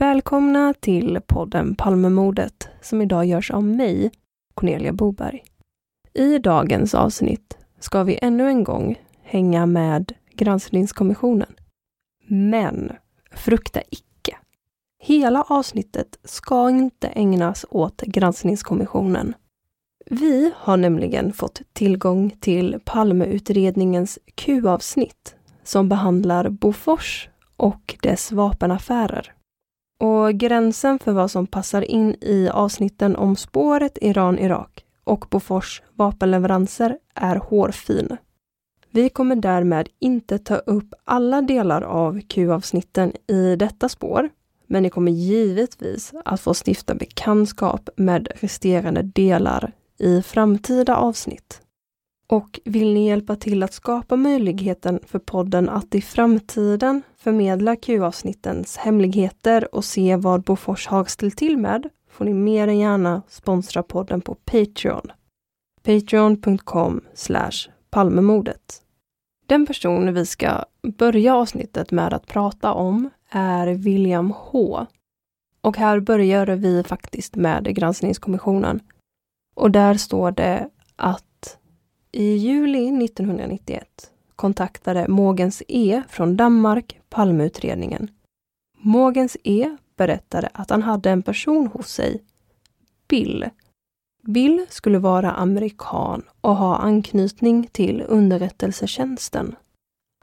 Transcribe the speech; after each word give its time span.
Välkomna 0.00 0.74
till 0.80 1.20
podden 1.26 1.74
Palmemordet 1.74 2.68
som 2.80 3.02
idag 3.02 3.24
görs 3.26 3.50
av 3.50 3.64
mig, 3.64 4.10
Cornelia 4.54 4.92
Boberg. 4.92 5.44
I 6.14 6.38
dagens 6.38 6.94
avsnitt 6.94 7.58
ska 7.80 8.02
vi 8.02 8.18
ännu 8.22 8.48
en 8.48 8.64
gång 8.64 9.02
hänga 9.22 9.66
med 9.66 10.12
granskningskommissionen. 10.34 11.54
Men 12.26 12.92
frukta 13.30 13.80
icke. 13.90 14.36
Hela 15.02 15.42
avsnittet 15.42 16.18
ska 16.24 16.70
inte 16.70 17.08
ägnas 17.08 17.66
åt 17.70 18.00
granskningskommissionen. 18.00 19.34
Vi 20.10 20.52
har 20.56 20.76
nämligen 20.76 21.32
fått 21.32 21.62
tillgång 21.72 22.30
till 22.40 22.78
Palmeutredningens 22.84 24.18
Q-avsnitt 24.34 25.34
som 25.64 25.88
behandlar 25.88 26.48
Bofors 26.48 27.28
och 27.56 27.96
dess 28.02 28.32
vapenaffärer. 28.32 29.34
Och 30.00 30.34
gränsen 30.34 30.98
för 30.98 31.12
vad 31.12 31.30
som 31.30 31.46
passar 31.46 31.82
in 31.82 32.16
i 32.20 32.48
avsnitten 32.48 33.16
om 33.16 33.36
spåret 33.36 33.98
Iran-Irak 34.00 34.84
och 35.04 35.26
Bofors 35.30 35.82
vapenleveranser 35.94 36.98
är 37.14 37.36
hårfin. 37.36 38.16
Vi 38.90 39.08
kommer 39.08 39.36
därmed 39.36 39.88
inte 39.98 40.38
ta 40.38 40.56
upp 40.56 40.94
alla 41.04 41.42
delar 41.42 41.82
av 41.82 42.20
Q-avsnitten 42.20 43.12
i 43.26 43.56
detta 43.56 43.88
spår, 43.88 44.30
men 44.66 44.82
ni 44.82 44.90
kommer 44.90 45.12
givetvis 45.12 46.12
att 46.24 46.40
få 46.40 46.54
stifta 46.66 46.94
bekantskap 46.94 47.88
med 47.96 48.28
resterande 48.40 49.02
delar 49.02 49.72
i 49.98 50.22
framtida 50.22 50.96
avsnitt. 50.96 51.62
Och 52.30 52.60
vill 52.64 52.94
ni 52.94 53.06
hjälpa 53.06 53.36
till 53.36 53.62
att 53.62 53.72
skapa 53.72 54.16
möjligheten 54.16 55.00
för 55.06 55.18
podden 55.18 55.68
att 55.68 55.94
i 55.94 56.00
framtiden 56.00 57.02
förmedla 57.16 57.76
Q-avsnittens 57.76 58.76
hemligheter 58.76 59.74
och 59.74 59.84
se 59.84 60.16
vad 60.16 60.42
Bofors 60.42 60.86
har 60.86 61.04
ställt 61.04 61.36
till 61.36 61.56
med 61.56 61.88
får 62.10 62.24
ni 62.24 62.34
mer 62.34 62.68
än 62.68 62.78
gärna 62.78 63.22
sponsra 63.28 63.82
podden 63.82 64.20
på 64.20 64.34
Patreon. 64.34 65.12
Patreon.com 65.82 67.00
Palmemordet. 67.90 68.82
Den 69.46 69.66
person 69.66 70.14
vi 70.14 70.26
ska 70.26 70.64
börja 70.82 71.34
avsnittet 71.34 71.90
med 71.90 72.12
att 72.12 72.26
prata 72.26 72.72
om 72.72 73.10
är 73.30 73.66
William 73.66 74.32
H. 74.36 74.86
Och 75.60 75.76
här 75.76 76.00
börjar 76.00 76.46
vi 76.46 76.82
faktiskt 76.82 77.36
med 77.36 77.74
granskningskommissionen. 77.74 78.80
Och 79.54 79.70
där 79.70 79.94
står 79.94 80.30
det 80.30 80.68
att 80.96 81.24
i 82.12 82.36
juli 82.36 83.04
1991 83.04 84.10
kontaktade 84.36 85.08
Mogens 85.08 85.62
E 85.68 86.02
från 86.08 86.36
Danmark 86.36 87.00
Palmeutredningen. 87.08 88.10
Mogens 88.78 89.36
E 89.44 89.76
berättade 89.96 90.48
att 90.54 90.70
han 90.70 90.82
hade 90.82 91.10
en 91.10 91.22
person 91.22 91.66
hos 91.66 91.88
sig, 91.88 92.22
Bill. 93.08 93.48
Bill 94.22 94.66
skulle 94.68 94.98
vara 94.98 95.32
amerikan 95.32 96.22
och 96.40 96.56
ha 96.56 96.76
anknytning 96.76 97.66
till 97.72 98.04
underrättelsetjänsten. 98.08 99.56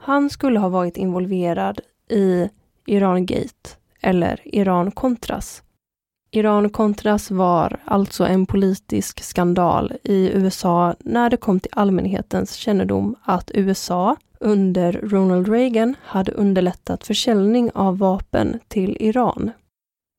Han 0.02 0.30
skulle 0.30 0.58
ha 0.58 0.68
varit 0.68 0.96
involverad 0.96 1.80
i 2.08 2.48
Irangate 2.86 3.70
eller 4.00 4.40
Iran-Contras. 4.44 5.62
Iran-Contras 6.30 7.30
var 7.30 7.80
alltså 7.84 8.24
en 8.24 8.46
politisk 8.46 9.22
skandal 9.22 9.92
i 10.02 10.30
USA 10.34 10.94
när 10.98 11.30
det 11.30 11.36
kom 11.36 11.60
till 11.60 11.72
allmänhetens 11.74 12.54
kännedom 12.54 13.16
att 13.22 13.50
USA 13.54 14.16
under 14.40 14.92
Ronald 14.92 15.48
Reagan 15.48 15.94
hade 16.02 16.32
underlättat 16.32 17.06
försäljning 17.06 17.70
av 17.74 17.98
vapen 17.98 18.58
till 18.68 18.96
Iran. 19.00 19.50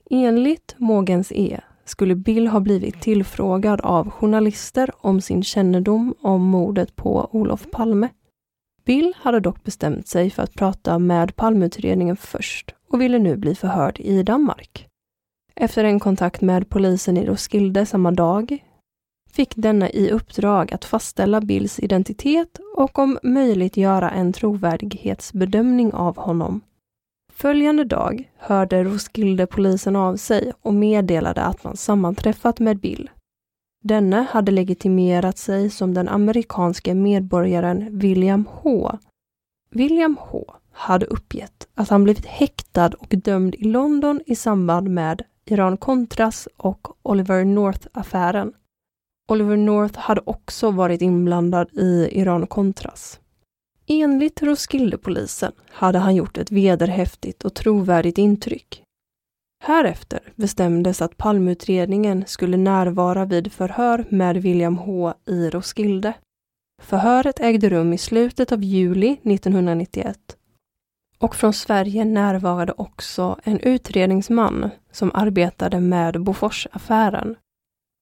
Enligt 0.10 0.76
Mogens 0.78 1.32
E 1.36 1.60
skulle 1.86 2.16
Bill 2.16 2.48
ha 2.48 2.60
blivit 2.60 3.02
tillfrågad 3.02 3.82
av 3.82 4.10
journalister 4.10 4.92
om 4.98 5.22
sin 5.22 5.44
kännedom 5.44 6.16
om 6.22 6.42
mordet 6.42 6.96
på 6.96 7.30
Olof 7.32 7.72
Palme. 7.72 8.10
Bill 8.86 9.14
hade 9.18 9.40
dock 9.40 9.64
bestämt 9.64 10.08
sig 10.08 10.30
för 10.30 10.44
att 10.44 10.54
prata 10.54 11.00
med 11.00 11.36
Palmeutredningen 11.36 12.18
först 12.18 12.76
och 12.90 13.02
ville 13.02 13.20
nu 13.20 13.38
bli 13.38 13.56
förhörd 13.56 14.00
i 14.00 14.24
Danmark. 14.24 14.89
Efter 15.62 15.84
en 15.84 16.00
kontakt 16.00 16.42
med 16.42 16.70
polisen 16.70 17.18
i 17.18 17.26
Roskilde 17.26 17.86
samma 17.86 18.12
dag 18.12 18.64
fick 19.32 19.56
denna 19.56 19.90
i 19.90 20.12
uppdrag 20.12 20.74
att 20.74 20.86
fastställa 20.86 21.42
Bills 21.42 21.80
identitet 21.80 22.60
och 22.76 23.00
om 23.00 23.20
möjligt 23.24 23.78
göra 23.78 24.10
en 24.10 24.34
trovärdighetsbedömning 24.34 25.94
av 25.94 26.18
honom. 26.18 26.62
Följande 27.34 27.84
dag 27.84 28.32
hörde 28.38 28.84
Roskilde-polisen 28.84 29.96
av 29.96 30.16
sig 30.16 30.54
och 30.62 30.74
meddelade 30.74 31.42
att 31.42 31.64
man 31.64 31.78
sammanträffat 31.78 32.60
med 32.60 32.80
Bill. 32.80 33.10
Denne 33.84 34.28
hade 34.30 34.52
legitimerat 34.52 35.38
sig 35.38 35.70
som 35.70 35.94
den 35.94 36.10
amerikanske 36.10 36.94
medborgaren 36.94 38.00
William 38.00 38.48
H. 38.52 38.92
William 39.72 40.18
H 40.20 40.54
hade 40.72 41.06
uppgett 41.06 41.68
att 41.76 41.90
han 41.90 42.04
blivit 42.04 42.26
häktad 42.26 42.92
och 43.00 43.08
dömd 43.10 43.56
i 43.56 43.64
London 43.64 44.22
i 44.26 44.36
samband 44.36 44.90
med 44.90 45.24
Iran-Contras 45.52 46.48
och 46.58 46.88
Oliver 47.04 47.46
North-affären. 47.46 48.54
Oliver 49.32 49.58
North 49.58 50.00
hade 50.00 50.22
också 50.26 50.72
varit 50.72 51.02
inblandad 51.02 51.70
i 51.74 52.10
Iran-Contras. 52.12 53.20
Enligt 53.88 54.42
Roskildepolisen 54.42 55.52
hade 55.70 56.00
han 56.00 56.16
gjort 56.16 56.38
ett 56.38 56.52
vederhäftigt 56.52 57.46
och 57.46 57.54
trovärdigt 57.54 58.18
intryck. 58.18 58.84
Härefter 59.64 60.34
bestämdes 60.36 61.02
att 61.02 61.18
palmutredningen 61.18 62.24
skulle 62.28 62.58
närvara 62.58 63.26
vid 63.26 63.52
förhör 63.52 64.06
med 64.10 64.38
William 64.38 64.78
H 64.78 65.14
i 65.26 65.50
Roskilde. 65.50 66.14
Förhöret 66.82 67.40
ägde 67.40 67.70
rum 67.70 67.94
i 67.94 67.98
slutet 67.98 68.52
av 68.52 68.64
juli 68.64 69.12
1991 69.24 70.39
och 71.20 71.36
från 71.36 71.54
Sverige 71.54 72.06
närvarade 72.06 72.74
också 72.78 73.40
en 73.44 73.60
utredningsman 73.60 74.70
som 74.92 75.12
arbetade 75.14 75.80
med 75.80 76.22
Boforsaffären. 76.22 77.36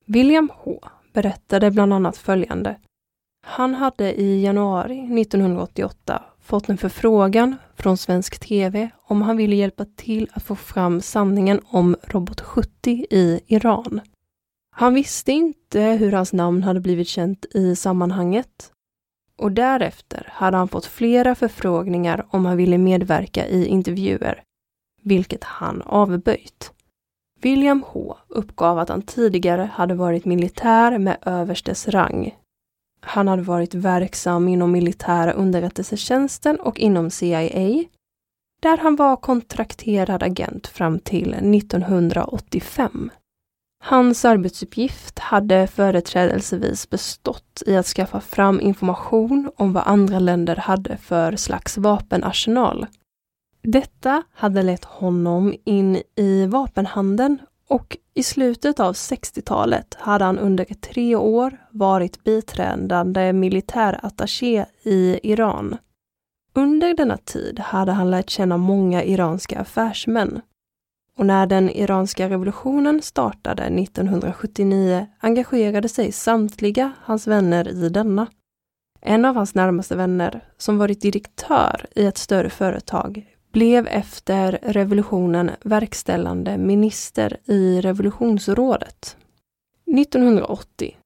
William 0.06 0.52
H 0.54 0.80
berättade 1.14 1.72
bland 1.72 1.94
annat 1.94 2.18
följande. 2.18 2.76
Han 3.46 3.74
hade 3.74 4.22
i 4.22 4.44
januari 4.44 5.22
1988 5.22 6.24
fått 6.42 6.70
en 6.70 6.78
förfrågan 6.78 7.56
från 7.76 7.98
svensk 7.98 8.40
TV 8.40 8.90
om 9.08 9.22
han 9.22 9.38
ville 9.38 9.56
hjälpa 9.56 9.86
till 9.86 10.30
att 10.34 10.44
få 10.44 10.56
fram 10.56 11.02
sanningen 11.02 11.62
om 11.66 11.96
Robot 12.04 12.42
70 12.42 13.06
i 13.10 13.40
Iran. 13.48 14.02
Han 14.76 14.94
visste 14.94 15.32
inte 15.32 15.82
hur 15.82 16.12
hans 16.12 16.34
namn 16.34 16.64
hade 16.64 16.80
blivit 16.80 17.08
känt 17.08 17.46
i 17.54 17.76
sammanhanget 17.76 18.72
och 19.38 19.52
därefter 19.52 20.30
hade 20.32 20.58
han 20.58 20.68
fått 20.68 20.86
flera 20.86 21.36
förfrågningar 21.36 22.26
om 22.30 22.46
han 22.46 22.58
ville 22.58 22.78
medverka 22.78 23.48
i 23.48 23.66
intervjuer, 23.66 24.44
vilket 25.02 25.44
han 25.44 25.82
avböjt. 25.82 26.72
William 27.42 27.84
H 27.88 28.18
uppgav 28.28 28.80
att 28.80 28.90
han 28.90 29.02
tidigare 29.02 29.70
hade 29.74 29.96
varit 29.96 30.26
militär 30.26 30.98
med 30.98 31.18
överstes 31.22 31.88
rang. 31.88 32.36
Han 33.02 33.28
hade 33.28 33.42
varit 33.42 33.74
verksam 33.74 34.48
inom 34.48 34.72
militära 34.72 35.32
underrättelsetjänsten 35.32 36.60
och 36.60 36.80
inom 36.80 37.10
CIA, 37.10 37.84
där 38.62 38.78
han 38.78 38.96
var 38.96 39.16
kontrakterad 39.16 40.24
agent 40.24 40.68
fram 40.68 41.00
till 41.00 41.34
1985. 41.34 43.12
Hans 43.80 44.26
arbetsuppgift 44.26 45.20
hade 45.20 45.68
företrädelsevis 45.68 46.90
bestått 46.90 47.64
i 47.66 47.76
att 47.76 47.86
skaffa 47.86 48.22
fram 48.22 48.62
information 48.62 49.52
om 49.56 49.74
vad 49.74 49.84
andra 49.88 50.20
länder 50.20 50.56
hade 50.56 50.98
för 50.98 51.36
slags 51.36 51.78
vapenarsenal. 51.78 52.86
Detta 53.64 54.24
hade 54.34 54.64
lett 54.64 54.86
honom 54.86 55.54
in 55.64 56.02
i 56.16 56.46
vapenhandeln 56.46 57.40
och 57.70 57.98
i 58.14 58.24
slutet 58.24 58.80
av 58.80 58.94
60-talet 58.94 59.98
hade 60.00 60.26
han 60.26 60.40
under 60.40 60.66
tre 60.66 61.16
år 61.16 61.58
varit 61.72 62.24
biträdande 62.24 63.34
militärattaché 63.34 64.66
i 64.84 65.20
Iran. 65.24 65.78
Under 66.54 66.94
denna 66.94 67.18
tid 67.18 67.60
hade 67.60 67.92
han 67.92 68.12
lärt 68.12 68.30
känna 68.30 68.58
många 68.58 69.04
iranska 69.04 69.60
affärsmän 69.60 70.42
och 71.18 71.26
när 71.26 71.48
den 71.48 71.70
iranska 71.70 72.30
revolutionen 72.30 73.02
startade 73.02 73.64
1979 73.64 75.08
engagerade 75.20 75.90
sig 75.90 76.12
samtliga 76.12 76.92
hans 77.02 77.28
vänner 77.28 77.68
i 77.68 77.90
denna. 77.90 78.28
En 79.02 79.26
av 79.26 79.36
hans 79.36 79.56
närmaste 79.56 79.96
vänner, 79.96 80.42
som 80.58 80.78
varit 80.78 81.02
direktör 81.02 81.86
i 81.96 82.06
ett 82.06 82.18
större 82.18 82.50
företag, 82.50 83.26
blev 83.52 83.88
efter 83.88 84.60
revolutionen 84.62 85.52
verkställande 85.62 86.58
minister 86.58 87.38
i 87.46 87.82
revolutionsrådet. 87.82 89.18
1980 89.98 90.98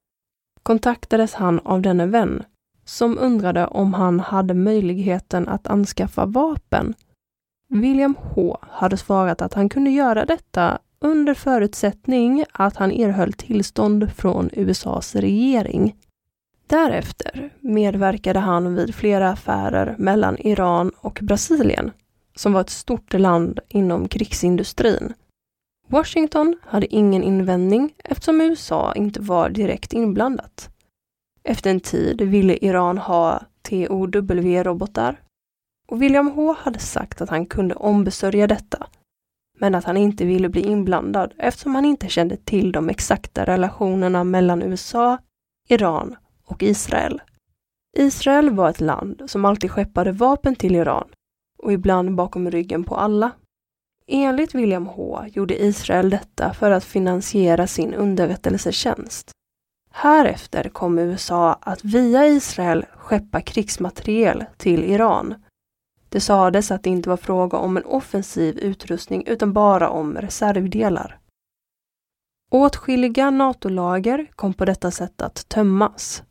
kontaktades 0.63 1.33
han 1.33 1.59
av 1.59 1.81
denne 1.81 2.05
vän 2.05 2.43
som 2.85 3.17
undrade 3.17 3.67
om 3.67 3.93
han 3.93 4.19
hade 4.19 4.53
möjligheten 4.53 5.47
att 5.47 5.67
anskaffa 5.67 6.25
vapen 6.25 6.93
William 7.73 8.15
H 8.19 8.57
hade 8.61 8.97
svarat 8.97 9.41
att 9.41 9.53
han 9.53 9.69
kunde 9.69 9.89
göra 9.89 10.25
detta 10.25 10.79
under 10.99 11.33
förutsättning 11.33 12.45
att 12.51 12.75
han 12.75 12.91
erhöll 12.91 13.33
tillstånd 13.33 14.11
från 14.15 14.49
USAs 14.53 15.15
regering. 15.15 15.95
Därefter 16.67 17.53
medverkade 17.59 18.39
han 18.39 18.75
vid 18.75 18.95
flera 18.95 19.29
affärer 19.29 19.95
mellan 19.97 20.37
Iran 20.37 20.91
och 20.97 21.19
Brasilien, 21.21 21.91
som 22.35 22.53
var 22.53 22.61
ett 22.61 22.69
stort 22.69 23.13
land 23.13 23.59
inom 23.69 24.07
krigsindustrin. 24.07 25.13
Washington 25.87 26.57
hade 26.61 26.95
ingen 26.95 27.23
invändning 27.23 27.93
eftersom 28.03 28.41
USA 28.41 28.93
inte 28.95 29.21
var 29.21 29.49
direkt 29.49 29.93
inblandat. 29.93 30.69
Efter 31.43 31.69
en 31.69 31.79
tid 31.79 32.21
ville 32.21 32.65
Iran 32.65 32.97
ha 32.97 33.41
TOW-robotar 33.69 35.17
och 35.91 36.01
William 36.01 36.27
H 36.27 36.55
hade 36.59 36.79
sagt 36.79 37.21
att 37.21 37.29
han 37.29 37.45
kunde 37.45 37.75
ombesörja 37.75 38.47
detta, 38.47 38.87
men 39.59 39.75
att 39.75 39.83
han 39.83 39.97
inte 39.97 40.25
ville 40.25 40.49
bli 40.49 40.61
inblandad 40.61 41.33
eftersom 41.37 41.75
han 41.75 41.85
inte 41.85 42.09
kände 42.09 42.37
till 42.37 42.71
de 42.71 42.89
exakta 42.89 43.45
relationerna 43.45 44.23
mellan 44.23 44.61
USA, 44.61 45.17
Iran 45.69 46.15
och 46.45 46.63
Israel. 46.63 47.21
Israel 47.97 48.49
var 48.49 48.69
ett 48.69 48.81
land 48.81 49.23
som 49.27 49.45
alltid 49.45 49.71
skeppade 49.71 50.11
vapen 50.11 50.55
till 50.55 50.75
Iran 50.75 51.07
och 51.57 51.73
ibland 51.73 52.15
bakom 52.15 52.51
ryggen 52.51 52.83
på 52.83 52.95
alla. 52.95 53.31
Enligt 54.07 54.55
William 54.55 54.85
H 54.87 55.25
gjorde 55.27 55.63
Israel 55.63 56.09
detta 56.09 56.53
för 56.53 56.71
att 56.71 56.83
finansiera 56.83 57.67
sin 57.67 57.93
underrättelsetjänst. 57.93 59.31
Härefter 59.91 60.69
kom 60.69 60.99
USA 60.99 61.53
att 61.53 61.83
via 61.83 62.27
Israel 62.27 62.85
skeppa 62.95 63.41
krigsmateriel 63.41 64.45
till 64.57 64.83
Iran 64.83 65.35
det 66.11 66.19
sades 66.19 66.71
att 66.71 66.83
det 66.83 66.89
inte 66.89 67.09
var 67.09 67.17
fråga 67.17 67.57
om 67.57 67.77
en 67.77 67.85
offensiv 67.85 68.57
utrustning 68.57 69.23
utan 69.27 69.53
bara 69.53 69.89
om 69.89 70.17
reservdelar. 70.17 71.19
Åtskilliga 72.51 73.29
NATO-lager 73.29 74.27
kom 74.35 74.53
på 74.53 74.65
detta 74.65 74.91
sätt 74.91 75.21
att 75.21 75.49
tömmas. 75.49 76.23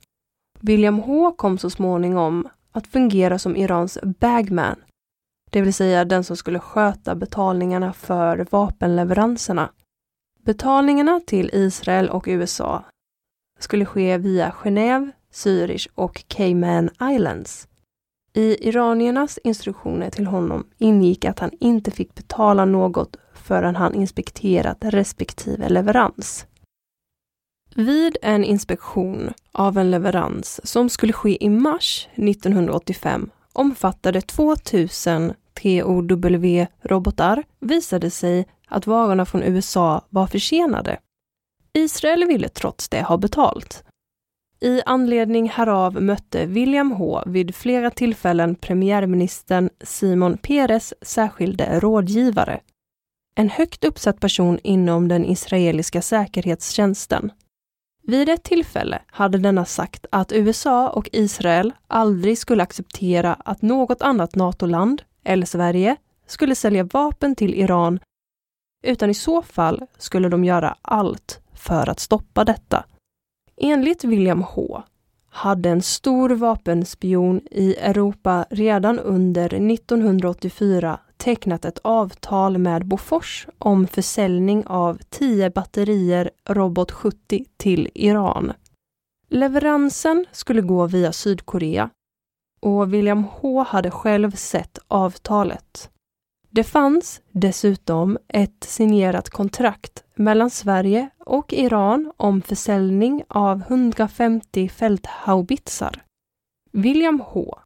William 0.61 0.99
H 0.99 1.33
kom 1.33 1.59
så 1.59 1.71
småningom 1.71 2.49
att 2.73 2.87
fungera 2.87 3.39
som 3.39 3.57
Irans 3.57 3.99
bagman, 4.03 4.77
det 5.51 5.61
vill 5.61 5.75
säga 5.75 6.05
den 6.05 6.25
som 6.25 6.37
skulle 6.37 6.59
sköta 6.59 7.15
betalningarna 7.15 7.93
för 7.93 8.47
vapenleveranserna. 8.51 9.71
Betalningarna 10.45 11.21
till 11.27 11.51
Israel 11.53 12.09
och 12.09 12.25
USA 12.27 12.85
skulle 13.59 13.85
ske 13.87 14.19
via 14.19 14.51
Genève, 14.51 15.11
Zürich 15.33 15.89
och 15.95 16.25
Cayman 16.29 16.91
Islands. 17.03 17.69
I 18.33 18.69
iraniernas 18.69 19.39
instruktioner 19.45 20.11
till 20.11 20.27
honom 20.27 20.67
ingick 20.79 21.25
att 21.25 21.39
han 21.39 21.51
inte 21.61 21.91
fick 21.91 22.15
betala 22.15 22.65
något 22.65 23.17
förrän 23.35 23.77
han 23.77 23.95
inspekterat 23.95 24.79
respektive 24.81 25.69
leverans. 25.69 26.47
Vid 27.75 28.17
en 28.23 28.45
inspektion 28.45 29.33
av 29.53 29.79
en 29.79 29.91
leverans 29.91 30.61
som 30.65 30.89
skulle 30.89 31.13
ske 31.13 31.45
i 31.45 31.49
mars 31.49 32.09
1985 32.15 33.31
omfattade 33.53 34.21
2000 34.21 35.33
TOW-robotar 35.55 37.43
visade 37.61 38.11
sig 38.11 38.47
att 38.69 38.87
varorna 38.87 39.27
från 39.27 39.43
USA 39.43 40.05
var 40.09 40.27
försenade. 40.27 40.99
Israel 41.73 42.25
ville 42.25 42.49
trots 42.49 42.89
det 42.89 43.03
ha 43.03 43.17
betalt 43.17 43.85
i 44.61 44.83
anledning 44.87 45.49
härav 45.49 46.03
mötte 46.03 46.47
William 46.47 46.93
H 46.93 47.23
vid 47.27 47.55
flera 47.55 47.91
tillfällen 47.91 48.55
premiärministern 48.55 49.71
Simon 49.81 50.39
Peres 50.39 50.95
särskilde 51.03 51.81
rådgivare, 51.81 52.61
en 53.35 53.49
högt 53.51 53.85
uppsatt 53.85 54.21
person 54.21 54.59
inom 54.63 55.09
den 55.09 55.25
israeliska 55.25 56.03
säkerhetstjänsten. 56.03 57.33
Vid 58.03 58.29
ett 58.29 58.43
tillfälle 58.43 59.03
hade 59.07 59.39
denna 59.39 59.65
sagt 59.65 60.07
att 60.13 60.33
USA 60.33 60.89
och 60.89 61.09
Israel 61.13 61.73
aldrig 61.87 62.39
skulle 62.39 62.63
acceptera 62.63 63.35
att 63.35 63.63
något 63.63 64.03
annat 64.03 64.35
NATO-land, 64.35 65.03
eller 65.25 65.47
Sverige, 65.47 65.97
skulle 66.27 66.55
sälja 66.55 66.85
vapen 66.85 67.35
till 67.35 67.55
Iran, 67.55 68.01
utan 68.83 69.11
i 69.11 69.15
så 69.15 69.43
fall 69.43 69.87
skulle 69.99 70.29
de 70.29 70.45
göra 70.45 70.77
allt 70.83 71.41
för 71.55 71.89
att 71.89 72.01
stoppa 72.01 72.45
detta. 72.45 72.85
Enligt 73.63 74.05
William 74.05 74.43
H 74.43 74.83
hade 75.31 75.71
en 75.71 75.83
stor 75.83 76.31
vapenspion 76.31 77.41
i 77.51 77.75
Europa 77.75 78.47
redan 78.51 78.99
under 78.99 79.55
1984 79.55 80.99
tecknat 81.17 81.65
ett 81.65 81.79
avtal 81.79 82.59
med 82.59 82.87
Bofors 82.87 83.47
om 83.59 83.87
försäljning 83.87 84.67
av 84.67 84.99
10 85.09 85.51
batterier 85.51 86.31
Robot 86.49 86.91
70 86.91 87.45
till 87.57 87.89
Iran. 87.95 88.53
Leveransen 89.29 90.27
skulle 90.33 90.61
gå 90.63 90.87
via 90.87 91.13
Sydkorea. 91.13 91.91
och 92.61 92.95
William 92.95 93.25
H 93.25 93.63
hade 93.63 93.91
själv 93.91 94.31
sett 94.31 94.79
avtalet. 94.89 95.91
Det 96.53 96.65
fanns 96.65 97.23
dessutom 97.31 98.19
ett 98.29 98.65
signerat 98.65 99.31
kontrakt 99.31 100.05
mellan 100.15 100.51
Sverige 100.51 101.09
och 101.19 101.53
Iran 101.53 102.13
om 102.17 102.43
försäljning 102.43 103.25
av 103.29 103.63
150 103.69 104.69
fälthaubitsar. 104.69 106.03
William 106.73 107.21
H 107.27 107.59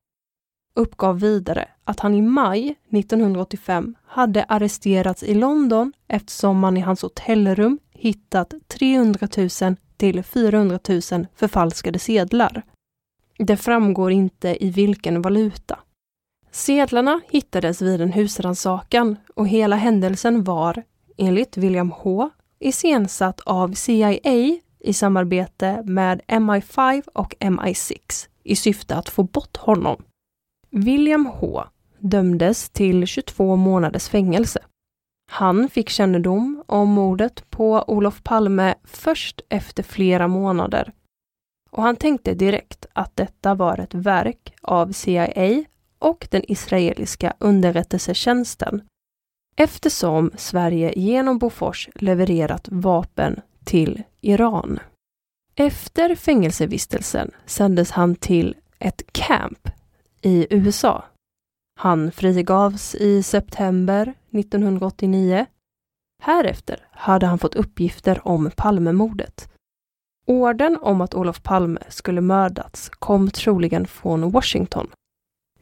uppgav 0.77 1.21
vidare 1.21 1.69
att 1.85 2.01
han 2.01 2.15
i 2.15 2.23
maj 2.23 2.77
1985 2.91 3.97
hade 4.07 4.45
arresterats 4.45 5.23
i 5.23 5.35
London 5.35 5.93
eftersom 6.09 6.59
man 6.59 6.77
i 6.77 6.81
hans 6.81 7.03
hotellrum 7.03 7.79
hittat 7.93 8.55
300 8.67 9.29
000 9.63 9.77
till 9.97 10.23
400 10.23 10.79
000 10.89 11.27
förfalskade 11.35 11.99
sedlar. 11.99 12.63
Det 13.39 13.57
framgår 13.57 14.13
inte 14.13 14.65
i 14.65 14.71
vilken 14.71 15.23
valuta. 15.23 15.79
Sedlarna 16.55 17.21
hittades 17.31 17.83
vid 17.83 18.01
en 18.01 18.13
husrannsakan 18.13 19.17
och 19.35 19.49
hela 19.49 19.77
händelsen 19.77 20.45
var, 20.45 20.83
enligt 21.17 21.57
William 21.57 21.91
H, 21.91 22.31
iscensatt 22.59 23.41
av 23.41 23.73
CIA 23.73 24.59
i 24.81 24.93
samarbete 24.93 25.83
med 25.85 26.21
MI5 26.29 27.03
och 27.15 27.35
MI6 27.41 28.29
i 28.43 28.57
syfte 28.57 28.97
att 28.97 29.09
få 29.09 29.23
bort 29.23 29.57
honom. 29.57 30.03
William 30.71 31.27
H 31.27 31.65
dömdes 31.99 32.71
till 32.71 33.07
22 33.07 33.57
månaders 33.57 34.09
fängelse. 34.09 34.61
Han 35.31 35.69
fick 35.69 35.89
kännedom 35.89 36.63
om 36.67 36.89
mordet 36.89 37.51
på 37.51 37.85
Olof 37.87 38.23
Palme 38.23 38.75
först 38.85 39.41
efter 39.49 39.83
flera 39.83 40.29
månader 40.29 40.93
och 41.71 41.83
han 41.83 41.97
tänkte 41.97 42.35
direkt 42.35 42.87
att 42.93 43.17
detta 43.17 43.55
var 43.55 43.79
ett 43.79 43.95
verk 43.95 44.55
av 44.63 44.93
CIA 44.93 45.65
och 46.05 46.29
den 46.31 46.43
israeliska 46.49 47.35
underrättelsetjänsten 47.39 48.83
eftersom 49.57 50.31
Sverige 50.37 50.93
genom 50.97 51.39
Bofors 51.39 51.89
levererat 51.95 52.69
vapen 52.71 53.41
till 53.65 54.03
Iran. 54.21 54.79
Efter 55.55 56.15
fängelsevistelsen 56.15 57.31
sändes 57.47 57.91
han 57.91 58.15
till 58.15 58.57
ett 58.79 59.13
camp 59.13 59.69
i 60.23 60.47
USA. 60.51 61.05
Han 61.81 62.13
frigavs 62.13 62.95
i 62.95 63.23
september 63.23 64.15
1989. 64.31 65.47
Härefter 66.23 66.87
hade 66.91 67.27
han 67.27 67.39
fått 67.39 67.55
uppgifter 67.55 68.29
om 68.29 68.51
Palmemordet. 68.57 69.49
Orden 70.27 70.79
om 70.83 71.01
att 71.01 71.15
Olof 71.15 71.43
Palme 71.43 71.81
skulle 71.89 72.21
mördats 72.21 72.89
kom 72.89 73.31
troligen 73.31 73.87
från 73.87 74.31
Washington. 74.31 74.91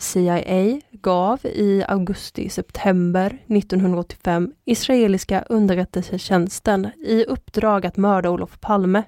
CIA 0.02 0.80
gav 0.90 1.40
i 1.44 1.84
augusti-september 1.88 3.38
1985 3.48 4.52
israeliska 4.64 5.44
underrättelsetjänsten 5.48 6.88
i 7.04 7.24
uppdrag 7.24 7.86
att 7.86 7.96
mörda 7.96 8.30
Olof 8.30 8.60
Palme 8.60 9.02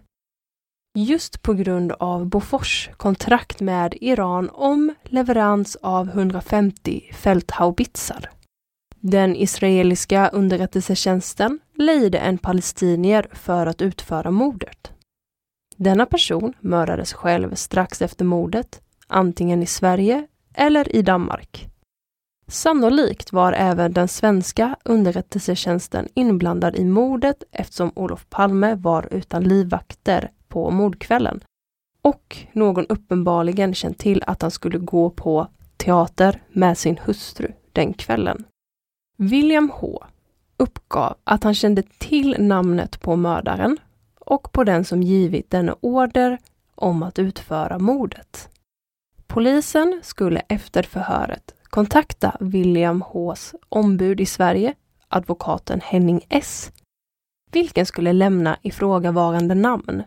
just 0.98 1.42
på 1.42 1.54
grund 1.54 1.92
av 1.92 2.26
Bofors 2.26 2.90
kontrakt 2.96 3.60
med 3.60 3.94
Iran 4.00 4.50
om 4.52 4.94
leverans 5.02 5.76
av 5.76 6.08
150 6.08 7.10
fälthaubitsar. 7.12 8.30
Den 9.00 9.36
israeliska 9.36 10.28
underrättelsetjänsten 10.28 11.60
lejde 11.78 12.18
en 12.18 12.38
palestinier 12.38 13.28
för 13.32 13.66
att 13.66 13.82
utföra 13.82 14.30
mordet. 14.30 14.92
Denna 15.76 16.06
person 16.06 16.52
mördades 16.60 17.12
själv 17.12 17.54
strax 17.54 18.02
efter 18.02 18.24
mordet, 18.24 18.80
antingen 19.06 19.62
i 19.62 19.66
Sverige 19.66 20.26
eller 20.54 20.96
i 20.96 21.02
Danmark. 21.02 21.68
Sannolikt 22.46 23.32
var 23.32 23.52
även 23.52 23.92
den 23.92 24.08
svenska 24.08 24.76
underrättelsetjänsten 24.84 26.08
inblandad 26.14 26.76
i 26.76 26.84
mordet 26.84 27.42
eftersom 27.52 27.92
Olof 27.94 28.26
Palme 28.30 28.74
var 28.74 29.08
utan 29.10 29.44
livvakter 29.44 30.30
på 30.48 30.70
mordkvällen. 30.70 31.40
Och 32.02 32.36
någon 32.52 32.86
uppenbarligen 32.86 33.74
känt 33.74 33.98
till 33.98 34.22
att 34.26 34.42
han 34.42 34.50
skulle 34.50 34.78
gå 34.78 35.10
på 35.10 35.48
teater 35.76 36.42
med 36.52 36.78
sin 36.78 36.98
hustru 37.04 37.52
den 37.72 37.94
kvällen. 37.94 38.44
William 39.16 39.70
H 39.74 40.04
uppgav 40.56 41.16
att 41.24 41.44
han 41.44 41.54
kände 41.54 41.82
till 41.98 42.36
namnet 42.38 43.00
på 43.00 43.16
mördaren 43.16 43.78
och 44.18 44.52
på 44.52 44.64
den 44.64 44.84
som 44.84 45.02
givit 45.02 45.50
denne 45.50 45.74
order 45.80 46.38
om 46.74 47.02
att 47.02 47.18
utföra 47.18 47.78
mordet. 47.78 48.48
Polisen 49.34 50.00
skulle 50.02 50.40
efter 50.48 50.82
förhöret 50.82 51.54
kontakta 51.64 52.36
William 52.40 53.02
Hs 53.02 53.54
ombud 53.68 54.20
i 54.20 54.26
Sverige, 54.26 54.74
advokaten 55.08 55.80
Henning 55.80 56.26
S, 56.28 56.72
vilken 57.52 57.86
skulle 57.86 58.12
lämna 58.12 58.58
ifrågavarande 58.62 59.54
namn. 59.54 60.02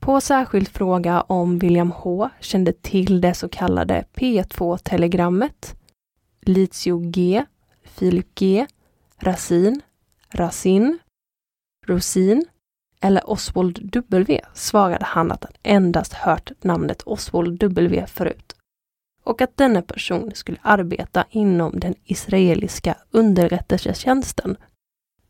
På 0.00 0.20
särskild 0.20 0.68
fråga 0.68 1.20
om 1.20 1.58
William 1.58 1.90
H 1.90 2.30
kände 2.40 2.72
till 2.72 3.20
det 3.20 3.34
så 3.34 3.48
kallade 3.48 4.04
P2-telegrammet, 4.14 5.74
Litio 6.40 6.98
G, 6.98 7.44
Filip 7.84 8.34
G, 8.34 8.66
Rasin, 9.18 9.80
Rasin, 10.30 10.98
Rosin 11.86 12.44
eller 13.04 13.30
Oswald 13.30 13.78
W 13.92 14.40
svarade 14.54 15.04
han 15.04 15.32
att 15.32 15.44
han 15.44 15.52
endast 15.62 16.12
hört 16.12 16.52
namnet 16.60 17.02
Oswald 17.02 17.58
W 17.58 18.06
förut 18.06 18.54
och 19.24 19.40
att 19.40 19.56
denna 19.56 19.82
person 19.82 20.30
skulle 20.34 20.58
arbeta 20.62 21.24
inom 21.30 21.80
den 21.80 21.94
israeliska 22.04 22.94
underrättelsetjänsten. 23.10 24.56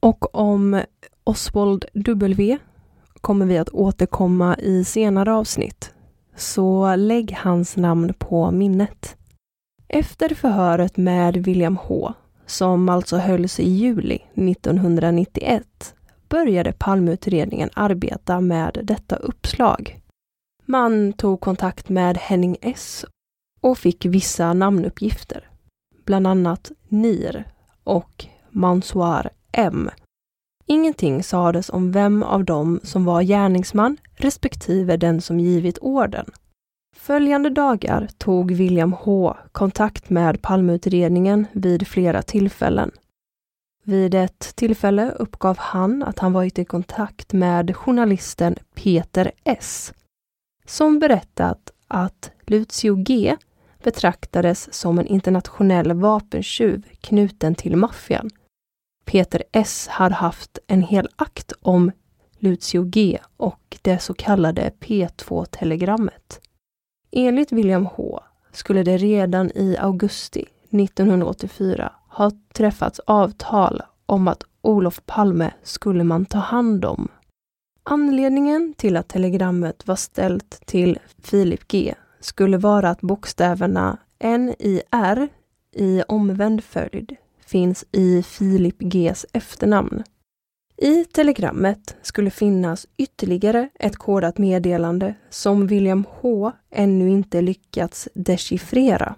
Och 0.01 0.35
om 0.35 0.83
Oswald 1.25 1.85
W 1.93 2.59
kommer 3.21 3.47
vi 3.47 3.59
att 3.59 3.69
återkomma 3.69 4.57
i 4.57 4.85
senare 4.85 5.33
avsnitt, 5.33 5.95
så 6.37 6.97
lägg 6.97 7.37
hans 7.39 7.77
namn 7.77 8.15
på 8.19 8.51
minnet. 8.51 9.17
Efter 9.89 10.35
förhöret 10.35 10.97
med 10.97 11.37
William 11.37 11.77
H, 11.77 12.13
som 12.47 12.89
alltså 12.89 13.17
hölls 13.17 13.61
i 13.61 13.69
juli 13.69 14.19
1991, 14.35 15.95
började 16.35 16.73
Palmeutredningen 16.73 17.71
arbeta 17.75 18.41
med 18.41 18.81
detta 18.83 19.17
uppslag. 19.17 20.01
Man 20.67 21.13
tog 21.13 21.41
kontakt 21.41 21.89
med 21.89 22.19
Henning 22.19 22.57
S 22.61 23.05
och 23.61 23.79
fick 23.79 24.05
vissa 24.05 24.53
namnuppgifter, 24.53 25.49
bland 26.05 26.27
annat 26.27 26.73
NIR 26.89 27.45
och 27.85 28.27
Mansoir 28.51 29.31
M 29.53 29.91
Ingenting 30.67 31.23
sades 31.23 31.71
om 31.71 31.93
vem 31.93 32.23
av 32.23 32.45
dem 32.45 32.81
som 32.83 33.05
var 33.05 33.23
gärningsman 33.23 33.97
respektive 34.15 34.97
den 34.97 35.21
som 35.21 35.41
givit 35.41 35.79
orden. 35.81 36.27
Följande 36.97 37.51
dagar 37.51 38.09
tog 38.19 38.51
William 38.51 38.93
H 38.93 39.37
kontakt 39.53 40.11
med 40.11 40.43
Palmeutredningen 40.43 41.47
vid 41.53 41.89
flera 41.89 42.23
tillfällen. 42.23 42.91
Vid 43.87 44.15
ett 44.15 44.57
tillfälle 44.57 45.11
uppgav 45.11 45.59
han 45.59 46.03
att 46.03 46.19
han 46.19 46.33
varit 46.33 46.59
i 46.59 46.65
kontakt 46.65 47.33
med 47.33 47.77
journalisten 47.77 48.57
Peter 48.75 49.33
S 49.45 49.93
som 50.67 50.99
berättat 50.99 51.71
att 51.89 52.31
Lucio 52.47 52.95
G 52.95 53.37
betraktades 53.83 54.75
som 54.75 54.99
en 54.99 55.07
internationell 55.07 55.93
vapentjuv 55.93 56.83
knuten 57.01 57.55
till 57.55 57.77
maffian 57.77 58.31
Peter 59.05 59.43
S 59.53 59.89
hade 59.89 60.15
haft 60.15 60.59
en 60.67 60.83
hel 60.83 61.09
akt 61.17 61.53
om 61.63 61.93
Lucio 62.39 62.83
G 62.83 63.19
och 63.37 63.79
det 63.83 63.99
så 63.99 64.15
kallade 64.15 64.73
P2-telegrammet. 64.81 66.41
Enligt 67.11 67.53
William 67.53 67.87
H 67.87 68.21
skulle 68.53 68.83
det 68.83 68.97
redan 68.97 69.51
i 69.55 69.77
augusti 69.81 70.45
1984 70.71 71.93
ha 72.15 72.31
träffats 72.53 73.01
avtal 73.07 73.83
om 74.07 74.29
att 74.29 74.45
Olof 74.63 75.01
Palme 75.07 75.51
skulle 75.63 76.05
man 76.05 76.27
ta 76.27 76.39
hand 76.39 76.85
om. 76.85 77.09
Anledningen 77.83 78.75
till 78.77 78.97
att 78.97 79.09
telegrammet 79.09 79.87
var 79.87 79.97
ställt 79.97 80.67
till 80.67 80.99
Filip 81.19 81.69
G 81.69 81.95
skulle 82.21 82.59
vara 82.59 82.91
att 82.91 83.01
bokstäverna 83.01 83.99
NIR 84.23 85.29
i 85.73 86.03
omvänd 86.09 86.65
följd 86.65 87.17
finns 87.47 87.85
i 87.93 88.23
Filip 88.23 88.79
Gs 88.79 89.27
efternamn. 89.33 90.03
I 90.77 91.05
telegrammet 91.05 91.97
skulle 92.03 92.31
finnas 92.31 92.87
ytterligare 92.97 93.69
ett 93.75 93.97
kodat 93.97 94.39
meddelande 94.39 95.15
som 95.31 95.67
William 95.67 96.05
H 96.11 96.53
ännu 96.71 97.11
inte 97.11 97.43
lyckats 97.43 98.09
dechiffrera. 98.15 99.15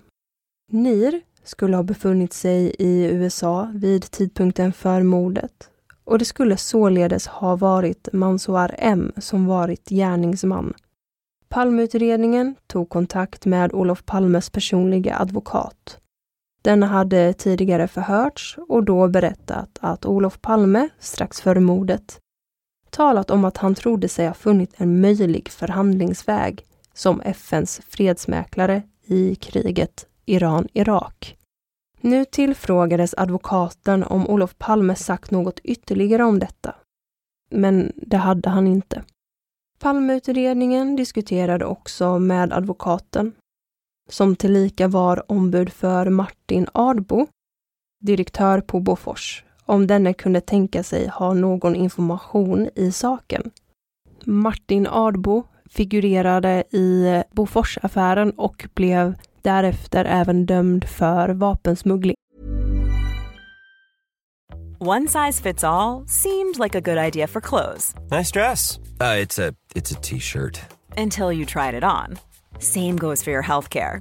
NIR 0.73 1.23
skulle 1.47 1.77
ha 1.77 1.83
befunnit 1.83 2.33
sig 2.33 2.75
i 2.79 3.05
USA 3.05 3.71
vid 3.75 4.11
tidpunkten 4.11 4.73
för 4.73 5.03
mordet 5.03 5.71
och 6.05 6.19
det 6.19 6.25
skulle 6.25 6.57
således 6.57 7.27
ha 7.27 7.57
varit 7.57 8.09
Mansoar 8.13 8.75
M 8.79 9.13
som 9.17 9.47
varit 9.47 9.89
gärningsman. 9.89 10.75
Palmeutredningen 11.49 12.55
tog 12.67 12.89
kontakt 12.89 13.47
med 13.47 13.73
Olof 13.73 14.05
Palmes 14.05 14.51
personliga 14.51 15.17
advokat. 15.17 15.99
Denna 16.63 16.87
hade 16.87 17.33
tidigare 17.33 17.89
förhörts 17.89 18.59
och 18.69 18.85
då 18.85 19.09
berättat 19.09 19.79
att 19.81 20.07
Olof 20.07 20.41
Palme 20.41 20.89
strax 20.99 21.41
före 21.41 21.61
mordet 21.61 22.21
talat 22.91 23.31
om 23.31 23.45
att 23.45 23.57
han 23.57 23.75
trodde 23.75 24.09
sig 24.09 24.27
ha 24.27 24.35
funnit 24.35 24.75
en 24.77 25.01
möjlig 25.01 25.49
förhandlingsväg 25.49 26.65
som 26.95 27.21
FNs 27.21 27.81
fredsmäklare 27.89 28.83
i 29.05 29.35
kriget 29.35 30.07
Iran-Irak. 30.25 31.36
Nu 32.07 32.25
tillfrågades 32.25 33.15
advokaten 33.17 34.05
om 34.05 34.29
Olof 34.29 34.59
Palme 34.59 34.95
sagt 34.95 35.31
något 35.31 35.61
ytterligare 35.61 36.25
om 36.25 36.39
detta. 36.39 36.75
Men 37.51 37.93
det 37.97 38.17
hade 38.17 38.51
han 38.51 38.67
inte. 38.67 39.03
Palmeutredningen 39.79 40.97
diskuterade 40.97 41.65
också 41.65 42.19
med 42.19 42.53
advokaten, 42.53 43.33
som 44.09 44.37
tillika 44.37 44.89
var 44.89 45.33
ombud 45.33 45.73
för 45.73 46.11
Martin 46.11 46.67
Ardbo, 46.73 47.27
direktör 48.01 48.61
på 48.61 48.81
Bofors, 48.81 49.45
om 49.65 49.87
denne 49.87 50.13
kunde 50.13 50.41
tänka 50.41 50.83
sig 50.83 51.09
ha 51.09 51.35
någon 51.35 51.77
information 51.77 52.69
i 52.75 52.93
saken. 52.93 53.51
Martin 54.25 54.87
Ardbo 54.87 55.45
figurerade 55.71 56.65
i 56.71 57.23
Boforsaffären 57.31 58.31
och 58.31 58.69
blev 58.75 59.15
därefter 59.47 60.05
även 60.05 60.47
dömd 60.47 60.85
för 60.85 61.29
vapensmuggling. 61.29 62.17
One 64.79 65.09
size 65.09 65.43
fits 65.43 65.65
all 65.65 66.05
seemed 66.07 66.59
like 66.59 66.75
a 66.75 66.81
good 66.81 66.99
idea 66.99 67.27
for 67.27 67.41
clothes. 67.41 67.95
Nice 68.11 68.31
dress. 68.31 68.79
Uh, 69.01 69.23
it's 69.23 69.39
a 69.39 69.55
it's 69.75 69.91
a 69.91 70.01
t-shirt. 70.03 70.61
Until 70.99 71.33
you 71.33 71.47
tried 71.47 71.75
it 71.75 71.85
on. 71.85 72.19
Same 72.59 72.97
goes 72.97 73.23
for 73.23 73.31
your 73.31 73.43
healthcare. 73.43 74.01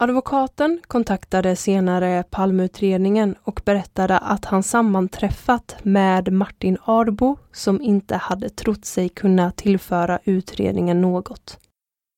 Advokaten 0.00 0.80
kontaktade 0.86 1.56
senare 1.56 2.24
Palmeutredningen 2.30 3.34
och 3.42 3.60
berättade 3.64 4.18
att 4.18 4.44
han 4.44 4.62
sammanträffat 4.62 5.76
med 5.82 6.32
Martin 6.32 6.78
Arbo 6.84 7.36
som 7.52 7.82
inte 7.82 8.16
hade 8.16 8.48
trott 8.48 8.84
sig 8.84 9.08
kunna 9.08 9.50
tillföra 9.50 10.18
utredningen 10.24 11.00
något. 11.00 11.58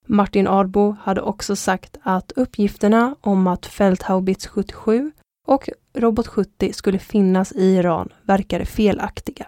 Martin 0.07 0.47
Arbo 0.47 0.97
hade 1.03 1.21
också 1.21 1.57
sagt 1.57 1.99
att 2.03 2.33
uppgifterna 2.33 3.17
om 3.21 3.47
att 3.47 3.67
Feldhaubitz 3.67 4.47
77 4.47 5.13
och 5.47 5.69
Robot 5.95 6.27
70 6.27 6.73
skulle 6.73 6.99
finnas 6.99 7.53
i 7.53 7.65
Iran 7.65 8.09
verkade 8.23 8.65
felaktiga. 8.65 9.47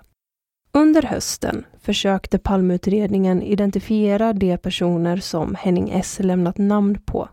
Under 0.72 1.02
hösten 1.02 1.64
försökte 1.80 2.38
Palmeutredningen 2.38 3.42
identifiera 3.42 4.32
de 4.32 4.56
personer 4.56 5.16
som 5.16 5.54
Henning 5.54 5.90
S 5.90 6.18
lämnat 6.22 6.58
namn 6.58 6.98
på. 7.04 7.28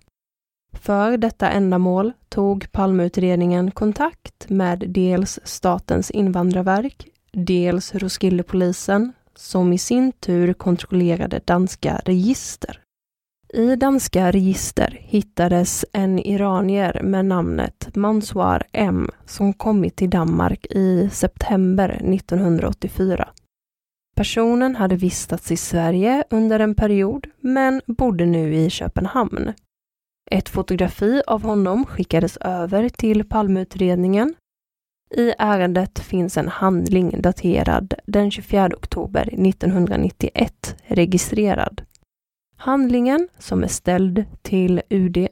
För 0.74 1.18
detta 1.18 1.50
ändamål 1.50 2.14
tog 2.30 2.72
Palmeutredningen 2.72 3.72
kontakt 3.72 4.50
med 4.50 4.84
dels 4.88 5.40
Statens 5.44 6.12
invandrarverk, 6.12 7.08
dels 7.32 7.96
Roskildepolisen, 7.96 9.14
som 9.36 9.74
i 9.74 9.78
sin 9.78 10.12
tur 10.12 10.54
kontrollerade 10.54 11.42
danska 11.46 12.02
register. 12.06 12.82
I 13.54 13.76
danska 13.76 14.32
register 14.32 14.98
hittades 15.02 15.86
en 15.94 16.20
iranier 16.20 17.02
med 17.04 17.26
namnet 17.26 17.96
Mansour 17.96 18.64
M 18.72 19.10
som 19.26 19.54
kommit 19.54 19.96
till 19.96 20.10
Danmark 20.10 20.66
i 20.66 21.10
september 21.12 21.90
1984. 21.90 23.30
Personen 24.16 24.76
hade 24.76 24.96
vistats 24.96 25.52
i 25.52 25.58
Sverige 25.58 26.24
under 26.30 26.60
en 26.60 26.76
period 26.76 27.28
men 27.40 27.82
bodde 27.88 28.26
nu 28.26 28.56
i 28.56 28.70
Köpenhamn. 28.70 29.54
Ett 30.32 30.50
fotografi 30.50 31.22
av 31.28 31.44
honom 31.44 31.86
skickades 31.86 32.38
över 32.38 32.90
till 32.90 33.24
Palmeutredningen. 33.24 34.36
I 35.16 35.34
ärendet 35.38 36.00
finns 36.00 36.38
en 36.38 36.48
handling 36.48 37.22
daterad 37.22 37.94
den 38.06 38.32
24 38.32 38.66
oktober 38.66 39.22
1991 39.22 40.76
registrerad. 40.88 41.82
Handlingen, 42.58 43.28
som 43.40 43.64
är 43.64 43.68
ställd 43.68 44.26
till 44.42 44.82
UD, 44.90 45.28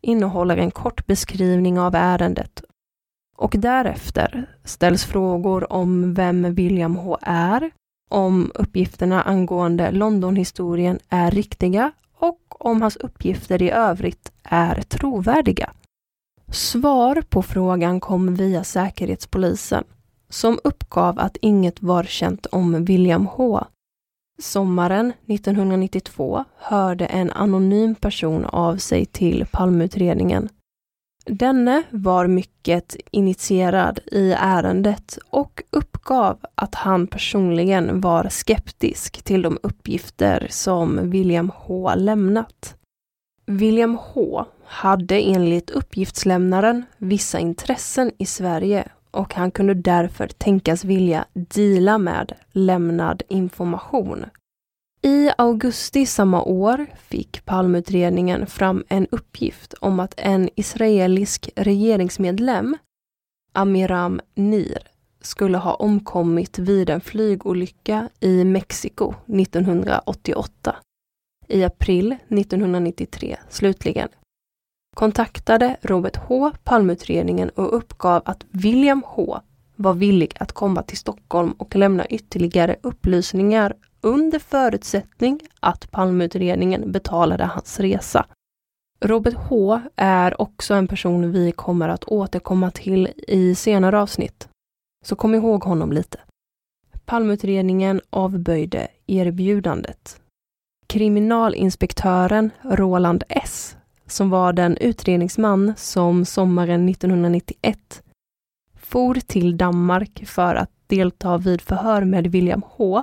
innehåller 0.00 0.56
en 0.56 0.70
kort 0.70 1.06
beskrivning 1.06 1.78
av 1.80 1.94
ärendet 1.94 2.62
och 3.36 3.54
därefter 3.58 4.56
ställs 4.64 5.04
frågor 5.04 5.72
om 5.72 6.14
vem 6.14 6.54
William 6.54 6.96
H 6.96 7.18
är, 7.22 7.70
om 8.10 8.52
uppgifterna 8.54 9.22
angående 9.22 9.90
Londonhistorien 9.90 10.98
är 11.08 11.30
riktiga 11.30 11.92
och 12.58 12.70
om 12.70 12.82
hans 12.82 12.96
uppgifter 12.96 13.62
i 13.62 13.70
övrigt 13.70 14.32
är 14.42 14.82
trovärdiga. 14.82 15.70
Svar 16.52 17.22
på 17.28 17.42
frågan 17.42 18.00
kom 18.00 18.34
via 18.34 18.64
Säkerhetspolisen, 18.64 19.84
som 20.28 20.58
uppgav 20.64 21.18
att 21.18 21.36
inget 21.36 21.82
var 21.82 22.04
känt 22.04 22.46
om 22.46 22.84
William 22.84 23.26
H 23.26 23.64
Sommaren 24.38 25.12
1992 25.26 26.44
hörde 26.56 27.06
en 27.06 27.30
anonym 27.30 27.94
person 27.94 28.44
av 28.44 28.76
sig 28.76 29.06
till 29.06 29.46
Palmeutredningen. 29.52 30.48
Denne 31.26 31.82
var 31.90 32.26
mycket 32.26 32.96
initierad 33.10 33.98
i 34.06 34.32
ärendet 34.38 35.18
och 35.30 35.62
uppgav 35.70 36.38
att 36.54 36.74
han 36.74 37.06
personligen 37.06 38.00
var 38.00 38.28
skeptisk 38.28 39.22
till 39.22 39.42
de 39.42 39.58
uppgifter 39.62 40.46
som 40.50 41.10
William 41.10 41.52
H 41.54 41.94
lämnat. 41.94 42.76
William 43.46 43.98
H 44.00 44.44
hade 44.64 45.20
enligt 45.20 45.70
uppgiftslämnaren 45.70 46.84
vissa 46.98 47.38
intressen 47.38 48.10
i 48.18 48.26
Sverige 48.26 48.88
och 49.10 49.34
han 49.34 49.50
kunde 49.50 49.74
därför 49.74 50.26
tänkas 50.26 50.84
vilja 50.84 51.24
deala 51.32 51.98
med 51.98 52.32
lämnad 52.52 53.22
information. 53.28 54.24
I 55.06 55.30
augusti 55.38 56.06
samma 56.06 56.42
år 56.42 56.86
fick 56.96 57.44
Palmeutredningen 57.44 58.46
fram 58.46 58.84
en 58.88 59.06
uppgift 59.10 59.74
om 59.80 60.00
att 60.00 60.14
en 60.16 60.48
israelisk 60.56 61.50
regeringsmedlem, 61.56 62.76
Amiram 63.52 64.20
Nir, 64.34 64.78
skulle 65.20 65.58
ha 65.58 65.74
omkommit 65.74 66.58
vid 66.58 66.90
en 66.90 67.00
flygolycka 67.00 68.08
i 68.20 68.44
Mexiko 68.44 69.14
1988. 69.26 70.76
I 71.48 71.64
april 71.64 72.12
1993, 72.12 73.36
slutligen, 73.48 74.08
kontaktade 74.96 75.76
Robert 75.82 76.16
H 76.16 76.52
Palmeutredningen 76.64 77.48
och 77.48 77.76
uppgav 77.76 78.22
att 78.24 78.44
William 78.50 79.02
H 79.06 79.40
var 79.76 79.94
villig 79.94 80.34
att 80.40 80.52
komma 80.52 80.82
till 80.82 80.98
Stockholm 80.98 81.52
och 81.52 81.76
lämna 81.76 82.06
ytterligare 82.06 82.76
upplysningar 82.82 83.74
under 84.04 84.38
förutsättning 84.38 85.40
att 85.60 85.90
Palmeutredningen 85.90 86.92
betalade 86.92 87.44
hans 87.44 87.80
resa. 87.80 88.26
Robert 89.00 89.34
H 89.34 89.80
är 89.96 90.40
också 90.40 90.74
en 90.74 90.88
person 90.88 91.32
vi 91.32 91.52
kommer 91.52 91.88
att 91.88 92.04
återkomma 92.04 92.70
till 92.70 93.08
i 93.28 93.54
senare 93.54 94.00
avsnitt. 94.00 94.48
Så 95.04 95.16
kom 95.16 95.34
ihåg 95.34 95.64
honom 95.64 95.92
lite. 95.92 96.18
Palmeutredningen 97.04 98.00
avböjde 98.10 98.88
erbjudandet. 99.06 100.20
Kriminalinspektören 100.86 102.50
Roland 102.62 103.24
S, 103.28 103.76
som 104.06 104.30
var 104.30 104.52
den 104.52 104.76
utredningsman 104.76 105.74
som 105.76 106.24
sommaren 106.24 106.88
1991 106.88 108.02
for 108.76 109.14
till 109.14 109.56
Danmark 109.56 110.26
för 110.26 110.54
att 110.54 110.70
delta 110.86 111.38
vid 111.38 111.60
förhör 111.60 112.04
med 112.04 112.26
William 112.26 112.62
H, 112.66 113.02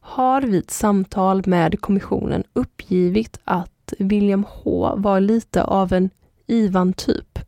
har 0.00 0.42
vid 0.42 0.70
samtal 0.70 1.42
med 1.46 1.80
kommissionen 1.80 2.44
uppgivit 2.52 3.40
att 3.44 3.92
William 3.98 4.44
H 4.48 4.94
var 4.96 5.20
lite 5.20 5.64
av 5.64 5.92
en 5.92 6.10
Ivan-typ. 6.46 7.38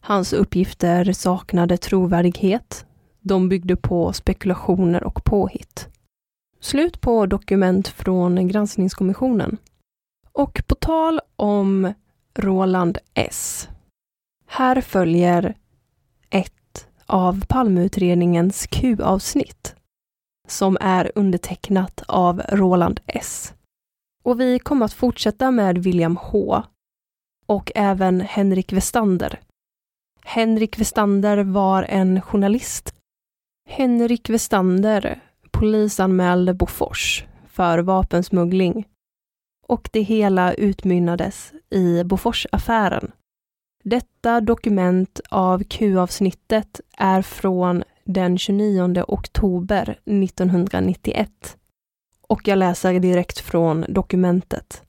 Hans 0.00 0.32
uppgifter 0.32 1.12
saknade 1.12 1.76
trovärdighet. 1.76 2.86
De 3.20 3.48
byggde 3.48 3.76
på 3.76 4.12
spekulationer 4.12 5.04
och 5.04 5.24
påhitt. 5.24 5.88
Slut 6.60 7.00
på 7.00 7.26
dokument 7.26 7.88
från 7.88 8.48
granskningskommissionen. 8.48 9.56
Och 10.32 10.62
på 10.66 10.74
tal 10.74 11.20
om 11.36 11.92
Roland 12.38 12.98
S. 13.14 13.68
Här 14.46 14.80
följer 14.80 15.54
ett 16.30 16.88
av 17.06 17.44
Palmeutredningens 17.48 18.66
Q-avsnitt 18.66 19.74
som 20.48 20.78
är 20.80 21.12
undertecknat 21.14 22.02
av 22.08 22.42
Roland 22.48 23.00
S. 23.06 23.54
Och 24.24 24.40
vi 24.40 24.58
kommer 24.58 24.86
att 24.86 24.92
fortsätta 24.92 25.50
med 25.50 25.78
William 25.78 26.16
H 26.16 26.62
och 27.46 27.72
även 27.74 28.20
Henrik 28.20 28.72
Westander. 28.72 29.40
Henrik 30.22 30.78
Westander 30.78 31.36
var 31.44 31.82
en 31.82 32.20
journalist. 32.20 32.94
Henrik 33.68 34.30
Westander 34.30 35.20
polisanmälde 35.50 36.54
Bofors 36.54 37.24
för 37.46 37.78
vapensmuggling 37.78 38.88
och 39.66 39.88
det 39.92 40.02
hela 40.02 40.54
utmynnades 40.54 41.52
i 41.70 42.04
Boforsaffären. 42.04 43.12
Detta 43.84 44.40
dokument 44.40 45.20
av 45.30 45.62
Q-avsnittet 45.64 46.80
är 46.96 47.22
från 47.22 47.84
den 48.04 48.38
29 48.38 49.04
oktober 49.08 49.98
1991 50.04 51.56
och 52.28 52.48
jag 52.48 52.58
läser 52.58 53.00
direkt 53.00 53.38
från 53.38 53.84
dokumentet. 53.88 54.82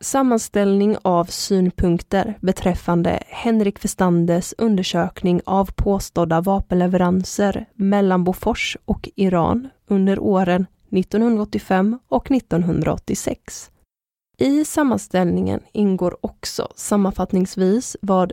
Sammanställning 0.00 0.96
av 1.02 1.24
synpunkter 1.24 2.38
beträffande 2.40 3.22
Henrik 3.26 3.84
Verstandes 3.84 4.54
undersökning 4.58 5.40
av 5.44 5.70
påstådda 5.74 6.40
vapenleveranser 6.40 7.66
mellan 7.74 8.24
Bofors 8.24 8.76
och 8.84 9.08
Iran 9.16 9.68
under 9.86 10.18
åren 10.18 10.66
1985 10.90 11.98
och 12.08 12.30
1986. 12.30 13.70
I 14.38 14.64
sammanställningen 14.64 15.60
ingår 15.72 16.16
också 16.20 16.68
sammanfattningsvis 16.76 17.96
vad 18.00 18.32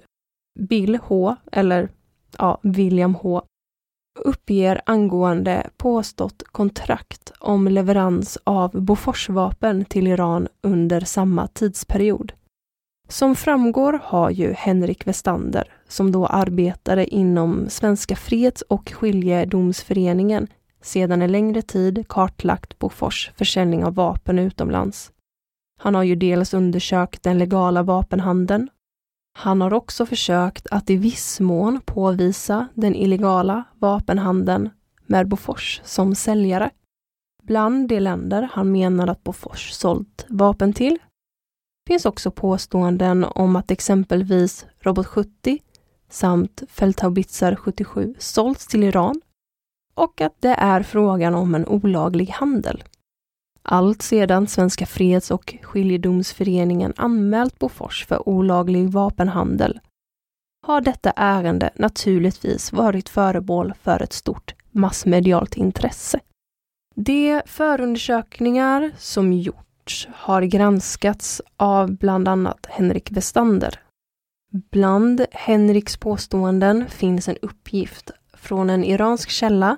Bill 0.60 1.00
H, 1.04 1.36
eller 1.52 1.90
ja, 2.38 2.60
William 2.64 3.16
H, 3.16 3.42
uppger 4.20 4.82
angående 4.86 5.70
påstått 5.78 6.44
kontrakt 6.52 7.32
om 7.40 7.68
leverans 7.68 8.38
av 8.44 8.72
Boforsvapen 8.72 9.86
till 9.86 10.08
Iran 10.08 10.48
under 10.62 11.02
samma 11.02 11.48
tidsperiod. 11.48 12.34
Som 13.08 13.36
framgår 13.36 14.00
har 14.04 14.30
ju 14.30 14.54
Henrik 14.54 15.08
Westander, 15.08 15.74
som 15.88 16.12
då 16.12 16.26
arbetade 16.26 17.16
inom 17.16 17.70
Svenska 17.70 18.16
Freds 18.16 18.62
och 18.62 18.92
skiljedomsföreningen, 18.92 20.48
sedan 20.82 21.22
en 21.22 21.32
längre 21.32 21.62
tid 21.62 22.06
kartlagt 22.08 22.80
Bofors 22.80 23.32
försäljning 23.36 23.86
av 23.86 23.96
vapen 23.96 24.40
utomlands. 24.40 25.12
Han 25.80 25.96
har 25.96 26.04
ju 26.04 26.16
dels 26.16 26.54
undersökt 26.54 27.24
den 27.24 27.38
legala 27.38 27.84
vapenhandeln. 27.84 28.70
Han 29.40 29.62
har 29.62 29.74
också 29.74 30.06
försökt 30.06 30.68
att 30.72 30.90
i 30.90 30.96
viss 30.96 31.40
mån 31.40 31.82
påvisa 31.86 32.68
den 32.74 32.96
illegala 32.96 33.64
vapenhandeln 33.78 34.70
med 35.06 35.28
Bofors 35.28 35.82
som 35.84 36.16
säljare. 36.16 36.70
Bland 37.44 37.88
de 37.88 38.00
länder 38.00 38.50
han 38.52 38.72
menar 38.72 39.08
att 39.08 39.24
Bofors 39.24 39.70
sålt 39.72 40.26
vapen 40.30 40.74
till 40.74 40.98
finns 41.88 42.06
också 42.06 42.32
påståenden 42.32 43.24
om 43.24 43.56
att 43.56 43.72
exempelvis 43.72 44.66
Robot 44.80 45.08
70 45.08 45.60
samt 46.10 46.64
Feldhaubitzer 46.70 47.56
77 47.56 48.16
sålts 48.20 48.68
till 48.68 48.84
Iran 48.84 49.22
och 49.94 50.22
att 50.22 50.36
det 50.40 50.56
är 50.58 50.84
frågan 50.84 51.36
om 51.36 51.56
en 51.56 51.68
olaglig 51.68 52.28
handel. 52.30 52.84
Allt 53.72 54.02
sedan 54.02 54.48
Svenska 54.48 54.86
Freds 54.86 55.32
och 55.32 55.56
skiljedomsföreningen 55.62 56.94
anmält 56.98 57.60
Bofors 57.60 58.06
för 58.06 58.30
olaglig 58.30 58.90
vapenhandel 58.90 59.80
har 60.68 60.82
detta 60.82 61.14
ärende 61.16 61.70
naturligtvis 61.76 62.74
varit 62.74 63.10
föremål 63.10 63.74
för 63.82 64.02
ett 64.02 64.14
stort 64.14 64.56
massmedialt 64.72 65.58
intresse. 65.58 66.20
De 66.96 67.42
förundersökningar 67.46 68.92
som 68.98 69.34
gjorts 69.34 70.08
har 70.14 70.42
granskats 70.42 71.42
av 71.58 71.98
bland 71.98 72.28
annat 72.28 72.66
Henrik 72.70 73.12
Westander. 73.12 73.80
Bland 74.72 75.26
Henriks 75.32 75.98
påståenden 75.98 76.88
finns 76.90 77.28
en 77.30 77.38
uppgift 77.42 78.12
från 78.34 78.70
en 78.70 78.84
iransk 78.84 79.30
källa 79.30 79.78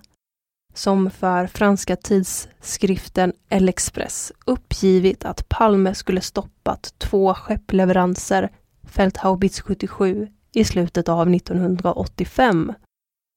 som 0.74 1.12
för 1.12 1.48
franska 1.48 1.96
tidskriften 1.96 3.34
El 3.50 3.70
Express 3.70 4.32
uppgivit 4.46 5.26
att 5.26 5.50
Palme 5.50 5.96
skulle 5.96 6.22
stoppat 6.22 6.94
två 6.98 7.34
skeppleveranser 7.34 8.50
Feldhaubitz 8.84 9.62
77 9.62 10.28
i 10.54 10.64
slutet 10.64 11.10
av 11.10 11.34
1985. 11.34 12.74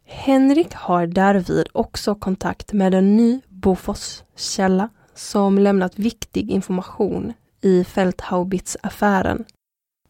Henrik 0.07 0.75
har 0.75 1.07
därvid 1.07 1.67
också 1.73 2.15
kontakt 2.15 2.73
med 2.73 2.95
en 2.95 3.17
ny 3.17 3.41
Bofors-källa 3.49 4.89
som 5.15 5.59
lämnat 5.59 5.99
viktig 5.99 6.51
information 6.51 7.33
i 7.61 7.85
Feldhaubitz-affären. 7.85 9.45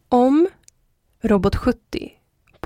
Om 0.09 0.47
Robot 1.21 1.55
70 1.55 2.11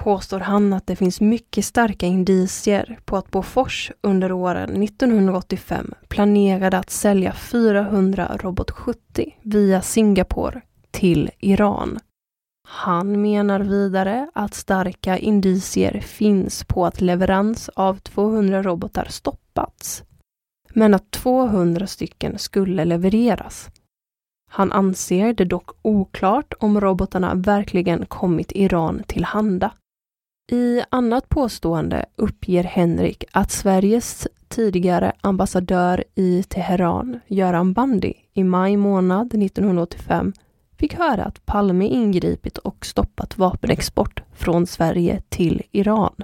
påstår 0.04 0.40
han 0.40 0.74
att 0.74 0.88
det 0.88 0.96
finns 0.96 1.22
mycket 1.22 1.66
starka 1.66 2.06
indicier 2.06 3.00
på 3.06 3.18
att 3.18 3.32
Bofors 3.32 3.92
under 4.02 4.32
åren 4.32 4.84
1985 4.84 5.94
planerade 6.08 6.78
att 6.78 6.90
sälja 6.90 7.34
400 7.34 8.38
Robot 8.40 8.72
70 8.72 9.36
via 9.42 9.82
Singapore 9.82 10.62
till 10.92 11.30
Iran. 11.40 12.00
Han 12.68 13.22
menar 13.22 13.60
vidare 13.60 14.30
att 14.34 14.54
starka 14.54 15.18
indicier 15.18 16.00
finns 16.00 16.64
på 16.64 16.86
att 16.86 17.02
leverans 17.02 17.70
av 17.70 17.96
200 17.96 18.64
robotar 18.64 19.06
stoppats, 19.10 20.04
men 20.74 20.94
att 20.94 21.12
200 21.12 21.88
stycken 21.88 22.40
skulle 22.40 22.86
levereras. 22.86 23.70
Han 24.52 24.72
anser 24.72 25.34
det 25.34 25.46
dock 25.46 25.70
oklart 25.82 26.54
om 26.60 26.82
robotarna 26.82 27.34
verkligen 27.36 28.06
kommit 28.06 28.52
Iran 28.52 29.04
till 29.08 29.24
handa. 29.24 29.72
I 30.52 30.82
annat 30.90 31.30
påstående 31.30 32.06
uppger 32.16 32.64
Henrik 32.64 33.24
att 33.32 33.52
Sveriges 33.52 34.28
tidigare 34.48 35.12
ambassadör 35.22 36.04
i 36.16 36.44
Teheran, 36.44 37.20
Göran 37.28 37.74
Bandi, 37.74 38.14
i 38.34 38.44
maj 38.44 38.78
månad 38.78 39.34
1985 39.34 40.34
fick 40.78 40.94
höra 40.94 41.24
att 41.24 41.46
Palme 41.46 41.86
ingripit 41.88 42.58
och 42.58 42.86
stoppat 42.86 43.38
vapenexport 43.38 44.24
från 44.34 44.68
Sverige 44.68 45.22
till 45.30 45.62
Iran. 45.72 46.16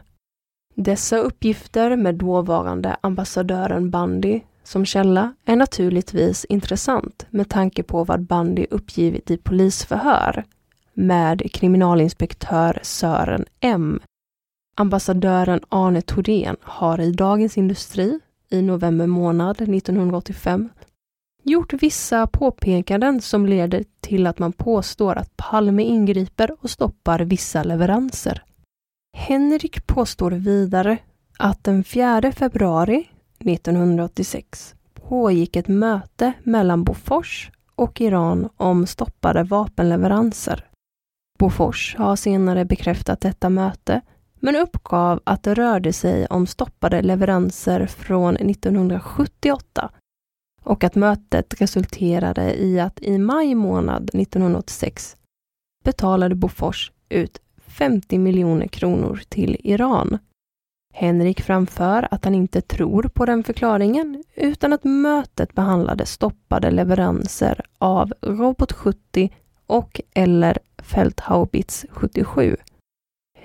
Dessa 0.75 1.17
uppgifter 1.17 1.95
med 1.95 2.15
dåvarande 2.15 2.97
ambassadören 3.01 3.89
Bandi 3.89 4.43
som 4.63 4.85
källa 4.85 5.33
är 5.45 5.55
naturligtvis 5.55 6.45
intressant 6.45 7.25
med 7.29 7.49
tanke 7.49 7.83
på 7.83 8.03
vad 8.03 8.25
Bandi 8.25 8.67
uppgivit 8.71 9.31
i 9.31 9.37
polisförhör 9.37 10.43
med 10.93 11.51
kriminalinspektör 11.53 12.79
Sören 12.81 13.45
M. 13.59 13.99
Ambassadören 14.77 15.59
Arne 15.69 16.01
Thorén 16.01 16.55
har 16.61 17.01
i 17.01 17.11
Dagens 17.11 17.57
Industri 17.57 18.19
i 18.49 18.61
november 18.61 19.07
månad 19.07 19.61
1985 19.61 20.69
gjort 21.43 21.73
vissa 21.73 22.27
påpekanden 22.27 23.21
som 23.21 23.45
leder 23.45 23.83
till 23.99 24.27
att 24.27 24.39
man 24.39 24.53
påstår 24.53 25.15
att 25.15 25.37
Palme 25.37 25.83
ingriper 25.83 26.51
och 26.61 26.69
stoppar 26.69 27.19
vissa 27.19 27.63
leveranser. 27.63 28.43
Henrik 29.17 29.87
påstår 29.87 30.31
vidare 30.31 30.97
att 31.37 31.63
den 31.63 31.83
4 31.83 32.31
februari 32.31 33.09
1986 33.39 34.75
pågick 34.93 35.55
ett 35.55 35.67
möte 35.67 36.33
mellan 36.43 36.83
Bofors 36.83 37.51
och 37.75 38.01
Iran 38.01 38.49
om 38.57 38.87
stoppade 38.87 39.43
vapenleveranser. 39.43 40.65
Bofors 41.39 41.95
har 41.97 42.15
senare 42.15 42.65
bekräftat 42.65 43.21
detta 43.21 43.49
möte 43.49 44.01
men 44.45 44.55
uppgav 44.55 45.19
att 45.23 45.43
det 45.43 45.53
rörde 45.53 45.93
sig 45.93 46.27
om 46.27 46.47
stoppade 46.47 47.01
leveranser 47.01 47.85
från 47.85 48.35
1978 48.35 49.91
och 50.63 50.83
att 50.83 50.95
mötet 50.95 51.61
resulterade 51.61 52.53
i 52.53 52.79
att 52.79 52.99
i 53.01 53.17
maj 53.17 53.55
månad 53.55 54.09
1986 54.13 55.17
betalade 55.83 56.35
Bofors 56.35 56.91
ut 57.09 57.41
50 57.67 58.17
miljoner 58.17 58.67
kronor 58.67 59.21
till 59.29 59.57
Iran. 59.63 60.17
Henrik 60.93 61.41
framför 61.41 62.07
att 62.11 62.25
han 62.25 62.35
inte 62.35 62.61
tror 62.61 63.03
på 63.03 63.25
den 63.25 63.43
förklaringen 63.43 64.23
utan 64.35 64.73
att 64.73 64.83
mötet 64.83 65.53
behandlade 65.53 66.05
stoppade 66.05 66.71
leveranser 66.71 67.61
av 67.77 68.13
Robot 68.21 68.71
70 68.71 69.29
och 69.65 70.01
eller 70.13 70.57
Feldhaubits 70.77 71.85
77. 71.89 72.57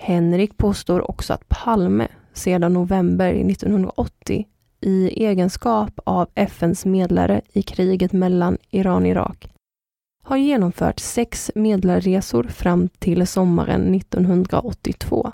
Henrik 0.02 0.56
påstår 0.56 1.10
också 1.10 1.32
att 1.32 1.48
Palme 1.48 2.08
sedan 2.32 2.72
november 2.72 3.34
1980 3.34 4.46
i 4.80 5.24
egenskap 5.26 6.00
av 6.04 6.28
FNs 6.34 6.84
medlare 6.84 7.40
i 7.52 7.62
kriget 7.62 8.12
mellan 8.12 8.58
Iran 8.70 9.02
och 9.02 9.08
Irak 9.08 9.50
har 10.24 10.36
genomfört 10.36 10.98
sex 10.98 11.50
medlarresor 11.54 12.44
fram 12.44 12.88
till 12.88 13.26
sommaren 13.26 13.94
1982. 13.94 15.32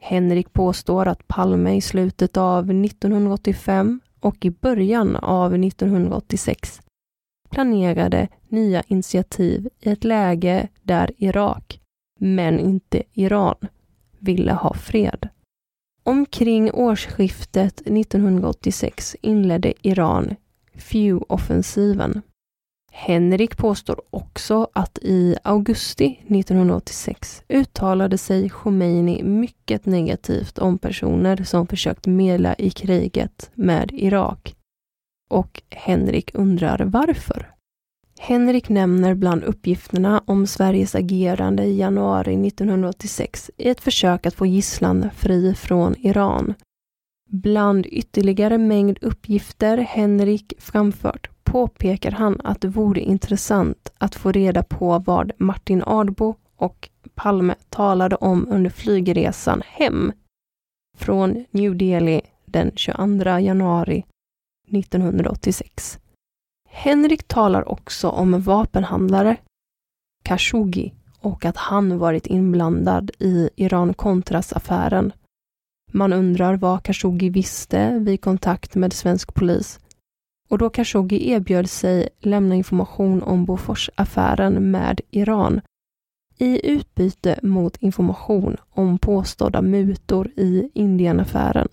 Henrik 0.00 0.52
påstår 0.52 1.06
att 1.08 1.28
Palme 1.28 1.76
i 1.76 1.80
slutet 1.80 2.36
av 2.36 2.70
1985 2.70 4.00
och 4.20 4.44
i 4.44 4.50
början 4.50 5.16
av 5.16 5.54
1986 5.54 6.80
planerade 7.50 8.28
nya 8.48 8.82
initiativ 8.86 9.68
i 9.80 9.90
ett 9.90 10.04
läge 10.04 10.68
där 10.82 11.10
Irak, 11.16 11.80
men 12.20 12.58
inte 12.60 13.02
Iran, 13.12 13.56
ville 14.26 14.52
ha 14.52 14.74
fred. 14.74 15.28
Omkring 16.02 16.70
årsskiftet 16.72 17.80
1986 17.80 19.16
inledde 19.20 19.72
Iran 19.82 20.34
Few-offensiven. 20.74 22.22
Henrik 22.92 23.56
påstår 23.56 24.02
också 24.10 24.68
att 24.72 24.98
i 25.02 25.36
augusti 25.42 26.20
1986 26.28 27.42
uttalade 27.48 28.18
sig 28.18 28.48
Khomeini 28.48 29.22
mycket 29.22 29.86
negativt 29.86 30.58
om 30.58 30.78
personer 30.78 31.44
som 31.44 31.66
försökt 31.66 32.06
medla 32.06 32.54
i 32.54 32.70
kriget 32.70 33.50
med 33.54 33.90
Irak. 33.92 34.56
Och 35.28 35.62
Henrik 35.70 36.34
undrar 36.34 36.78
varför. 36.84 37.55
Henrik 38.18 38.68
nämner 38.68 39.14
bland 39.14 39.44
uppgifterna 39.44 40.22
om 40.26 40.46
Sveriges 40.46 40.94
agerande 40.94 41.64
i 41.64 41.78
januari 41.78 42.46
1986 42.48 43.50
i 43.56 43.68
ett 43.68 43.80
försök 43.80 44.26
att 44.26 44.34
få 44.34 44.46
gisslan 44.46 45.10
fri 45.16 45.54
från 45.54 45.94
Iran. 45.98 46.54
Bland 47.30 47.86
ytterligare 47.86 48.58
mängd 48.58 48.98
uppgifter 49.00 49.78
Henrik 49.78 50.52
framfört 50.58 51.30
påpekar 51.44 52.10
han 52.10 52.40
att 52.44 52.60
det 52.60 52.68
vore 52.68 53.00
intressant 53.00 53.92
att 53.98 54.14
få 54.14 54.32
reda 54.32 54.62
på 54.62 54.98
vad 54.98 55.32
Martin 55.38 55.82
Ardbo 55.86 56.34
och 56.56 56.88
Palme 57.14 57.54
talade 57.68 58.16
om 58.16 58.48
under 58.50 58.70
flygresan 58.70 59.62
hem 59.66 60.12
från 60.96 61.44
New 61.50 61.76
Delhi 61.76 62.20
den 62.44 62.72
22 62.76 63.38
januari 63.38 64.04
1986. 64.72 65.98
Henrik 66.78 67.28
talar 67.28 67.68
också 67.68 68.08
om 68.08 68.40
vapenhandlare 68.40 69.36
Khashoggi 70.24 70.92
och 71.20 71.44
att 71.44 71.56
han 71.56 71.98
varit 71.98 72.26
inblandad 72.26 73.10
i 73.18 73.50
Iran-Contras-affären. 73.56 75.12
Man 75.92 76.12
undrar 76.12 76.56
vad 76.56 76.82
Khashoggi 76.82 77.28
visste 77.28 77.98
vid 77.98 78.20
kontakt 78.20 78.74
med 78.74 78.92
svensk 78.92 79.34
polis 79.34 79.80
och 80.48 80.58
då 80.58 80.70
Khashoggi 80.70 81.30
erbjöd 81.30 81.70
sig 81.70 82.08
lämna 82.20 82.54
information 82.54 83.22
om 83.22 83.44
Bofors-affären 83.44 84.70
med 84.70 85.00
Iran 85.10 85.60
i 86.38 86.70
utbyte 86.70 87.38
mot 87.42 87.76
information 87.76 88.56
om 88.70 88.98
påstådda 88.98 89.62
mutor 89.62 90.30
i 90.36 90.70
Indienaffären. 90.74 91.68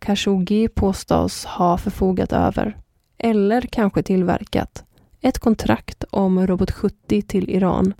Khashoggi 0.00 0.68
påstås 0.68 1.44
ha 1.44 1.78
förfogat 1.78 2.32
över 2.32 2.81
eller 3.22 3.60
kanske 3.60 4.02
tillverkat 4.02 4.84
ett 5.20 5.38
kontrakt 5.38 6.04
om 6.10 6.46
Robot 6.46 6.70
70 6.70 7.22
till 7.22 7.50
Iran 7.50 7.94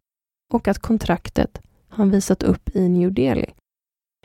och 0.52 0.68
att 0.68 0.78
kontraktet 0.78 1.61
han 1.88 2.11
visat 2.11 2.42
upp 2.42 2.76
i 2.76 2.88
New 2.88 3.12
Delhi. 3.12 3.50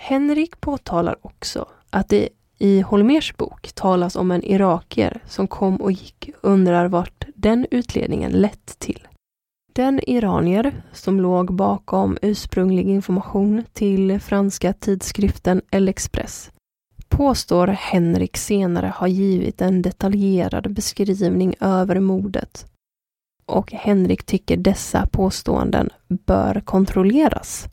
Henrik 0.01 0.61
påtalar 0.61 1.15
också 1.21 1.65
att 1.89 2.09
det 2.09 2.29
i 2.57 2.81
Holmers 2.81 3.35
bok 3.37 3.71
talas 3.73 4.15
om 4.15 4.31
en 4.31 4.43
irakier 4.43 5.21
som 5.25 5.47
kom 5.47 5.75
och 5.75 5.91
gick 5.91 6.29
och 6.41 6.49
undrar 6.49 6.87
vart 6.87 7.25
den 7.35 7.67
utledningen 7.71 8.31
lett 8.31 8.79
till. 8.79 9.07
Den 9.73 9.99
iranier 10.09 10.83
som 10.91 11.21
låg 11.21 11.53
bakom 11.53 12.17
ursprunglig 12.21 12.87
information 12.87 13.63
till 13.73 14.19
franska 14.19 14.73
tidskriften 14.73 15.61
El 15.71 15.89
Express 15.89 16.51
påstår 17.17 17.67
Henrik 17.67 18.37
senare 18.37 18.87
ha 18.87 19.07
givit 19.07 19.61
en 19.61 19.81
detaljerad 19.81 20.73
beskrivning 20.73 21.55
över 21.59 21.99
mordet. 21.99 22.65
Och 23.45 23.71
Henrik 23.71 24.25
tycker 24.25 24.57
dessa 24.57 25.07
påståenden 25.11 25.89
bör 26.07 26.61
kontrolleras. 26.65 27.67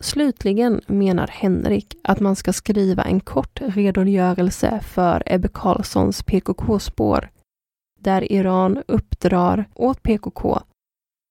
Slutligen 0.00 0.80
menar 0.86 1.26
Henrik 1.26 1.96
att 2.04 2.20
man 2.20 2.36
ska 2.36 2.52
skriva 2.52 3.02
en 3.02 3.20
kort 3.20 3.60
redogörelse 3.60 4.80
för 4.80 5.22
Ebbe 5.26 5.48
Carlssons 5.48 6.22
PKK-spår, 6.22 7.28
där 8.00 8.32
Iran 8.32 8.82
uppdrar 8.88 9.68
åt 9.74 10.02
PKK 10.02 10.58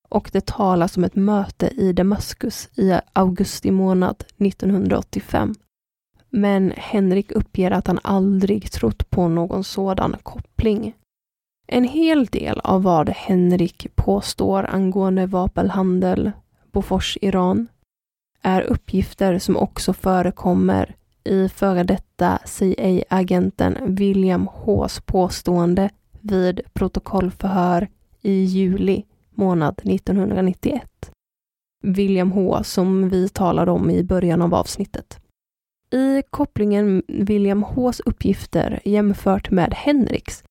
och 0.10 0.29
det 0.34 0.45
talas 0.45 0.97
om 0.97 1.03
ett 1.03 1.15
möte 1.15 1.67
i 1.67 1.93
Damaskus 1.93 2.69
i 2.75 2.99
augusti 3.13 3.71
månad 3.71 4.23
1985. 4.38 5.56
Men 6.36 6.74
Henrik 6.78 7.32
uppger 7.32 7.72
att 7.72 7.88
han 7.88 8.00
aldrig 8.04 8.72
trott 8.72 9.10
på 9.10 9.28
någon 9.28 9.63
sådan 9.63 10.15
koppling. 10.24 10.93
En 11.67 11.84
hel 11.84 12.26
del 12.26 12.60
av 12.60 12.84
vad 12.84 13.10
Henrik 13.10 13.88
påstår 13.96 14.65
angående 14.69 15.26
vapenhandel, 15.26 16.32
Bofors 16.72 17.17
Iran, 17.22 17.67
är 18.41 18.62
uppgifter 18.62 19.39
som 19.39 19.58
också 19.58 19.93
förekommer 19.93 20.96
i 21.24 21.50
före 21.50 21.84
detta 21.84 22.39
CIA-agenten 22.46 23.78
William 23.96 24.48
Hs 24.48 25.00
påstående 25.06 25.89
vid 26.22 26.62
protokollförhör 26.74 27.88
i 28.22 28.43
juli 28.43 29.06
månad 29.32 29.82
1991. 29.84 31.12
William 31.84 32.32
H 32.32 32.63
som 32.63 33.10
vi 33.10 33.30
talade 33.30 33.72
om 33.72 33.89
i 33.89 34.04
början 34.04 34.41
av 34.41 34.54
avsnittet. 34.54 35.19
I 35.93 36.21
kopplingen 36.29 37.03
William 37.08 37.63
Hs 37.63 37.99
uppgifter 37.99 38.79
jämfört 38.86 39.51
med 39.51 39.73
Henriks 39.73 40.43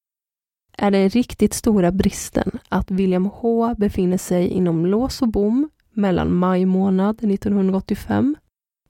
är 0.79 0.91
den 0.91 1.09
riktigt 1.09 1.55
stora 1.55 1.93
bristen 1.93 2.51
att 2.69 2.91
William 2.91 3.27
H 3.27 3.75
befinner 3.79 4.19
sig 4.19 4.49
inom 4.49 4.87
lås 4.87 5.23
och 5.23 5.29
bom 5.29 5.71
mellan 5.93 6.35
maj 6.35 6.67
månad 6.67 7.25
1985 7.25 8.37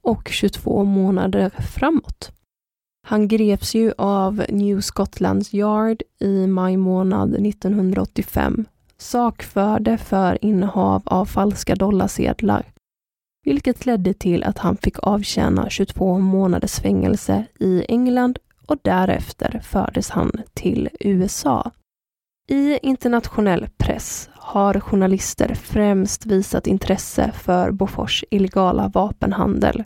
och 0.01 0.29
22 0.29 0.83
månader 0.83 1.49
framåt. 1.49 2.31
Han 3.07 3.27
greps 3.27 3.75
ju 3.75 3.93
av 3.97 4.43
New 4.49 4.81
Scotlands 4.81 5.53
Yard 5.53 6.01
i 6.19 6.47
maj 6.47 6.77
månad 6.77 7.35
1985 7.47 8.65
sakförde 8.97 9.97
för 9.97 10.45
innehav 10.45 11.01
av 11.05 11.25
falska 11.25 11.75
dollarsedlar, 11.75 12.72
vilket 13.43 13.85
ledde 13.85 14.13
till 14.13 14.43
att 14.43 14.57
han 14.57 14.77
fick 14.77 14.99
avtjäna 14.99 15.69
22 15.69 16.19
månaders 16.19 16.79
fängelse 16.79 17.45
i 17.59 17.85
England 17.89 18.39
och 18.67 18.77
därefter 18.81 19.61
fördes 19.63 20.09
han 20.09 20.31
till 20.53 20.89
USA. 20.99 21.71
I 22.47 22.77
internationell 22.77 23.69
press 23.77 24.29
har 24.33 24.79
journalister 24.79 25.55
främst 25.55 26.25
visat 26.25 26.67
intresse 26.67 27.31
för 27.31 27.71
Bofors 27.71 28.23
illegala 28.31 28.87
vapenhandel. 28.87 29.83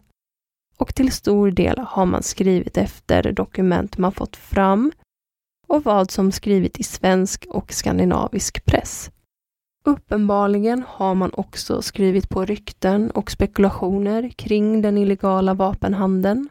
Och 0.78 0.96
till 0.96 1.12
stor 1.12 1.52
del 1.52 1.80
har 1.80 2.06
man 2.06 2.24
skrivit 2.24 2.78
efter 2.78 3.32
dokument 3.32 3.98
man 3.98 4.12
fått 4.12 4.36
fram 4.36 4.91
och 5.67 5.84
vad 5.84 6.12
som 6.12 6.32
skrivit 6.32 6.80
i 6.80 6.84
svensk 6.84 7.46
och 7.50 7.74
skandinavisk 7.74 8.65
press. 8.65 9.12
Uppenbarligen 9.88 10.84
har 10.88 11.15
man 11.15 11.32
också 11.34 11.82
skrivit 11.82 12.30
på 12.30 12.45
rykten 12.45 13.12
och 13.12 13.32
spekulationer 13.32 14.30
kring 14.30 14.82
den 14.82 14.97
illegala 14.97 15.54
vapenhandeln. 15.54 16.50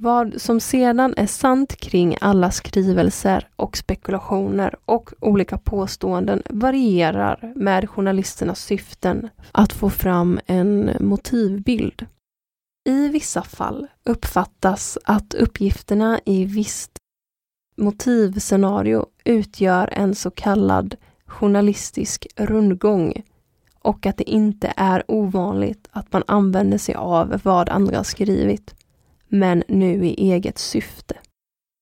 Vad 0.00 0.40
som 0.40 0.60
sedan 0.60 1.14
är 1.16 1.26
sant 1.26 1.76
kring 1.76 2.16
alla 2.20 2.50
skrivelser 2.50 3.48
och 3.56 3.76
spekulationer 3.76 4.76
och 4.84 5.12
olika 5.20 5.58
påståenden 5.58 6.42
varierar 6.50 7.52
med 7.56 7.90
journalisternas 7.90 8.60
syften 8.60 9.28
att 9.52 9.72
få 9.72 9.90
fram 9.90 10.40
en 10.46 10.90
motivbild. 11.00 12.06
I 12.88 13.08
vissa 13.08 13.42
fall 13.42 13.86
uppfattas 14.04 14.98
att 15.04 15.34
uppgifterna 15.34 16.20
i 16.24 16.44
visst 16.44 16.90
motivscenario 17.76 19.06
utgör 19.24 19.88
en 19.92 20.14
så 20.14 20.30
kallad 20.30 20.96
journalistisk 21.34 22.26
rundgång 22.36 23.22
och 23.80 24.06
att 24.06 24.16
det 24.16 24.30
inte 24.30 24.72
är 24.76 25.04
ovanligt 25.08 25.88
att 25.90 26.12
man 26.12 26.22
använder 26.26 26.78
sig 26.78 26.94
av 26.94 27.40
vad 27.44 27.68
andra 27.68 28.04
skrivit, 28.04 28.74
men 29.28 29.62
nu 29.68 30.06
i 30.06 30.32
eget 30.32 30.58
syfte. 30.58 31.14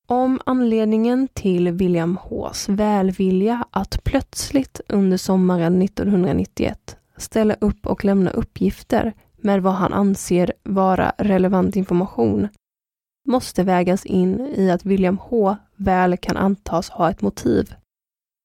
Om 0.07 0.41
anledningen 0.47 1.29
till 1.29 1.71
William 1.71 2.19
Hs 2.23 2.69
välvilja 2.69 3.67
att 3.71 4.05
plötsligt 4.05 4.81
under 4.89 5.17
sommaren 5.17 5.83
1991 5.83 6.97
ställa 7.17 7.55
upp 7.61 7.87
och 7.87 8.05
lämna 8.05 8.31
uppgifter 8.31 9.13
med 9.37 9.63
vad 9.63 9.75
han 9.75 9.93
anser 9.93 10.53
vara 10.63 11.13
relevant 11.19 11.77
information 11.77 12.49
måste 13.29 13.63
vägas 13.63 14.07
in 14.07 14.41
i 14.57 14.71
att 14.71 14.85
William 14.85 15.19
H 15.19 15.57
väl 15.77 16.17
kan 16.17 16.37
antas 16.37 16.91
ha 16.91 17.11
ett 17.11 17.23
motiv. 17.23 17.75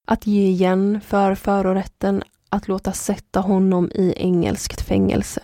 Att 0.10 0.28
ge 0.28 0.48
igen 0.48 1.02
för 1.02 1.36
förorätten 1.36 2.24
att 2.50 2.68
låta 2.68 2.92
sätta 2.92 3.40
honom 3.40 3.92
i 3.94 4.14
engelskt 4.18 4.82
fängelse. 4.82 5.42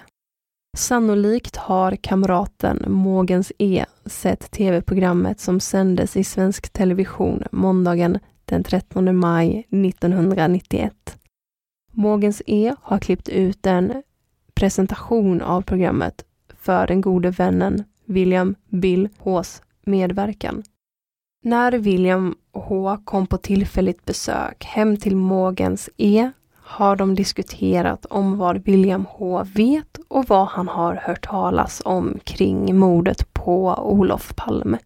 Sannolikt 0.78 1.56
har 1.56 1.96
kamraten 1.96 2.86
Mogens 2.88 3.52
E 3.58 3.86
sett 4.06 4.52
tv-programmet 4.52 5.40
som 5.40 5.60
sändes 5.60 6.18
i 6.18 6.24
svensk 6.24 6.70
television 6.70 7.44
måndagen 7.52 8.20
den 8.46 8.64
13 8.64 9.16
maj 9.18 9.68
1991. 9.70 11.18
Mogens 11.92 12.42
E 12.46 12.76
har 12.82 13.00
klippt 13.00 13.30
ut 13.30 13.66
en 13.66 14.04
presentation 14.54 15.42
av 15.42 15.62
programmet 15.62 16.26
för 16.60 16.88
den 16.88 17.02
gode 17.02 17.30
vännen 17.30 17.84
William 18.06 18.56
Bill 18.70 19.10
Hs 19.20 19.62
medverkan. 19.86 20.64
När 21.44 21.72
William 21.72 22.36
H 22.54 22.98
kom 23.06 23.28
på 23.28 23.38
tillfälligt 23.38 24.06
besök 24.06 24.66
hem 24.66 24.98
till 24.98 25.16
Mogens 25.16 25.90
E 25.98 26.32
har 26.66 26.96
de 26.96 27.16
diskuterat 27.16 28.06
om 28.06 28.38
vad 28.38 28.66
William 28.66 29.06
H 29.10 29.44
vet 29.56 30.00
och 30.08 30.26
vad 30.28 30.48
han 30.48 30.68
har 30.68 30.96
hört 30.96 31.28
talas 31.28 31.82
om 31.86 32.20
kring 32.24 32.78
mordet 32.78 33.34
på 33.34 33.76
Olof 33.78 34.36
Palme. 34.36 34.78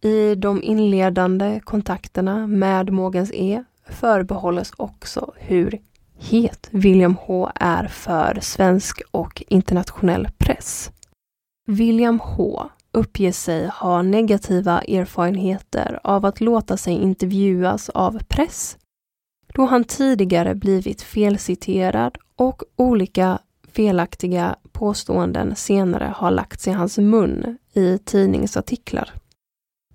I 0.00 0.34
de 0.34 0.62
inledande 0.62 1.60
kontakterna 1.64 2.46
med 2.46 2.90
Mogens 2.90 3.30
E 3.34 3.64
förbehålles 3.86 4.72
också 4.76 5.32
hur 5.36 5.78
het 6.18 6.68
William 6.70 7.16
H 7.20 7.50
är 7.54 7.86
för 7.86 8.38
svensk 8.42 9.02
och 9.10 9.42
internationell 9.48 10.28
press. 10.38 10.90
William 11.66 12.20
H 12.20 12.70
uppger 12.92 13.32
sig 13.32 13.66
ha 13.66 14.02
negativa 14.02 14.80
erfarenheter 14.82 16.00
av 16.04 16.26
att 16.26 16.40
låta 16.40 16.76
sig 16.76 16.94
intervjuas 16.94 17.88
av 17.88 18.18
press, 18.28 18.78
då 19.54 19.64
han 19.64 19.84
tidigare 19.84 20.54
blivit 20.54 21.02
felciterad 21.02 22.18
och 22.36 22.62
olika 22.76 23.38
felaktiga 23.68 24.56
påståenden 24.72 25.56
senare 25.56 26.12
har 26.16 26.30
lagts 26.30 26.68
i 26.68 26.70
hans 26.70 26.98
mun 26.98 27.58
i 27.72 27.98
tidningsartiklar. 27.98 29.12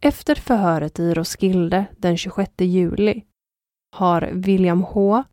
Efter 0.01 0.35
förhöret 0.35 0.99
i 0.99 1.13
Roskilde 1.13 1.85
den 1.97 2.17
26 2.17 2.51
juli 2.57 3.23
har 3.95 4.29
William 4.33 4.81
H 4.83 5.23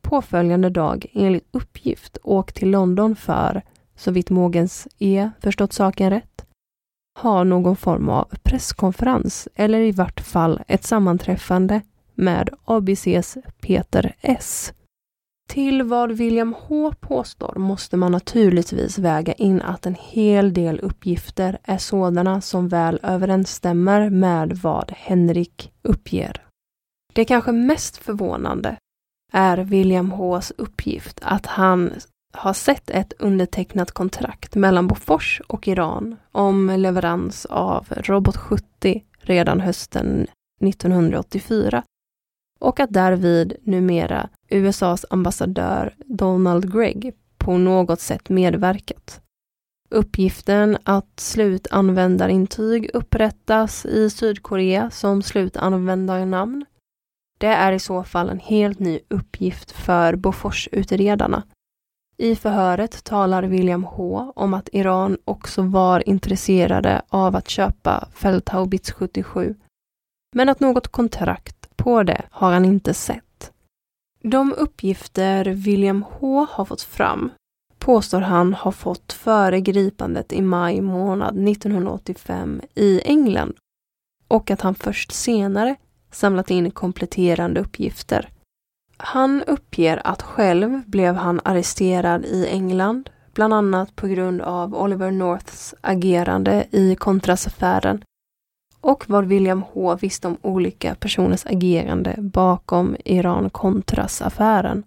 påföljande 0.00 0.70
dag 0.70 1.06
enligt 1.12 1.48
uppgift 1.50 2.18
åkt 2.22 2.56
till 2.56 2.70
London 2.70 3.16
för 3.16 3.62
så 3.96 4.10
vitt 4.10 4.30
Mogens 4.30 4.88
E 4.98 5.30
förstått 5.40 5.72
saken 5.72 6.10
rätt, 6.10 6.46
ha 7.18 7.44
någon 7.44 7.76
form 7.76 8.08
av 8.08 8.28
presskonferens 8.42 9.48
eller 9.54 9.80
i 9.80 9.92
vart 9.92 10.20
fall 10.20 10.60
ett 10.68 10.84
sammanträffande 10.84 11.80
med 12.14 12.50
ABCs 12.64 13.36
Peter 13.60 14.14
S. 14.20 14.72
Till 15.48 15.82
vad 15.82 16.12
William 16.12 16.54
H 16.58 16.92
påstår 17.00 17.54
måste 17.56 17.96
man 17.96 18.12
naturligtvis 18.12 18.98
väga 18.98 19.32
in 19.32 19.62
att 19.62 19.86
en 19.86 19.96
hel 20.00 20.54
del 20.54 20.80
uppgifter 20.80 21.58
är 21.62 21.78
sådana 21.78 22.40
som 22.40 22.68
väl 22.68 23.00
överensstämmer 23.02 24.10
med 24.10 24.52
vad 24.52 24.92
Henrik 24.96 25.72
uppger. 25.82 26.42
Det 27.12 27.24
kanske 27.24 27.52
mest 27.52 27.96
förvånande 27.96 28.76
är 29.32 29.58
William 29.58 30.10
Hs 30.10 30.52
uppgift 30.58 31.20
att 31.22 31.46
han 31.46 31.92
har 32.32 32.52
sett 32.52 32.90
ett 32.90 33.12
undertecknat 33.18 33.92
kontrakt 33.92 34.54
mellan 34.54 34.86
Bofors 34.86 35.42
och 35.46 35.68
Iran 35.68 36.16
om 36.32 36.70
leverans 36.70 37.46
av 37.46 37.86
Robot 37.90 38.36
70 38.36 39.04
redan 39.20 39.60
hösten 39.60 40.26
1984 40.62 41.82
och 42.60 42.80
att 42.80 42.92
därvid 42.92 43.56
numera 43.62 44.28
USAs 44.48 45.06
ambassadör 45.10 45.94
Donald 46.06 46.72
Gregg 46.72 47.12
på 47.38 47.58
något 47.58 48.00
sätt 48.00 48.28
medverkat. 48.28 49.20
Uppgiften 49.90 50.78
att 50.84 51.20
slutanvändarintyg 51.20 52.90
upprättas 52.94 53.86
i 53.86 54.10
Sydkorea 54.10 54.90
som 54.90 55.22
slutanvändarnamn. 55.22 56.64
Det 57.38 57.46
är 57.46 57.72
i 57.72 57.78
så 57.78 58.04
fall 58.04 58.28
en 58.28 58.38
helt 58.38 58.78
ny 58.78 59.00
uppgift 59.08 59.70
för 59.70 60.16
Bofors-utredarna 60.16 61.42
i 62.22 62.36
förhöret 62.36 63.04
talar 63.04 63.42
William 63.42 63.84
H. 63.84 64.32
om 64.36 64.54
att 64.54 64.68
Iran 64.72 65.18
också 65.24 65.62
var 65.62 66.08
intresserade 66.08 67.02
av 67.08 67.36
att 67.36 67.48
köpa 67.48 68.08
Feldhaubitz 68.14 68.92
77, 68.92 69.54
men 70.34 70.48
att 70.48 70.60
något 70.60 70.88
kontrakt 70.88 71.76
på 71.76 72.02
det 72.02 72.22
har 72.30 72.52
han 72.52 72.64
inte 72.64 72.94
sett. 72.94 73.52
De 74.22 74.52
uppgifter 74.52 75.44
William 75.44 76.04
H. 76.08 76.46
har 76.50 76.64
fått 76.64 76.82
fram 76.82 77.30
påstår 77.78 78.20
han 78.20 78.54
har 78.54 78.72
fått 78.72 79.12
före 79.12 79.60
gripandet 79.60 80.32
i 80.32 80.42
maj 80.42 80.80
månad 80.80 81.48
1985 81.48 82.60
i 82.74 83.00
England 83.04 83.54
och 84.28 84.50
att 84.50 84.60
han 84.60 84.74
först 84.74 85.12
senare 85.12 85.76
samlat 86.10 86.50
in 86.50 86.70
kompletterande 86.70 87.60
uppgifter 87.60 88.28
han 89.04 89.42
uppger 89.46 90.00
att 90.04 90.22
själv 90.22 90.82
blev 90.86 91.14
han 91.14 91.40
arresterad 91.44 92.24
i 92.24 92.46
England, 92.48 93.10
bland 93.34 93.54
annat 93.54 93.96
på 93.96 94.06
grund 94.06 94.40
av 94.40 94.74
Oliver 94.74 95.10
Norths 95.10 95.74
agerande 95.80 96.66
i 96.70 96.94
contrasaffären, 96.94 98.04
och 98.80 99.04
vad 99.08 99.26
William 99.26 99.64
H 99.72 99.96
visste 99.96 100.28
om 100.28 100.36
olika 100.42 100.94
personers 100.94 101.46
agerande 101.46 102.14
bakom 102.18 102.96
Iran-Contras-affären. 103.04 104.82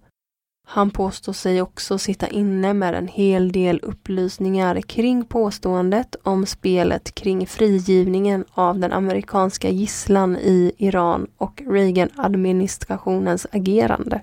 Han 0.67 0.91
påstår 0.91 1.33
sig 1.33 1.61
också 1.61 1.97
sitta 1.97 2.27
inne 2.27 2.73
med 2.73 2.95
en 2.95 3.07
hel 3.07 3.51
del 3.51 3.79
upplysningar 3.83 4.81
kring 4.81 5.25
påståendet 5.25 6.15
om 6.23 6.45
spelet 6.45 7.15
kring 7.15 7.47
frigivningen 7.47 8.45
av 8.53 8.79
den 8.79 8.93
amerikanska 8.93 9.69
gisslan 9.69 10.35
i 10.35 10.71
Iran 10.77 11.27
och 11.37 11.61
Reagan-administrationens 11.65 13.47
agerande. 13.51 14.21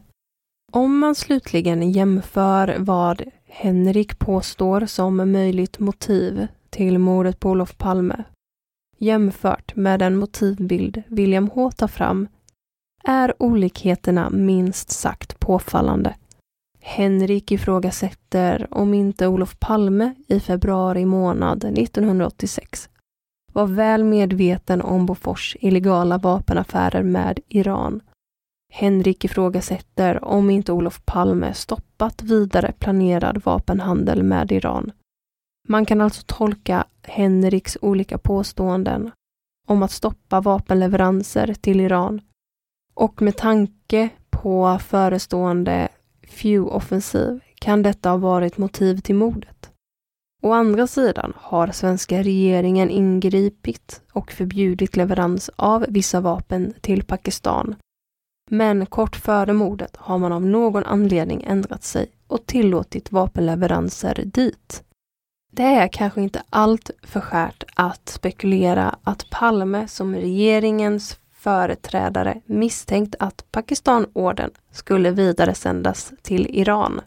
Om 0.72 0.98
man 0.98 1.14
slutligen 1.14 1.90
jämför 1.90 2.76
vad 2.78 3.22
Henrik 3.48 4.18
påstår 4.18 4.86
som 4.86 5.32
möjligt 5.32 5.78
motiv 5.78 6.46
till 6.70 6.98
mordet 6.98 7.40
på 7.40 7.50
Olof 7.50 7.78
Palme 7.78 8.24
jämfört 9.02 9.76
med 9.76 9.98
den 9.98 10.16
motivbild 10.16 11.02
William 11.06 11.50
H 11.54 11.70
tar 11.70 11.88
fram 11.88 12.28
är 13.04 13.34
olikheterna 13.38 14.30
minst 14.30 14.90
sagt 14.90 15.40
påfallande. 15.40 16.14
Henrik 16.84 17.50
ifrågasätter 17.50 18.66
om 18.70 18.94
inte 18.94 19.26
Olof 19.26 19.58
Palme 19.58 20.14
i 20.28 20.40
februari 20.40 21.04
månad 21.04 21.64
1986 21.64 22.88
var 23.52 23.66
väl 23.66 24.04
medveten 24.04 24.82
om 24.82 25.06
Bofors 25.06 25.56
illegala 25.60 26.18
vapenaffärer 26.18 27.02
med 27.02 27.40
Iran. 27.48 28.00
Henrik 28.72 29.24
ifrågasätter 29.24 30.24
om 30.24 30.50
inte 30.50 30.72
Olof 30.72 31.02
Palme 31.04 31.54
stoppat 31.54 32.22
vidare 32.22 32.72
planerad 32.78 33.42
vapenhandel 33.44 34.22
med 34.22 34.52
Iran. 34.52 34.92
Man 35.68 35.86
kan 35.86 36.00
alltså 36.00 36.22
tolka 36.26 36.84
Henriks 37.02 37.78
olika 37.80 38.18
påståenden 38.18 39.10
om 39.68 39.82
att 39.82 39.90
stoppa 39.90 40.40
vapenleveranser 40.40 41.54
till 41.54 41.80
Iran 41.80 42.20
och 42.94 43.22
med 43.22 43.36
tanke 43.36 44.08
på 44.30 44.78
förestående 44.82 45.88
Few-offensiv 46.32 47.40
kan 47.54 47.82
detta 47.82 48.10
ha 48.10 48.16
varit 48.16 48.58
motiv 48.58 49.00
till 49.00 49.14
mordet. 49.14 49.70
Å 50.42 50.52
andra 50.52 50.86
sidan 50.86 51.32
har 51.36 51.68
svenska 51.68 52.22
regeringen 52.22 52.90
ingripit 52.90 54.00
och 54.12 54.32
förbjudit 54.32 54.96
leverans 54.96 55.50
av 55.56 55.86
vissa 55.88 56.20
vapen 56.20 56.74
till 56.80 57.04
Pakistan. 57.04 57.74
Men 58.50 58.86
kort 58.86 59.16
före 59.16 59.52
mordet 59.52 59.96
har 59.96 60.18
man 60.18 60.32
av 60.32 60.46
någon 60.46 60.84
anledning 60.84 61.44
ändrat 61.46 61.84
sig 61.84 62.06
och 62.26 62.46
tillåtit 62.46 63.12
vapenleveranser 63.12 64.22
dit. 64.26 64.82
Det 65.52 65.62
är 65.62 65.88
kanske 65.88 66.22
inte 66.22 66.42
allt 66.50 66.90
för 67.02 67.20
skärt 67.20 67.64
att 67.74 68.08
spekulera 68.08 68.98
att 69.02 69.30
Palme 69.30 69.88
som 69.88 70.14
regeringens 70.14 71.18
företrädare 71.42 72.40
misstänkt 72.46 73.14
att 73.18 73.44
Pakistanorden 73.52 74.50
skulle 74.70 75.10
vidaresändas 75.10 76.12
till 76.22 76.46
Iran. 76.50 77.00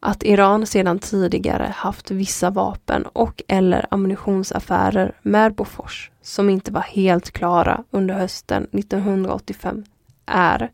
Att 0.00 0.22
Iran 0.22 0.66
sedan 0.66 0.98
tidigare 0.98 1.72
haft 1.76 2.10
vissa 2.10 2.50
vapen 2.50 3.06
och 3.06 3.42
eller 3.48 3.86
ammunitionsaffärer 3.90 5.18
med 5.22 5.54
Bofors 5.54 6.10
som 6.22 6.50
inte 6.50 6.72
var 6.72 6.80
helt 6.80 7.30
klara 7.30 7.84
under 7.90 8.14
hösten 8.14 8.66
1985 8.72 9.84
är, 10.26 10.70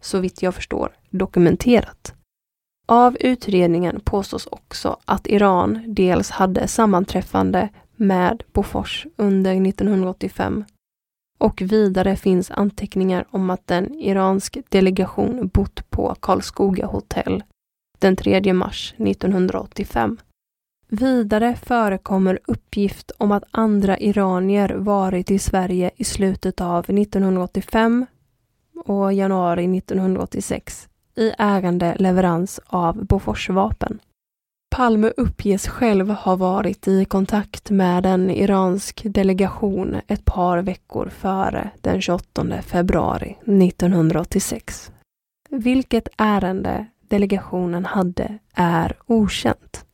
så 0.00 0.18
vitt 0.18 0.42
jag 0.42 0.54
förstår, 0.54 0.92
dokumenterat. 1.10 2.14
Av 2.86 3.16
utredningen 3.20 4.00
påstås 4.00 4.46
också 4.46 4.96
att 5.04 5.26
Iran 5.26 5.84
dels 5.86 6.30
hade 6.30 6.68
sammanträffande 6.68 7.68
med 7.96 8.42
Bofors 8.52 9.06
under 9.16 9.68
1985 9.68 10.64
och 11.42 11.62
vidare 11.62 12.16
finns 12.16 12.50
anteckningar 12.50 13.24
om 13.30 13.50
att 13.50 13.70
en 13.70 13.94
iransk 13.94 14.58
delegation 14.68 15.50
bott 15.54 15.90
på 15.90 16.14
Karlskoga 16.20 16.86
hotell 16.86 17.42
den 17.98 18.16
3 18.16 18.52
mars 18.52 18.94
1985. 18.98 20.18
Vidare 20.88 21.56
förekommer 21.62 22.38
uppgift 22.46 23.10
om 23.18 23.32
att 23.32 23.44
andra 23.50 23.98
iranier 23.98 24.74
varit 24.74 25.30
i 25.30 25.38
Sverige 25.38 25.90
i 25.96 26.04
slutet 26.04 26.60
av 26.60 26.84
1985 26.90 28.06
och 28.84 29.12
januari 29.12 29.78
1986 29.78 30.88
i 31.16 31.32
ägande 31.38 31.96
leverans 31.98 32.60
av 32.66 33.04
Boforsvapen. 33.06 33.98
Palme 34.74 35.12
uppges 35.16 35.68
själv 35.68 36.10
ha 36.10 36.36
varit 36.36 36.88
i 36.88 37.04
kontakt 37.04 37.70
med 37.70 38.06
en 38.06 38.30
iransk 38.30 39.02
delegation 39.04 39.96
ett 40.06 40.24
par 40.24 40.58
veckor 40.58 41.08
före 41.08 41.70
den 41.80 42.00
28 42.00 42.62
februari 42.62 43.36
1986. 43.44 44.92
Vilket 45.50 46.08
ärende 46.16 46.86
delegationen 47.08 47.84
hade 47.84 48.38
är 48.54 48.96
okänt. 49.06 49.84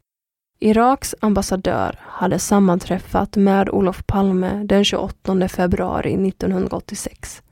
Iraks 0.61 1.15
ambassadör 1.21 1.99
hade 2.01 2.39
sammanträffat 2.39 3.37
med 3.37 3.71
Olof 3.71 4.07
Palme 4.07 4.65
den 4.65 4.85
28 4.85 5.49
februari 5.49 6.29
1986 6.29 7.43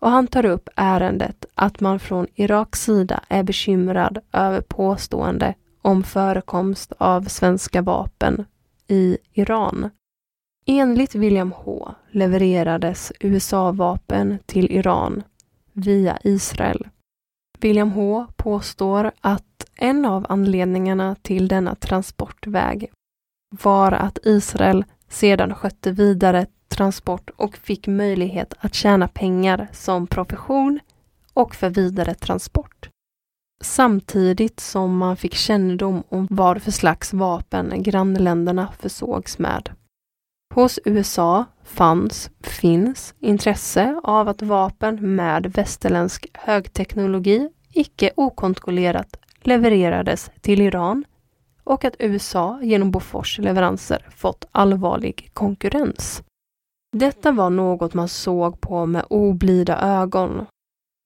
och 0.00 0.10
han 0.10 0.26
tar 0.26 0.44
upp 0.44 0.68
ärendet 0.76 1.44
att 1.54 1.80
man 1.80 1.98
från 1.98 2.26
Iraks 2.34 2.84
sida 2.84 3.20
är 3.28 3.42
bekymrad 3.42 4.18
över 4.32 4.60
påstående 4.60 5.54
om 5.82 6.02
förekomst 6.02 6.92
av 6.98 7.22
svenska 7.22 7.82
vapen 7.82 8.44
i 8.86 9.18
Iran. 9.32 9.90
Enligt 10.66 11.14
William 11.14 11.52
H 11.52 11.94
levererades 12.10 13.12
USA-vapen 13.20 14.38
till 14.46 14.70
Iran 14.70 15.22
via 15.72 16.18
Israel. 16.24 16.88
William 17.58 17.90
H 17.90 18.26
påstår 18.36 19.12
att 19.20 19.66
en 19.76 20.04
av 20.04 20.26
anledningarna 20.28 21.16
till 21.22 21.48
denna 21.48 21.74
transportväg 21.74 22.90
var 23.62 23.92
att 23.92 24.18
Israel 24.22 24.84
sedan 25.08 25.54
skötte 25.54 25.90
vidare 25.90 26.46
transport 26.68 27.30
och 27.36 27.56
fick 27.56 27.86
möjlighet 27.86 28.54
att 28.58 28.74
tjäna 28.74 29.08
pengar 29.08 29.68
som 29.72 30.06
profession 30.06 30.80
och 31.34 31.54
för 31.54 31.70
vidare 31.70 32.14
transport 32.14 32.88
samtidigt 33.60 34.60
som 34.60 34.96
man 34.96 35.16
fick 35.16 35.34
kännedom 35.34 36.02
om 36.08 36.26
vad 36.30 36.62
för 36.62 36.70
slags 36.70 37.12
vapen 37.12 37.82
grannländerna 37.82 38.68
försågs 38.78 39.38
med. 39.38 39.70
Hos 40.54 40.78
USA 40.84 41.44
fanns, 41.64 42.30
finns, 42.40 43.14
intresse 43.18 44.00
av 44.04 44.28
att 44.28 44.42
vapen 44.42 45.14
med 45.14 45.46
västerländsk 45.46 46.26
högteknologi 46.34 47.48
icke 47.72 48.10
okontrollerat 48.16 49.16
levererades 49.42 50.30
till 50.40 50.60
Iran 50.60 51.04
och 51.64 51.84
att 51.84 51.96
USA 51.98 52.60
genom 52.62 52.90
Bofors 52.90 53.38
leveranser 53.38 54.06
fått 54.16 54.48
allvarlig 54.52 55.30
konkurrens. 55.32 56.22
Detta 56.96 57.32
var 57.32 57.50
något 57.50 57.94
man 57.94 58.08
såg 58.08 58.60
på 58.60 58.86
med 58.86 59.04
oblida 59.10 59.80
ögon 59.80 60.46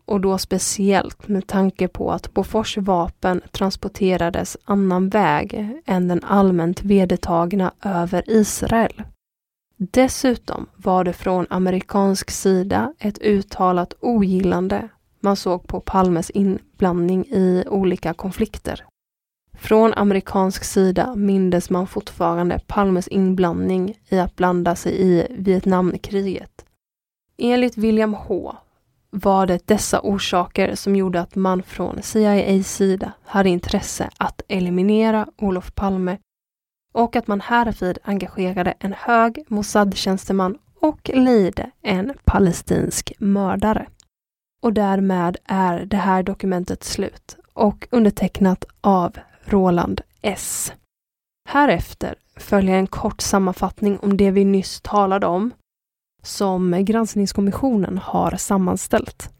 och 0.07 0.21
då 0.21 0.39
speciellt 0.39 1.29
med 1.29 1.47
tanke 1.47 1.89
på 1.89 2.13
att 2.13 2.35
Bofors 2.35 2.79
vapen 2.79 3.43
transporterades 3.51 4.57
annan 4.65 5.09
väg 5.09 5.81
än 5.87 6.09
den 6.09 6.25
allmänt 6.25 6.83
vedertagna 6.83 7.73
över 7.83 8.31
Israel. 8.31 9.03
Dessutom 9.77 10.67
var 10.77 11.05
det 11.05 11.13
från 11.13 11.47
amerikansk 11.51 12.31
sida 12.31 12.95
ett 12.99 13.19
uttalat 13.19 13.95
ogillande 14.01 14.89
man 15.21 15.37
såg 15.37 15.67
på 15.67 15.81
Palmes 15.81 16.31
inblandning 16.31 17.25
i 17.25 17.65
olika 17.67 18.15
konflikter. 18.15 18.85
Från 19.59 19.95
amerikansk 19.95 20.65
sida 20.65 21.15
mindes 21.15 21.71
man 21.71 21.87
fortfarande 21.87 22.61
Palmes 22.67 23.09
inblandning 23.09 23.99
i 24.09 24.19
att 24.19 24.37
blanda 24.37 24.77
sig 24.77 25.03
i 25.03 25.27
Vietnamkriget. 25.31 26.65
Enligt 27.39 27.77
William 27.77 28.15
H 28.15 28.57
var 29.17 29.47
det 29.47 29.67
dessa 29.67 30.01
orsaker 30.01 30.75
som 30.75 30.97
gjorde 30.97 31.21
att 31.21 31.35
man 31.35 31.63
från 31.63 32.03
CIAs 32.03 32.69
sida 32.69 33.13
hade 33.25 33.49
intresse 33.49 34.11
att 34.19 34.43
eliminera 34.49 35.27
Olof 35.37 35.75
Palme 35.75 36.19
och 36.95 37.17
att 37.17 37.27
man 37.27 37.41
härvid 37.41 37.99
engagerade 38.05 38.75
en 38.79 38.93
hög 38.93 39.45
Mossad-tjänsteman 39.49 40.59
och 40.81 41.11
lejde 41.15 41.71
en 41.83 42.13
palestinsk 42.25 43.13
mördare. 43.19 43.87
Och 44.63 44.73
därmed 44.73 45.37
är 45.45 45.85
det 45.85 45.97
här 45.97 46.23
dokumentet 46.23 46.85
slut 46.85 47.37
och 47.53 47.89
undertecknat 47.91 48.65
av 48.81 49.19
Roland 49.45 50.01
S. 50.23 50.73
Härefter 51.49 52.15
följer 52.37 52.77
en 52.77 52.87
kort 52.87 53.21
sammanfattning 53.21 53.99
om 53.99 54.17
det 54.17 54.31
vi 54.31 54.45
nyss 54.45 54.81
talade 54.81 55.27
om 55.27 55.51
som 56.25 56.85
granskningskommissionen 56.85 57.99
har 57.99 58.37
sammanställt. 58.37 59.31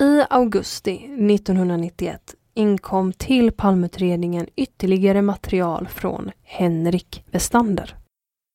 I 0.00 0.22
augusti 0.30 0.94
1991 0.94 2.34
inkom 2.54 3.12
till 3.12 3.52
palmutredningen 3.52 4.46
ytterligare 4.56 5.22
material 5.22 5.88
från 5.88 6.30
Henrik 6.42 7.24
Westander. 7.30 7.96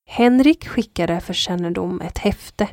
Henrik 0.10 0.68
skickade 0.68 1.20
för 1.20 1.34
kännedom 1.34 2.02
ett 2.02 2.18
häfte 2.18 2.68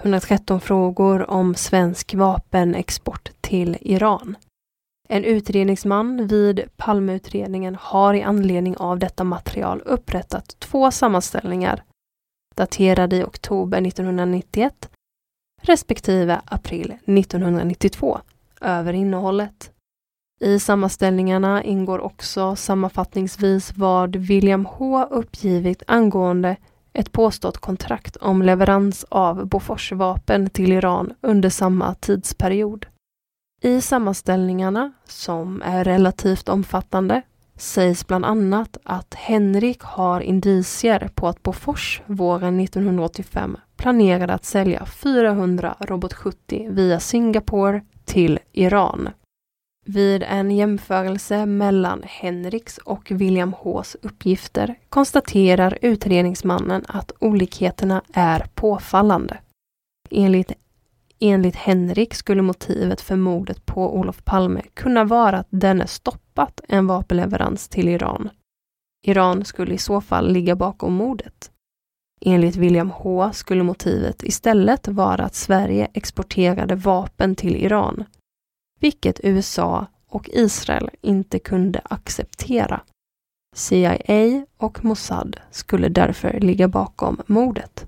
113 0.00 0.60
frågor 0.60 1.30
om 1.30 1.54
svensk 1.54 2.14
vapenexport 2.14 3.30
till 3.40 3.76
Iran. 3.80 4.36
En 5.08 5.24
utredningsman 5.24 6.26
vid 6.26 6.62
Palmeutredningen 6.76 7.76
har 7.80 8.14
i 8.14 8.22
anledning 8.22 8.76
av 8.76 8.98
detta 8.98 9.24
material 9.24 9.82
upprättat 9.84 10.56
två 10.58 10.90
sammanställningar 10.90 11.82
daterade 12.56 13.16
i 13.16 13.24
oktober 13.24 13.86
1991 13.86 14.90
respektive 15.62 16.40
april 16.44 16.94
1992 17.04 18.20
över 18.60 18.92
innehållet. 18.92 19.72
I 20.40 20.58
sammanställningarna 20.58 21.62
ingår 21.62 21.98
också 21.98 22.56
sammanfattningsvis 22.56 23.72
vad 23.76 24.16
William 24.16 24.66
H 24.66 25.04
uppgivit 25.10 25.82
angående 25.86 26.56
ett 26.92 27.12
påstått 27.12 27.58
kontrakt 27.58 28.16
om 28.16 28.42
leverans 28.42 29.04
av 29.08 29.46
Boforsvapen 29.46 30.50
till 30.50 30.72
Iran 30.72 31.14
under 31.20 31.50
samma 31.50 31.94
tidsperiod. 31.94 32.86
I 33.62 33.80
sammanställningarna, 33.80 34.92
som 35.04 35.62
är 35.64 35.84
relativt 35.84 36.48
omfattande, 36.48 37.22
sägs 37.56 38.06
bland 38.06 38.24
annat 38.24 38.76
att 38.84 39.14
Henrik 39.14 39.82
har 39.82 40.20
indicier 40.20 41.10
på 41.14 41.28
att 41.28 41.42
Bofors 41.42 42.02
våren 42.06 42.60
1985 42.60 43.56
planerade 43.76 44.34
att 44.34 44.44
sälja 44.44 44.86
400 44.86 45.76
Robot 45.80 46.12
70 46.12 46.68
via 46.70 47.00
Singapore 47.00 47.82
till 48.04 48.38
Iran. 48.52 49.08
Vid 49.86 50.22
en 50.22 50.50
jämförelse 50.50 51.46
mellan 51.46 52.02
Henriks 52.06 52.78
och 52.78 53.10
William 53.10 53.52
Hs 53.52 53.96
uppgifter 54.02 54.74
konstaterar 54.88 55.78
utredningsmannen 55.82 56.84
att 56.88 57.12
olikheterna 57.20 58.02
är 58.12 58.46
påfallande. 58.54 59.38
Enligt, 60.10 60.52
enligt 61.20 61.56
Henrik 61.56 62.14
skulle 62.14 62.42
motivet 62.42 63.00
för 63.00 63.16
mordet 63.16 63.66
på 63.66 63.96
Olof 63.98 64.24
Palme 64.24 64.62
kunna 64.74 65.04
vara 65.04 65.38
att 65.38 65.48
denne 65.50 65.86
stoppat 65.86 66.60
en 66.68 66.86
vapenleverans 66.86 67.68
till 67.68 67.88
Iran. 67.88 68.28
Iran 69.06 69.44
skulle 69.44 69.74
i 69.74 69.78
så 69.78 70.00
fall 70.00 70.32
ligga 70.32 70.56
bakom 70.56 70.94
mordet. 70.94 71.50
Enligt 72.20 72.56
William 72.56 72.90
H 72.90 73.30
skulle 73.32 73.62
motivet 73.62 74.22
istället 74.22 74.88
vara 74.88 75.24
att 75.24 75.34
Sverige 75.34 75.88
exporterade 75.94 76.74
vapen 76.74 77.34
till 77.34 77.56
Iran 77.56 78.04
vilket 78.80 79.20
USA 79.24 79.86
och 80.08 80.28
Israel 80.32 80.90
inte 81.00 81.38
kunde 81.38 81.80
acceptera. 81.84 82.80
CIA 83.56 84.46
och 84.56 84.84
Mossad 84.84 85.40
skulle 85.50 85.88
därför 85.88 86.40
ligga 86.40 86.68
bakom 86.68 87.22
mordet. 87.26 87.86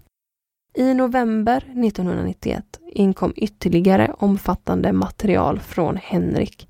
I 0.78 0.94
november 0.94 1.56
1991 1.56 2.80
inkom 2.86 3.32
ytterligare 3.36 4.14
omfattande 4.18 4.92
material 4.92 5.60
från 5.60 5.96
Henrik. 5.96 6.68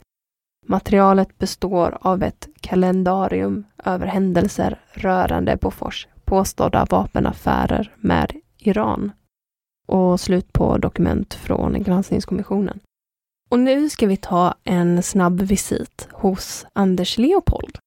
Materialet 0.67 1.39
består 1.39 1.99
av 2.01 2.23
ett 2.23 2.49
kalendarium 2.61 3.65
över 3.85 4.07
händelser 4.07 4.81
rörande 4.93 5.57
Bofors 5.61 6.09
påstådda 6.25 6.87
vapenaffärer 6.91 7.95
med 7.97 8.33
Iran 8.59 9.13
och 9.89 10.21
slut 10.21 10.53
på 10.53 10.79
dokument 10.79 11.35
från 11.35 11.83
granskningskommissionen. 11.83 12.81
Och 13.51 13.59
nu 13.59 13.91
ska 13.91 14.07
vi 14.07 14.17
ta 14.17 14.55
en 14.65 15.03
snabb 15.03 15.41
visit 15.41 16.09
hos 16.13 16.67
Anders 16.73 17.19
Leopold. 17.19 17.79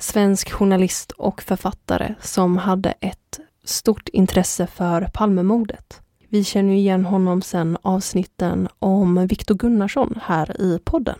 Svensk 0.00 0.50
journalist 0.50 1.12
och 1.12 1.42
författare 1.42 2.14
som 2.20 2.56
hade 2.56 2.90
ett 3.00 3.40
stort 3.64 4.08
intresse 4.08 4.66
för 4.66 5.10
Palmemordet. 5.12 6.00
Vi 6.28 6.44
känner 6.44 6.72
igen 6.72 7.04
honom 7.04 7.42
sedan 7.42 7.78
avsnitten 7.82 8.68
om 8.78 9.26
Viktor 9.26 9.54
Gunnarsson 9.54 10.18
här 10.22 10.60
i 10.60 10.78
podden. 10.84 11.18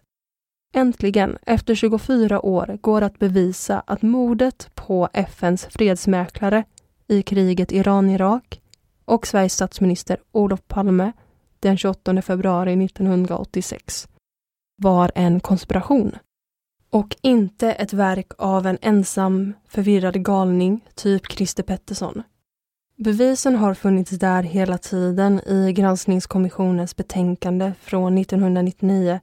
Äntligen, 0.74 1.38
efter 1.42 1.76
24 1.76 2.46
år, 2.46 2.78
går 2.82 3.02
att 3.02 3.20
bevisa 3.20 3.80
att 3.80 4.02
mordet 4.02 4.70
på 4.76 5.10
FNs 5.14 5.66
fredsmäklare 5.66 6.64
i 7.08 7.22
kriget 7.22 7.72
Iran-Irak 7.72 8.62
och 9.06 9.28
Sveriges 9.28 9.54
statsminister 9.54 10.18
Olof 10.32 10.68
Palme 10.68 11.12
den 11.60 11.78
28 11.78 12.22
februari 12.22 12.86
1986 12.86 14.08
var 14.82 15.12
en 15.16 15.40
konspiration 15.40 16.16
och 16.90 17.16
inte 17.22 17.72
ett 17.72 17.94
verk 17.94 18.32
av 18.38 18.68
en 18.68 18.78
ensam 18.82 19.54
förvirrad 19.68 20.24
galning, 20.24 20.86
typ 20.96 21.32
Christer 21.32 21.64
Pettersson. 21.64 22.24
Bevisen 23.00 23.56
har 23.56 23.74
funnits 23.74 24.12
där 24.12 24.44
hela 24.44 24.78
tiden 24.78 25.42
i 25.48 25.74
granskningskommissionens 25.74 26.96
betänkande 26.96 27.74
från 27.82 28.18
1999 28.18 29.20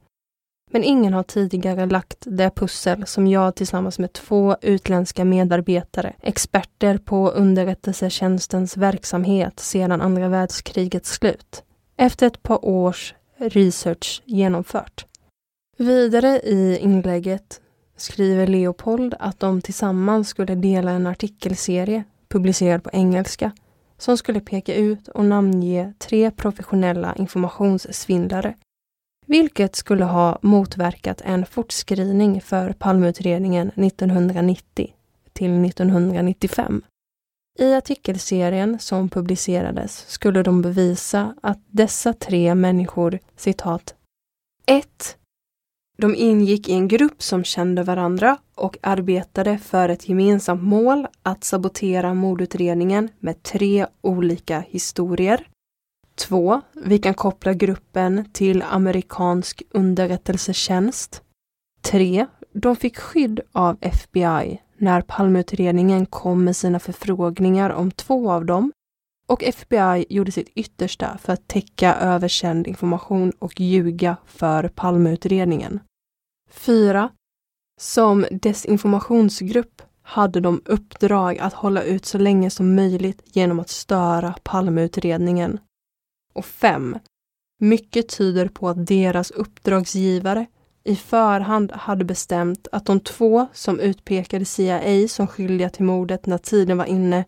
men 0.70 0.84
ingen 0.84 1.12
har 1.12 1.22
tidigare 1.22 1.86
lagt 1.86 2.16
det 2.20 2.50
pussel 2.50 3.06
som 3.06 3.26
jag 3.26 3.54
tillsammans 3.54 3.98
med 3.98 4.12
två 4.12 4.56
utländska 4.62 5.24
medarbetare, 5.24 6.12
experter 6.20 6.98
på 6.98 7.30
underrättelsetjänstens 7.30 8.76
verksamhet 8.76 9.60
sedan 9.60 10.00
andra 10.00 10.28
världskrigets 10.28 11.10
slut, 11.12 11.62
efter 11.96 12.26
ett 12.26 12.42
par 12.42 12.64
års 12.64 13.14
research 13.38 14.22
genomfört. 14.24 15.06
Vidare 15.76 16.40
i 16.40 16.78
inlägget 16.78 17.60
skriver 17.96 18.46
Leopold 18.46 19.14
att 19.18 19.40
de 19.40 19.60
tillsammans 19.60 20.28
skulle 20.28 20.54
dela 20.54 20.90
en 20.90 21.06
artikelserie 21.06 22.04
publicerad 22.28 22.82
på 22.82 22.90
engelska 22.92 23.52
som 23.98 24.16
skulle 24.16 24.40
peka 24.40 24.74
ut 24.74 25.08
och 25.08 25.24
namnge 25.24 25.92
tre 25.98 26.30
professionella 26.30 27.14
informationssvindlare 27.14 28.54
vilket 29.26 29.76
skulle 29.76 30.04
ha 30.04 30.38
motverkat 30.42 31.20
en 31.20 31.46
fortskrivning 31.46 32.40
för 32.40 32.72
Palmeutredningen 32.72 33.68
1990 33.68 34.94
till 35.32 35.64
1995. 35.64 36.82
I 37.58 37.74
artikelserien 37.74 38.78
som 38.78 39.08
publicerades 39.08 40.04
skulle 40.08 40.42
de 40.42 40.62
bevisa 40.62 41.34
att 41.42 41.60
dessa 41.66 42.12
tre 42.12 42.54
människor 42.54 43.18
citat 43.36 43.94
1. 44.66 45.16
De 45.96 46.14
ingick 46.14 46.68
i 46.68 46.72
en 46.72 46.88
grupp 46.88 47.22
som 47.22 47.44
kände 47.44 47.82
varandra 47.82 48.36
och 48.54 48.76
arbetade 48.82 49.58
för 49.58 49.88
ett 49.88 50.08
gemensamt 50.08 50.62
mål 50.62 51.06
att 51.22 51.44
sabotera 51.44 52.14
mordutredningen 52.14 53.08
med 53.20 53.42
tre 53.42 53.86
olika 54.00 54.60
historier. 54.60 55.48
2. 56.14 56.60
Vi 56.84 56.98
kan 56.98 57.14
koppla 57.14 57.54
gruppen 57.54 58.24
till 58.32 58.62
amerikansk 58.62 59.62
underrättelsetjänst. 59.70 61.22
3. 61.82 62.26
De 62.52 62.76
fick 62.76 62.98
skydd 62.98 63.40
av 63.52 63.76
FBI 63.80 64.60
när 64.78 65.00
Palmeutredningen 65.00 66.06
kom 66.06 66.44
med 66.44 66.56
sina 66.56 66.78
förfrågningar 66.78 67.70
om 67.70 67.90
två 67.90 68.30
av 68.30 68.44
dem 68.44 68.72
och 69.26 69.42
FBI 69.42 70.06
gjorde 70.08 70.32
sitt 70.32 70.48
yttersta 70.48 71.18
för 71.18 71.32
att 71.32 71.48
täcka 71.48 71.94
överkänd 71.94 72.66
information 72.66 73.32
och 73.38 73.60
ljuga 73.60 74.16
för 74.26 74.68
Palmeutredningen. 74.68 75.80
4. 76.50 77.10
Som 77.80 78.26
desinformationsgrupp 78.30 79.82
hade 80.02 80.40
de 80.40 80.62
uppdrag 80.64 81.38
att 81.38 81.52
hålla 81.52 81.82
ut 81.82 82.06
så 82.06 82.18
länge 82.18 82.50
som 82.50 82.74
möjligt 82.74 83.22
genom 83.24 83.60
att 83.60 83.68
störa 83.68 84.34
Palmeutredningen. 84.42 85.58
Och 86.34 86.44
5. 86.44 86.98
Mycket 87.60 88.08
tyder 88.08 88.48
på 88.48 88.68
att 88.68 88.86
deras 88.86 89.30
uppdragsgivare 89.30 90.46
i 90.84 90.96
förhand 90.96 91.72
hade 91.72 92.04
bestämt 92.04 92.68
att 92.72 92.86
de 92.86 93.00
två 93.00 93.46
som 93.52 93.80
utpekade 93.80 94.44
CIA 94.44 95.08
som 95.08 95.26
skyldiga 95.26 95.70
till 95.70 95.84
mordet 95.84 96.26
när 96.26 96.38
tiden 96.38 96.78
var 96.78 96.84
inne 96.84 97.24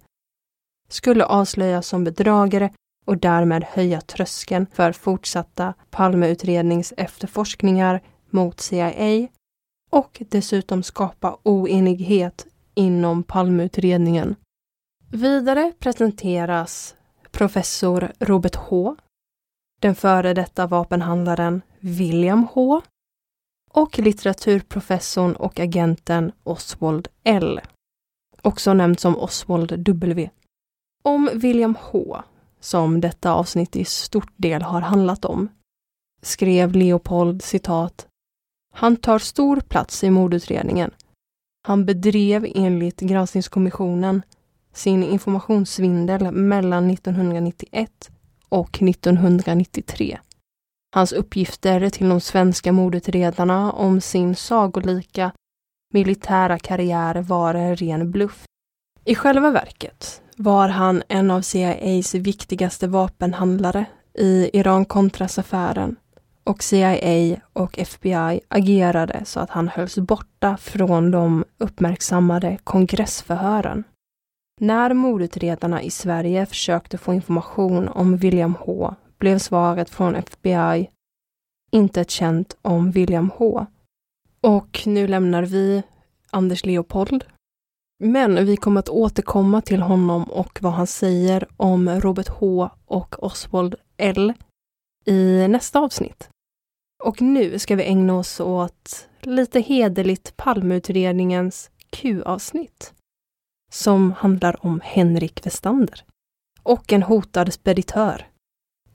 skulle 0.89 1.24
avslöjas 1.24 1.87
som 1.87 2.05
bedragare 2.05 2.70
och 3.07 3.18
därmed 3.18 3.64
höja 3.64 4.01
tröskeln 4.01 4.66
för 4.72 4.93
fortsatta 4.93 5.74
Palmeutredningsefterforskningar 5.91 8.03
mot 8.30 8.61
CIA 8.61 9.28
och 9.91 10.22
dessutom 10.28 10.82
skapa 10.82 11.39
oenighet 11.43 12.47
inom 12.74 13.22
Palmeutredningen. 13.22 14.34
Vidare 15.11 15.72
presenteras 15.78 16.95
professor 17.30 18.12
Robert 18.18 18.57
H, 18.57 18.97
den 19.80 19.95
före 19.95 20.34
detta 20.34 20.66
vapenhandlaren 20.66 21.62
William 21.80 22.47
H 22.53 22.82
och 23.70 23.99
litteraturprofessorn 23.99 25.37
och 25.37 25.61
agenten 25.61 26.32
Oswald 26.43 27.09
L, 27.24 27.61
också 28.43 28.74
nämnd 28.74 29.01
som 29.01 29.16
Oswald 29.16 29.78
W. 29.78 30.30
Om 31.07 31.31
William 31.35 31.77
H, 31.81 32.23
som 32.61 33.01
detta 33.01 33.33
avsnitt 33.33 33.77
i 33.77 33.85
stort 33.85 34.33
del 34.37 34.63
har 34.63 34.81
handlat 34.81 35.25
om, 35.25 35.49
skrev 36.23 36.73
Leopold 36.73 37.43
citat 37.43 38.07
han 38.73 38.97
tar 38.97 39.19
stor 39.19 39.61
plats 39.61 40.05
i 40.05 40.11
mordutredningen. 40.11 40.91
Han 41.67 41.85
bedrev 41.85 42.47
enligt 42.55 43.01
granskningskommissionen 43.01 44.23
sin 44.73 45.03
informationssvindel 45.03 46.31
mellan 46.33 46.91
1991 46.91 48.11
och 48.49 48.83
1993. 48.83 50.19
Hans 50.95 51.13
uppgifter 51.13 51.91
till 51.91 52.09
de 52.09 52.21
svenska 52.21 52.73
mordutredarna 52.73 53.73
om 53.73 54.01
sin 54.01 54.37
sagolika 54.37 55.33
militära 55.93 56.59
karriär 56.59 57.15
var 57.23 57.55
en 57.55 57.77
ren 57.77 58.11
bluff. 58.11 58.45
I 59.05 59.15
själva 59.15 59.51
verket 59.51 60.23
var 60.37 60.68
han 60.68 61.03
en 61.09 61.30
av 61.30 61.41
CIAs 61.41 62.14
viktigaste 62.14 62.87
vapenhandlare 62.87 63.84
i 64.14 64.51
Iran-Contras-affären 64.53 65.97
och 66.45 66.62
CIA 66.62 67.41
och 67.53 67.78
FBI 67.78 68.41
agerade 68.49 69.22
så 69.24 69.41
att 69.41 69.51
han 69.51 69.68
hölls 69.68 69.99
borta 69.99 70.57
från 70.57 71.11
de 71.11 71.45
uppmärksammade 71.59 72.59
kongressförhören. 72.64 73.84
När 74.61 74.95
mordutredarna 74.95 75.82
i 75.82 75.91
Sverige 75.91 76.47
försökte 76.47 76.99
få 76.99 77.14
information 77.14 77.89
om 77.89 78.16
William 78.16 78.55
H 78.61 78.95
blev 79.18 79.39
svaret 79.39 79.91
från 79.91 80.14
FBI 80.14 80.91
inte 81.70 82.05
känt 82.05 82.57
om 82.62 82.91
William 82.91 83.30
H. 83.37 83.66
Och 84.41 84.82
nu 84.87 85.07
lämnar 85.07 85.43
vi 85.43 85.82
Anders 86.30 86.64
Leopold. 86.64 87.24
Men 87.99 88.47
vi 88.47 88.57
kommer 88.57 88.78
att 88.78 88.88
återkomma 88.88 89.61
till 89.61 89.82
honom 89.82 90.24
och 90.24 90.59
vad 90.62 90.72
han 90.72 90.86
säger 90.86 91.49
om 91.57 91.88
Robert 91.88 92.28
H 92.28 92.70
och 92.84 93.22
Oswald 93.22 93.74
L 93.97 94.32
i 95.05 95.49
nästa 95.49 95.80
avsnitt. 95.80 96.28
Och 97.05 97.22
nu 97.22 97.59
ska 97.59 97.76
vi 97.76 97.84
ägna 97.84 98.14
oss 98.14 98.40
åt 98.40 99.09
lite 99.20 99.61
hederligt 99.61 100.36
Palmeutredningens 100.36 101.70
Q-avsnitt 101.90 102.92
som 103.72 104.12
handlar 104.12 104.66
om 104.66 104.80
Henrik 104.84 105.47
Westander 105.47 106.05
och 106.62 106.92
en 106.92 107.03
hotad 107.03 107.53
speditör. 107.53 108.26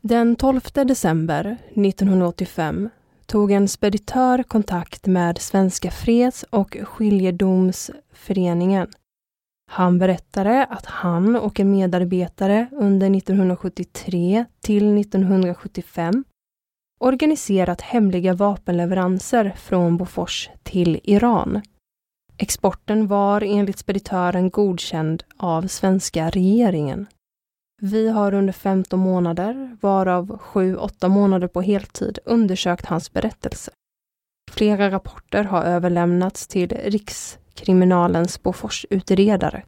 Den 0.01 0.35
12 0.35 0.61
december 0.73 1.57
1985 1.75 2.89
tog 3.32 3.51
en 3.51 3.67
speditör 3.67 4.43
kontakt 4.43 5.07
med 5.07 5.38
Svenska 5.38 5.91
Freds 5.91 6.43
och 6.43 6.77
skiljedomsföreningen. 6.84 8.88
Han 9.71 9.99
berättade 9.99 10.65
att 10.65 10.86
han 10.86 11.36
och 11.36 11.59
en 11.59 11.71
medarbetare 11.71 12.67
under 12.71 13.17
1973 13.17 14.45
till 14.61 14.97
1975 14.97 16.23
organiserat 16.99 17.82
hemliga 17.82 18.34
vapenleveranser 18.34 19.53
från 19.57 19.97
Bofors 19.97 20.49
till 20.63 20.99
Iran. 21.03 21.61
Exporten 22.38 23.07
var 23.07 23.41
enligt 23.41 23.79
speditören 23.79 24.49
godkänd 24.49 25.23
av 25.38 25.67
svenska 25.67 26.29
regeringen. 26.29 27.07
Vi 27.84 28.09
har 28.09 28.34
under 28.34 28.53
15 28.53 28.99
månader, 28.99 29.77
varav 29.82 30.39
7-8 30.41 31.07
månader 31.07 31.47
på 31.47 31.61
heltid, 31.61 32.19
undersökt 32.25 32.86
hans 32.86 33.13
berättelse. 33.13 33.71
Flera 34.51 34.91
rapporter 34.91 35.43
har 35.43 35.63
överlämnats 35.63 36.47
till 36.47 36.69
Rikskriminalens 36.69 38.43
Boforsutredare. 38.43 39.63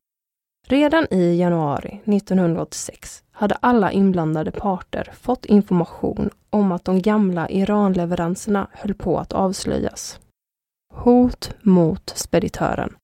Redan 0.68 1.07
i 1.14 1.36
januari 1.36 2.01
1986 2.05 3.24
hade 3.32 3.55
alla 3.55 3.91
inblandade 3.91 4.51
parter 4.51 5.11
fått 5.22 5.45
information 5.45 6.30
om 6.49 6.72
att 6.72 6.86
de 6.86 7.01
gamla 7.01 7.49
Iranleveranserna 7.49 8.68
höll 8.72 8.93
på 8.93 9.20
att 9.20 9.34
avslöjas. 9.34 10.20
Hot 10.93 11.55
mot 11.61 12.14
speditören 12.16 12.95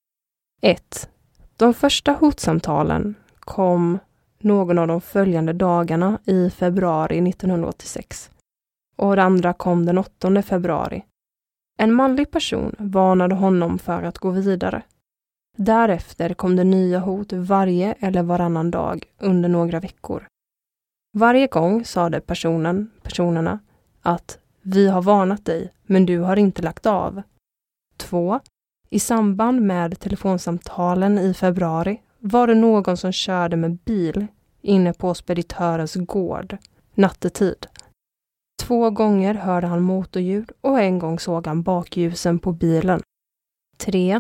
1. 0.62 1.10
De 1.58 1.74
första 1.74 2.12
hotsamtalen 2.12 3.16
kom 3.40 4.00
någon 4.44 4.78
av 4.78 4.88
de 4.88 5.02
följande 5.02 5.54
dagarna 5.54 6.20
i 6.26 6.50
februari 6.50 7.30
1986. 7.30 8.32
Och 8.96 9.16
det 9.16 9.24
andra 9.24 9.54
kom 9.54 9.86
den 9.86 9.98
8 9.98 10.42
februari. 10.42 11.06
En 11.78 11.94
manlig 11.94 12.32
person 12.32 12.76
varnade 12.80 13.36
honom 13.36 13.80
för 13.80 14.04
att 14.04 14.18
gå 14.18 14.30
vidare. 14.30 14.82
Därefter 15.58 16.34
kom 16.34 16.56
det 16.56 16.64
nya 16.64 17.00
hot 17.00 17.34
varje 17.34 17.94
eller 18.00 18.24
varannan 18.24 18.72
dag 18.72 19.04
under 19.18 19.50
några 19.50 19.80
veckor. 19.80 20.28
Varje 21.18 21.48
gång 21.48 21.86
sade 21.86 22.22
personen, 22.22 22.92
personerna 23.02 23.60
att 24.02 24.40
vi 24.62 24.88
har 24.88 25.02
varnat 25.02 25.46
dig, 25.46 25.74
men 25.84 26.06
du 26.06 26.20
har 26.20 26.38
inte 26.38 26.62
lagt 26.62 26.86
av. 26.86 27.22
2. 27.98 28.40
I 28.90 29.00
samband 29.00 29.62
med 29.62 30.00
telefonsamtalen 30.00 31.18
i 31.18 31.34
februari 31.34 32.02
var 32.20 32.48
det 32.48 32.56
någon 32.56 32.98
som 32.98 33.12
körde 33.12 33.56
med 33.56 33.78
bil 33.78 34.28
inne 34.62 34.94
på 34.94 35.14
speditörens 35.14 35.96
gård 35.96 36.58
nattetid. 37.00 37.68
Två 38.62 38.90
gånger 38.90 39.34
hörde 39.34 39.68
han 39.68 39.82
motorljud 39.82 40.52
och 40.62 40.80
en 40.80 41.00
gång 41.00 41.20
såg 41.20 41.48
han 41.48 41.64
bakljusen 41.64 42.40
på 42.40 42.52
bilen. 42.52 43.02
3. 43.78 44.20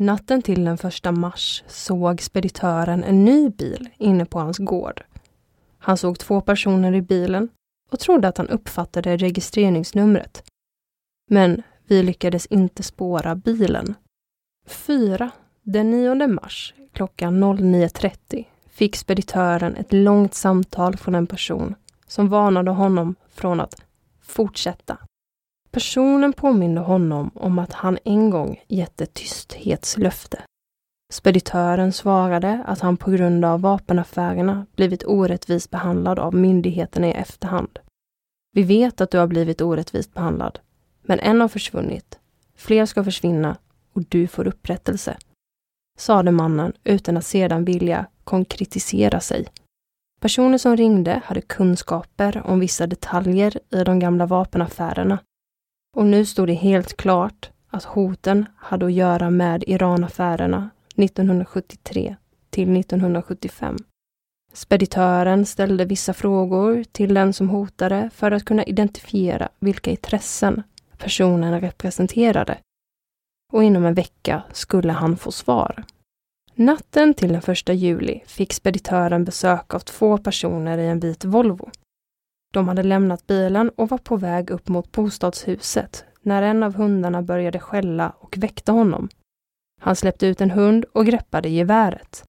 Natten 0.00 0.42
till 0.42 0.64
den 0.64 0.78
första 0.78 1.12
mars 1.12 1.64
såg 1.66 2.22
speditören 2.22 3.04
en 3.04 3.24
ny 3.24 3.48
bil 3.48 3.88
inne 3.96 4.24
på 4.26 4.38
hans 4.38 4.58
gård. 4.58 5.04
Han 5.78 5.96
såg 5.96 6.18
två 6.18 6.40
personer 6.40 6.94
i 6.94 7.02
bilen 7.02 7.48
och 7.90 8.00
trodde 8.00 8.28
att 8.28 8.38
han 8.38 8.48
uppfattade 8.48 9.16
registreringsnumret. 9.16 10.44
Men 11.30 11.62
vi 11.84 12.02
lyckades 12.02 12.46
inte 12.46 12.82
spåra 12.82 13.34
bilen. 13.34 13.94
4. 14.66 15.30
Den 15.68 15.90
9 15.90 16.26
mars 16.26 16.74
klockan 16.92 17.44
09.30 17.44 18.44
fick 18.68 18.96
speditören 18.96 19.76
ett 19.76 19.92
långt 19.92 20.34
samtal 20.34 20.96
från 20.96 21.14
en 21.14 21.26
person 21.26 21.74
som 22.06 22.28
varnade 22.28 22.70
honom 22.70 23.14
från 23.28 23.60
att 23.60 23.82
fortsätta. 24.22 24.98
Personen 25.70 26.32
påminde 26.32 26.80
honom 26.80 27.30
om 27.34 27.58
att 27.58 27.72
han 27.72 27.98
en 28.04 28.30
gång 28.30 28.64
gett 28.68 29.00
ett 29.00 29.14
tysthetslöfte. 29.14 30.42
Speditören 31.12 31.92
svarade 31.92 32.64
att 32.66 32.80
han 32.80 32.96
på 32.96 33.10
grund 33.10 33.44
av 33.44 33.60
vapenaffärerna 33.60 34.66
blivit 34.76 35.04
orättvist 35.06 35.70
behandlad 35.70 36.18
av 36.18 36.34
myndigheterna 36.34 37.06
i 37.06 37.12
efterhand. 37.12 37.78
Vi 38.52 38.62
vet 38.62 39.00
att 39.00 39.10
du 39.10 39.18
har 39.18 39.26
blivit 39.26 39.60
orättvist 39.60 40.14
behandlad, 40.14 40.58
men 41.02 41.20
en 41.20 41.40
har 41.40 41.48
försvunnit. 41.48 42.18
Fler 42.56 42.86
ska 42.86 43.04
försvinna 43.04 43.56
och 43.92 44.04
du 44.08 44.26
får 44.26 44.46
upprättelse, 44.46 45.16
sade 45.96 46.30
mannen 46.30 46.72
utan 46.84 47.16
att 47.16 47.26
sedan 47.26 47.64
vilja 47.64 48.06
konkretisera 48.24 49.20
sig. 49.20 49.46
Personen 50.20 50.58
som 50.58 50.76
ringde 50.76 51.22
hade 51.24 51.40
kunskaper 51.40 52.42
om 52.44 52.60
vissa 52.60 52.86
detaljer 52.86 53.58
i 53.70 53.84
de 53.84 53.98
gamla 53.98 54.26
vapenaffärerna. 54.26 55.18
Och 55.96 56.06
nu 56.06 56.24
stod 56.24 56.48
det 56.48 56.54
helt 56.54 56.96
klart 56.96 57.50
att 57.70 57.84
hoten 57.84 58.46
hade 58.56 58.86
att 58.86 58.92
göra 58.92 59.30
med 59.30 59.64
Iranaffärerna 59.66 60.70
1973 60.96 62.16
till 62.50 62.76
1975. 62.76 63.76
Speditören 64.52 65.46
ställde 65.46 65.84
vissa 65.84 66.12
frågor 66.12 66.84
till 66.92 67.14
den 67.14 67.32
som 67.32 67.48
hotade 67.48 68.10
för 68.14 68.30
att 68.30 68.44
kunna 68.44 68.64
identifiera 68.64 69.48
vilka 69.58 69.90
intressen 69.90 70.62
personen 70.98 71.60
representerade. 71.60 72.58
Och 73.56 73.64
inom 73.64 73.84
en 73.84 73.94
vecka 73.94 74.42
skulle 74.52 74.92
han 74.92 75.16
få 75.16 75.32
svar. 75.32 75.84
Natten 76.54 77.14
till 77.14 77.32
den 77.32 77.42
första 77.42 77.72
juli 77.72 78.22
fick 78.26 78.52
speditören 78.52 79.24
besök 79.24 79.74
av 79.74 79.78
två 79.78 80.18
personer 80.18 80.78
i 80.78 80.86
en 80.86 81.00
vit 81.00 81.24
Volvo. 81.24 81.70
De 82.52 82.68
hade 82.68 82.82
lämnat 82.82 83.26
bilen 83.26 83.68
och 83.68 83.88
var 83.88 83.98
på 83.98 84.16
väg 84.16 84.50
upp 84.50 84.68
mot 84.68 84.92
bostadshuset 84.92 86.04
när 86.20 86.42
en 86.42 86.62
av 86.62 86.74
hundarna 86.74 87.22
började 87.22 87.58
skälla 87.58 88.12
och 88.18 88.38
väckte 88.38 88.72
honom. 88.72 89.08
Han 89.80 89.96
släppte 89.96 90.26
ut 90.26 90.40
en 90.40 90.50
hund 90.50 90.84
och 90.92 91.06
greppade 91.06 91.48
geväret. 91.48 92.24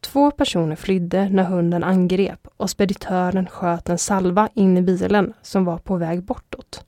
Två 0.00 0.30
personer 0.30 0.76
flydde 0.76 1.28
när 1.28 1.44
hunden 1.44 1.84
angrep 1.84 2.48
och 2.56 2.70
speditören 2.70 3.46
sköt 3.46 3.88
en 3.88 3.98
salva 3.98 4.48
in 4.54 4.76
i 4.76 4.82
bilen 4.82 5.32
som 5.42 5.64
var 5.64 5.78
på 5.78 5.96
väg 5.96 6.22
bortåt. 6.22 6.85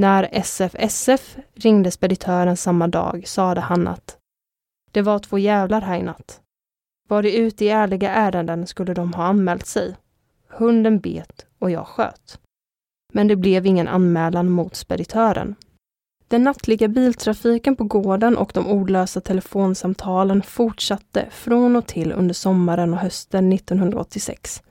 När 0.00 0.28
SFSF 0.32 1.36
ringde 1.54 1.90
speditören 1.90 2.56
samma 2.56 2.88
dag 2.88 3.28
sade 3.28 3.60
han 3.60 3.88
att 3.88 4.16
det 4.92 5.02
var 5.02 5.18
två 5.18 5.38
jävlar 5.38 5.80
här 5.80 5.98
i 5.98 6.02
natt. 6.02 6.40
Var 7.08 7.22
de 7.22 7.36
ute 7.36 7.64
i 7.64 7.68
ärliga 7.68 8.10
ärenden 8.10 8.66
skulle 8.66 8.94
de 8.94 9.14
ha 9.14 9.24
anmält 9.24 9.66
sig. 9.66 9.96
Hunden 10.48 10.98
bet 11.00 11.46
och 11.58 11.70
jag 11.70 11.86
sköt. 11.86 12.40
Men 13.12 13.28
det 13.28 13.36
blev 13.36 13.66
ingen 13.66 13.88
anmälan 13.88 14.50
mot 14.50 14.74
speditören. 14.74 15.54
Den 16.28 16.44
nattliga 16.44 16.88
biltrafiken 16.88 17.76
på 17.76 17.84
gården 17.84 18.36
och 18.36 18.50
de 18.54 18.66
ordlösa 18.66 19.20
telefonsamtalen 19.20 20.42
fortsatte 20.42 21.26
från 21.30 21.76
och 21.76 21.86
till 21.86 22.12
under 22.12 22.34
sommaren 22.34 22.92
och 22.92 23.00
hösten 23.00 23.52
1986. 23.52 24.62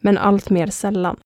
Men 0.00 0.18
allt 0.18 0.50
mer 0.50 0.66
sällan. 0.66 1.16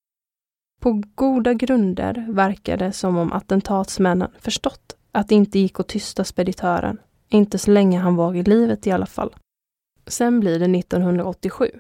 På 0.81 1.03
goda 1.14 1.55
grunder 1.55 2.26
verkar 2.28 2.76
det 2.76 2.93
som 2.93 3.16
om 3.16 3.33
attentatsmännen 3.33 4.31
förstått 4.39 4.97
att 5.12 5.28
det 5.28 5.35
inte 5.35 5.59
gick 5.59 5.81
att 5.81 5.89
tysta 5.89 6.24
speditören 6.24 6.99
inte 7.28 7.59
så 7.59 7.70
länge 7.70 7.99
han 7.99 8.16
var 8.16 8.35
i 8.35 8.43
livet 8.43 8.87
i 8.87 8.91
alla 8.91 9.07
fall. 9.07 9.35
Sen 10.07 10.41
blir 10.41 10.59
det 10.59 10.78
1987. 10.78 11.70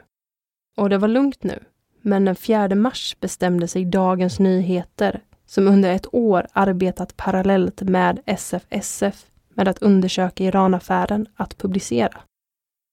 Och 0.76 0.90
det 0.90 0.98
var 0.98 1.08
lugnt 1.08 1.42
nu. 1.42 1.64
Men 2.02 2.24
den 2.24 2.36
4 2.36 2.74
mars 2.74 3.16
bestämde 3.20 3.68
sig 3.68 3.84
Dagens 3.84 4.38
Nyheter, 4.38 5.20
som 5.46 5.68
under 5.68 5.90
ett 5.90 6.14
år 6.14 6.46
arbetat 6.52 7.16
parallellt 7.16 7.82
med 7.82 8.20
SFSF 8.26 9.26
med 9.54 9.68
att 9.68 9.82
undersöka 9.82 10.44
Iranaffären, 10.44 11.26
att 11.34 11.58
publicera. 11.58 12.20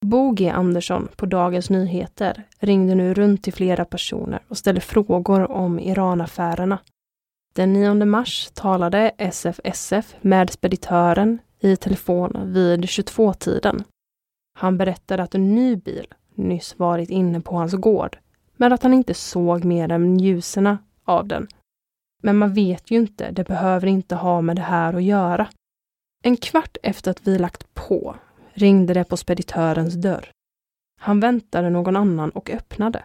Bo 0.06 0.32
G 0.32 0.50
Andersson 0.50 1.08
på 1.16 1.26
Dagens 1.26 1.70
Nyheter 1.70 2.44
ringde 2.60 2.96
nu 2.96 3.14
runt 3.14 3.44
till 3.44 3.54
flera 3.54 3.86
personer 3.86 4.44
och 4.48 4.58
ställde 4.58 4.82
frågor 4.82 5.52
om 5.52 5.80
Iranaffärerna. 5.80 6.80
Den 7.56 7.74
9 7.74 7.94
mars 8.06 8.50
talade 8.54 9.12
SFSF 9.18 10.16
med 10.22 10.50
speditören 10.50 11.40
i 11.60 11.76
telefon 11.76 12.54
vid 12.54 12.86
22-tiden. 12.86 13.84
Han 14.54 14.78
berättade 14.78 15.24
att 15.24 15.36
en 15.36 15.56
ny 15.56 15.76
bil 15.76 16.08
nyss 16.36 16.80
varit 16.80 17.10
inne 17.10 17.42
på 17.42 17.56
hans 17.56 17.74
gård, 17.74 18.18
men 18.58 18.74
att 18.74 18.84
han 18.84 18.94
inte 18.94 19.14
såg 19.14 19.64
mer 19.64 19.92
än 19.92 20.20
ljuserna 20.20 20.78
av 21.06 21.28
den. 21.28 21.48
Men 22.24 22.38
man 22.38 22.54
vet 22.54 22.92
ju 22.92 22.96
inte, 22.96 23.32
det 23.32 23.44
behöver 23.44 23.88
inte 23.88 24.16
ha 24.16 24.42
med 24.42 24.56
det 24.56 24.62
här 24.62 24.94
att 24.94 25.04
göra. 25.04 25.48
En 26.24 26.38
kvart 26.38 26.78
efter 26.84 27.12
att 27.12 27.28
vi 27.28 27.40
lagt 27.40 27.74
på 27.74 28.16
ringde 28.58 28.94
det 28.94 29.04
på 29.04 29.18
speditörens 29.18 29.94
dörr. 29.94 30.32
Han 31.00 31.20
väntade 31.20 31.70
någon 31.70 31.96
annan 31.96 32.30
och 32.30 32.50
öppnade. 32.50 33.04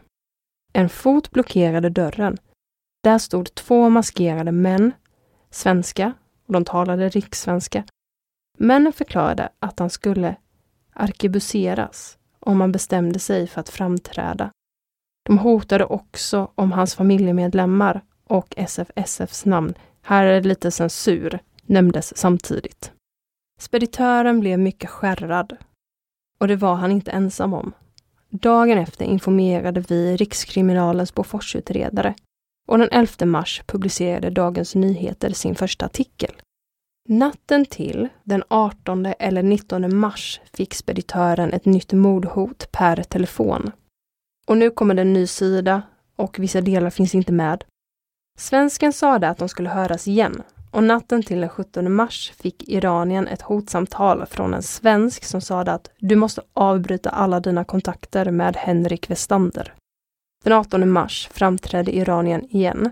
En 0.73 0.89
fot 0.89 1.31
blockerade 1.31 1.91
dörren. 1.91 2.39
Där 3.03 3.19
stod 3.19 3.55
två 3.55 3.89
maskerade 3.89 4.53
män, 4.53 4.93
svenska, 5.51 6.13
och 6.47 6.53
de 6.53 6.65
talade 6.65 7.09
rikssvenska. 7.09 7.85
Männen 8.59 8.93
förklarade 8.93 9.49
att 9.59 9.79
han 9.79 9.91
skulle 9.91 10.37
arkebuseras 10.93 12.19
om 12.41 12.61
han 12.61 12.73
bestämde 12.73 13.19
sig 13.19 13.47
för 13.47 13.61
att 13.61 13.69
framträda. 13.69 14.51
De 15.25 15.39
hotade 15.39 15.85
också 15.85 16.51
om 16.55 16.73
hans 16.73 16.95
familjemedlemmar 16.95 18.01
och 18.25 18.55
SFSFs 18.57 19.45
namn, 19.45 19.75
här 20.03 20.25
är 20.25 20.41
det 20.41 20.49
lite 20.49 20.71
censur, 20.71 21.39
nämndes 21.63 22.17
samtidigt. 22.17 22.92
Speditören 23.63 24.41
blev 24.41 24.59
mycket 24.59 24.91
skärrad. 24.91 25.57
Och 26.39 26.49
det 26.49 26.57
var 26.57 26.75
han 26.75 26.93
inte 26.93 27.11
ensam 27.11 27.55
om. 27.55 27.73
Dagen 28.31 28.79
efter 28.79 29.05
informerade 29.05 29.81
vi 29.81 30.17
Rikskriminalens 30.17 31.15
Boforsutredare 31.15 32.15
och 32.69 32.79
den 32.79 32.89
11 32.93 33.27
mars 33.27 33.63
publicerade 33.67 34.31
Dagens 34.31 34.75
Nyheter 34.75 35.31
sin 35.31 35.55
första 35.55 35.87
artikel. 35.87 36.31
Natten 37.09 37.67
till 37.67 38.09
den 38.25 38.43
18 38.49 39.07
eller 39.19 39.43
19 39.43 39.97
mars 39.97 40.41
fick 40.53 40.75
speditören 40.75 41.53
ett 41.53 41.65
nytt 41.65 41.93
mordhot 41.93 42.73
per 42.73 43.03
telefon. 43.03 43.71
Och 44.47 44.59
nu 44.59 44.71
kommer 44.71 44.95
det 44.95 45.03
en 45.03 45.13
ny 45.13 45.27
sida 45.27 45.83
och 46.17 46.39
vissa 46.39 46.61
delar 46.61 46.91
finns 46.91 47.15
inte 47.15 47.33
med. 47.33 47.65
Svensken 48.39 48.93
sade 48.93 49.29
att 49.29 49.39
de 49.39 49.49
skulle 49.49 49.69
höras 49.69 50.09
igen 50.09 50.43
och 50.73 50.85
natten 50.85 51.23
till 51.23 51.41
den 51.41 51.49
17 51.49 51.93
mars 51.93 52.33
fick 52.37 52.69
Iranien 52.69 53.29
ett 53.29 53.43
hotsamtal 53.43 54.27
från 54.27 54.55
en 54.55 54.63
svensk 54.63 55.25
som 55.25 55.41
sade 55.41 55.73
att 55.73 55.91
du 55.99 56.17
måste 56.17 56.43
avbryta 56.53 57.11
alla 57.11 57.41
dina 57.41 57.65
kontakter 57.65 58.31
med 58.31 58.57
Henrik 58.57 59.11
Westander. 59.11 59.75
Den 60.45 60.53
18 60.53 60.91
mars 60.91 61.29
framträdde 61.33 61.97
Iranien 61.97 62.45
igen. 62.45 62.91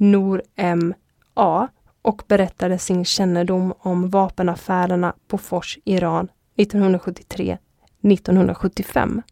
Nor 0.00 0.42
M. 0.56 0.94
A 1.34 1.68
och 2.02 2.22
berättade 2.28 2.78
sin 2.78 3.04
kännedom 3.04 3.74
om 3.78 4.10
vapenaffärerna 4.10 5.14
på 5.28 5.38
Fors 5.38 5.78
Iran 5.84 6.28
1973-1975. 6.56 9.22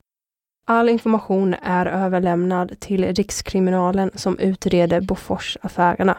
All 0.66 0.88
information 0.88 1.54
är 1.62 1.86
överlämnad 1.86 2.80
till 2.80 3.14
Rikskriminalen 3.14 4.10
som 4.14 4.38
utreder 4.38 5.00
Boforsaffärerna 5.00 6.18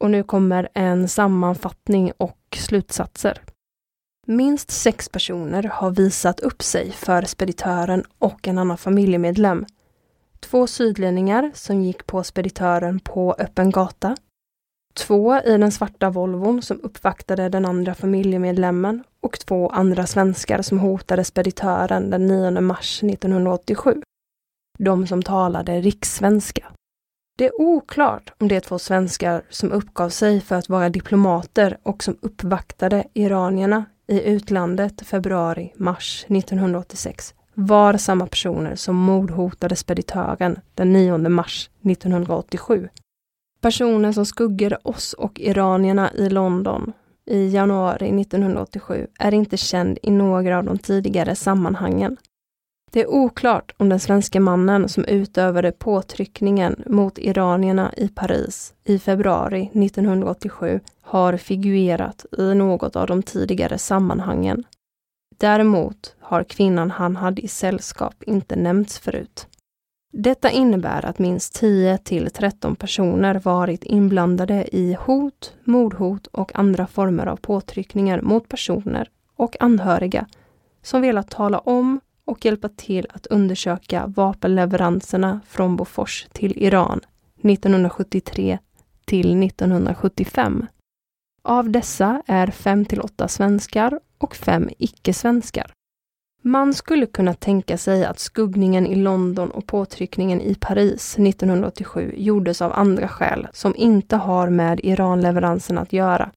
och 0.00 0.10
nu 0.10 0.22
kommer 0.22 0.68
en 0.74 1.08
sammanfattning 1.08 2.12
och 2.16 2.38
slutsatser. 2.56 3.42
Minst 4.26 4.70
sex 4.70 5.08
personer 5.08 5.62
har 5.62 5.90
visat 5.90 6.40
upp 6.40 6.62
sig 6.62 6.90
för 6.92 7.22
speditören 7.22 8.04
och 8.18 8.48
en 8.48 8.58
annan 8.58 8.78
familjemedlem. 8.78 9.66
Två 10.40 10.66
sydlänningar 10.66 11.50
som 11.54 11.82
gick 11.82 12.06
på 12.06 12.22
speditören 12.22 13.00
på 13.00 13.34
öppen 13.38 13.70
gata. 13.70 14.16
Två 14.94 15.40
i 15.40 15.58
den 15.58 15.72
svarta 15.72 16.10
Volvon 16.10 16.62
som 16.62 16.80
uppvaktade 16.82 17.48
den 17.48 17.64
andra 17.64 17.94
familjemedlemmen 17.94 19.04
och 19.20 19.38
två 19.40 19.68
andra 19.68 20.06
svenskar 20.06 20.62
som 20.62 20.78
hotade 20.78 21.24
speditören 21.24 22.10
den 22.10 22.26
9 22.26 22.60
mars 22.60 23.02
1987. 23.02 24.02
De 24.78 25.06
som 25.06 25.22
talade 25.22 25.80
rikssvenska. 25.80 26.72
Det 27.40 27.46
är 27.46 27.60
oklart 27.60 28.32
om 28.38 28.48
det 28.48 28.56
är 28.56 28.60
två 28.60 28.78
svenskar 28.78 29.42
som 29.50 29.72
uppgav 29.72 30.08
sig 30.08 30.40
för 30.40 30.56
att 30.56 30.68
vara 30.68 30.88
diplomater 30.88 31.78
och 31.82 32.04
som 32.04 32.16
uppvaktade 32.20 33.04
iranierna 33.14 33.84
i 34.06 34.22
utlandet 34.22 35.06
februari-mars 35.06 36.24
1986 36.28 37.34
var 37.54 37.96
samma 37.96 38.26
personer 38.26 38.74
som 38.74 38.96
mordhotade 38.96 39.76
speditören 39.76 40.58
den 40.74 40.92
9 40.92 41.18
mars 41.18 41.70
1987. 41.82 42.88
Personen 43.60 44.14
som 44.14 44.26
skuggade 44.26 44.78
oss 44.82 45.12
och 45.12 45.40
iranierna 45.40 46.12
i 46.12 46.28
London 46.28 46.92
i 47.26 47.48
januari 47.48 48.20
1987 48.20 49.06
är 49.18 49.34
inte 49.34 49.56
känd 49.56 49.98
i 50.02 50.10
några 50.10 50.58
av 50.58 50.64
de 50.64 50.78
tidigare 50.78 51.34
sammanhangen. 51.34 52.16
Det 52.92 53.00
är 53.00 53.10
oklart 53.10 53.72
om 53.76 53.88
den 53.88 54.00
svenska 54.00 54.40
mannen 54.40 54.88
som 54.88 55.04
utövade 55.04 55.72
påtryckningen 55.72 56.82
mot 56.86 57.18
iranierna 57.18 57.92
i 57.96 58.08
Paris 58.08 58.74
i 58.84 58.98
februari 58.98 59.70
1987 59.74 60.80
har 61.00 61.36
figurerat 61.36 62.26
i 62.38 62.54
något 62.54 62.96
av 62.96 63.06
de 63.06 63.22
tidigare 63.22 63.78
sammanhangen. 63.78 64.64
Däremot 65.38 66.14
har 66.20 66.44
kvinnan 66.44 66.90
han 66.90 67.16
hade 67.16 67.42
i 67.42 67.48
sällskap 67.48 68.14
inte 68.22 68.56
nämnts 68.56 68.98
förut. 68.98 69.46
Detta 70.12 70.50
innebär 70.50 71.04
att 71.04 71.18
minst 71.18 71.54
10 71.54 71.98
till 71.98 72.30
13 72.30 72.76
personer 72.76 73.34
varit 73.44 73.84
inblandade 73.84 74.76
i 74.76 74.96
hot, 75.00 75.54
mordhot 75.64 76.26
och 76.26 76.58
andra 76.58 76.86
former 76.86 77.26
av 77.26 77.36
påtryckningar 77.36 78.20
mot 78.20 78.48
personer 78.48 79.08
och 79.36 79.56
anhöriga 79.60 80.26
som 80.82 81.02
velat 81.02 81.30
tala 81.30 81.58
om 81.58 82.00
och 82.30 82.44
hjälpa 82.44 82.68
till 82.68 83.06
att 83.10 83.26
undersöka 83.26 84.06
vapenleveranserna 84.06 85.40
från 85.46 85.76
Bofors 85.76 86.26
till 86.32 86.62
Iran 86.62 87.00
1973 87.42 88.58
till 89.04 89.42
1975. 89.42 90.66
Av 91.42 91.70
dessa 91.70 92.22
är 92.26 92.46
5 92.46 92.84
till 92.84 93.00
8 93.00 93.28
svenskar 93.28 94.00
och 94.18 94.36
5 94.36 94.70
icke-svenskar. 94.78 95.72
Man 96.42 96.74
skulle 96.74 97.06
kunna 97.06 97.34
tänka 97.34 97.78
sig 97.78 98.04
att 98.04 98.18
skuggningen 98.18 98.86
i 98.86 98.94
London 98.94 99.50
och 99.50 99.66
påtryckningen 99.66 100.40
i 100.40 100.54
Paris 100.54 101.18
1987 101.18 102.14
gjordes 102.16 102.62
av 102.62 102.72
andra 102.72 103.08
skäl 103.08 103.48
som 103.52 103.76
inte 103.76 104.16
har 104.16 104.48
med 104.48 104.80
Iranleveransen 104.82 105.78
att 105.78 105.92
göra 105.92 106.30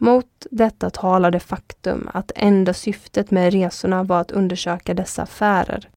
mot 0.00 0.46
detta 0.50 0.90
talar 0.90 1.30
det 1.30 1.40
faktum 1.40 2.08
att 2.12 2.32
enda 2.34 2.74
syftet 2.74 3.30
med 3.30 3.52
resorna 3.52 4.02
var 4.02 4.20
att 4.20 4.30
undersöka 4.30 4.94
dessa 4.94 5.22
affärer. 5.22 5.88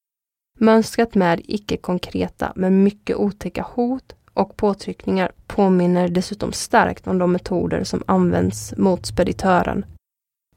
Mönstret 0.59 1.15
med 1.15 1.41
icke-konkreta 1.43 2.53
men 2.55 2.83
mycket 2.83 3.17
otäcka 3.17 3.61
hot 3.61 4.15
och 4.33 4.57
påtryckningar 4.57 5.31
påminner 5.47 6.07
dessutom 6.07 6.51
starkt 6.53 7.07
om 7.07 7.17
de 7.17 7.31
metoder 7.31 7.83
som 7.83 8.03
används 8.07 8.73
mot 8.77 9.05
speditören. 9.05 9.85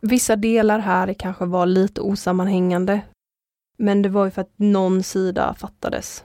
Vissa 0.01 0.36
delar 0.36 0.78
här 0.78 1.14
kanske 1.14 1.45
var 1.45 1.66
lite 1.66 2.01
osammanhängande, 2.01 3.01
men 3.78 4.03
det 4.03 4.09
var 4.09 4.24
ju 4.24 4.30
för 4.30 4.43
att 4.43 4.53
någon 4.57 5.03
sida 5.03 5.55
fattades. 5.55 6.24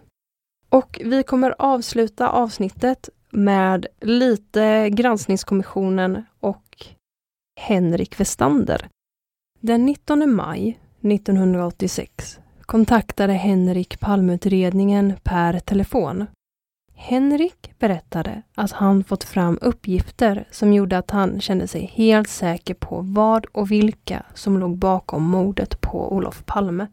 Och 0.70 1.01
vi 1.03 1.24
kommer 1.24 1.55
avsluta 1.59 2.30
avsnittet 2.30 3.09
med 3.30 3.88
lite 4.01 4.89
granskningskommissionen 4.89 6.24
Henrik 7.56 8.20
Westander. 8.20 8.88
Den 9.60 9.86
19 9.86 10.36
maj 10.36 10.80
1986 11.01 12.39
kontaktade 12.62 13.34
Henrik 13.34 13.99
Palmeutredningen 13.99 15.14
per 15.24 15.60
telefon. 15.60 16.26
Henrik 16.95 17.80
berättade 17.80 18.41
att 18.56 18.72
han 18.72 19.04
fått 19.04 19.24
fram 19.24 19.58
uppgifter 19.62 20.47
som 20.51 20.74
gjorde 20.74 20.97
att 20.97 21.12
han 21.12 21.41
kände 21.41 21.68
sig 21.68 21.86
helt 21.86 22.30
säker 22.30 22.74
på 22.74 23.01
vad 23.01 23.45
och 23.45 23.72
vilka 23.72 24.26
som 24.34 24.58
låg 24.58 24.78
bakom 24.78 25.24
mordet 25.24 25.82
på 25.82 26.14
Olof 26.14 26.45
Palme. 26.45 26.88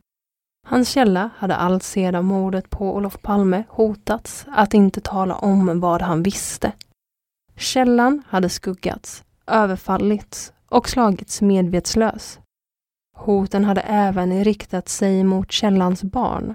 Hans 0.67 0.89
källa 0.89 1.31
hade 1.37 1.57
alltsedan 1.57 2.25
mordet 2.25 2.71
på 2.71 2.97
Olof 2.97 3.23
Palme 3.23 3.65
hotats 3.69 4.47
att 4.49 4.75
inte 4.75 5.01
tala 5.01 5.35
om 5.35 5.81
vad 5.81 6.03
han 6.03 6.23
visste. 6.23 6.73
Källan 7.57 8.23
hade 8.29 8.49
skuggats 8.49 9.25
överfallits 9.51 10.53
och 10.69 10.89
slagits 10.89 11.43
medvetslös. 11.43 12.39
Hoten 13.17 13.65
hade 13.65 13.81
även 13.81 14.45
riktat 14.45 14.89
sig 14.89 15.25
mot 15.25 15.53
källans 15.53 16.03
barn. 16.03 16.55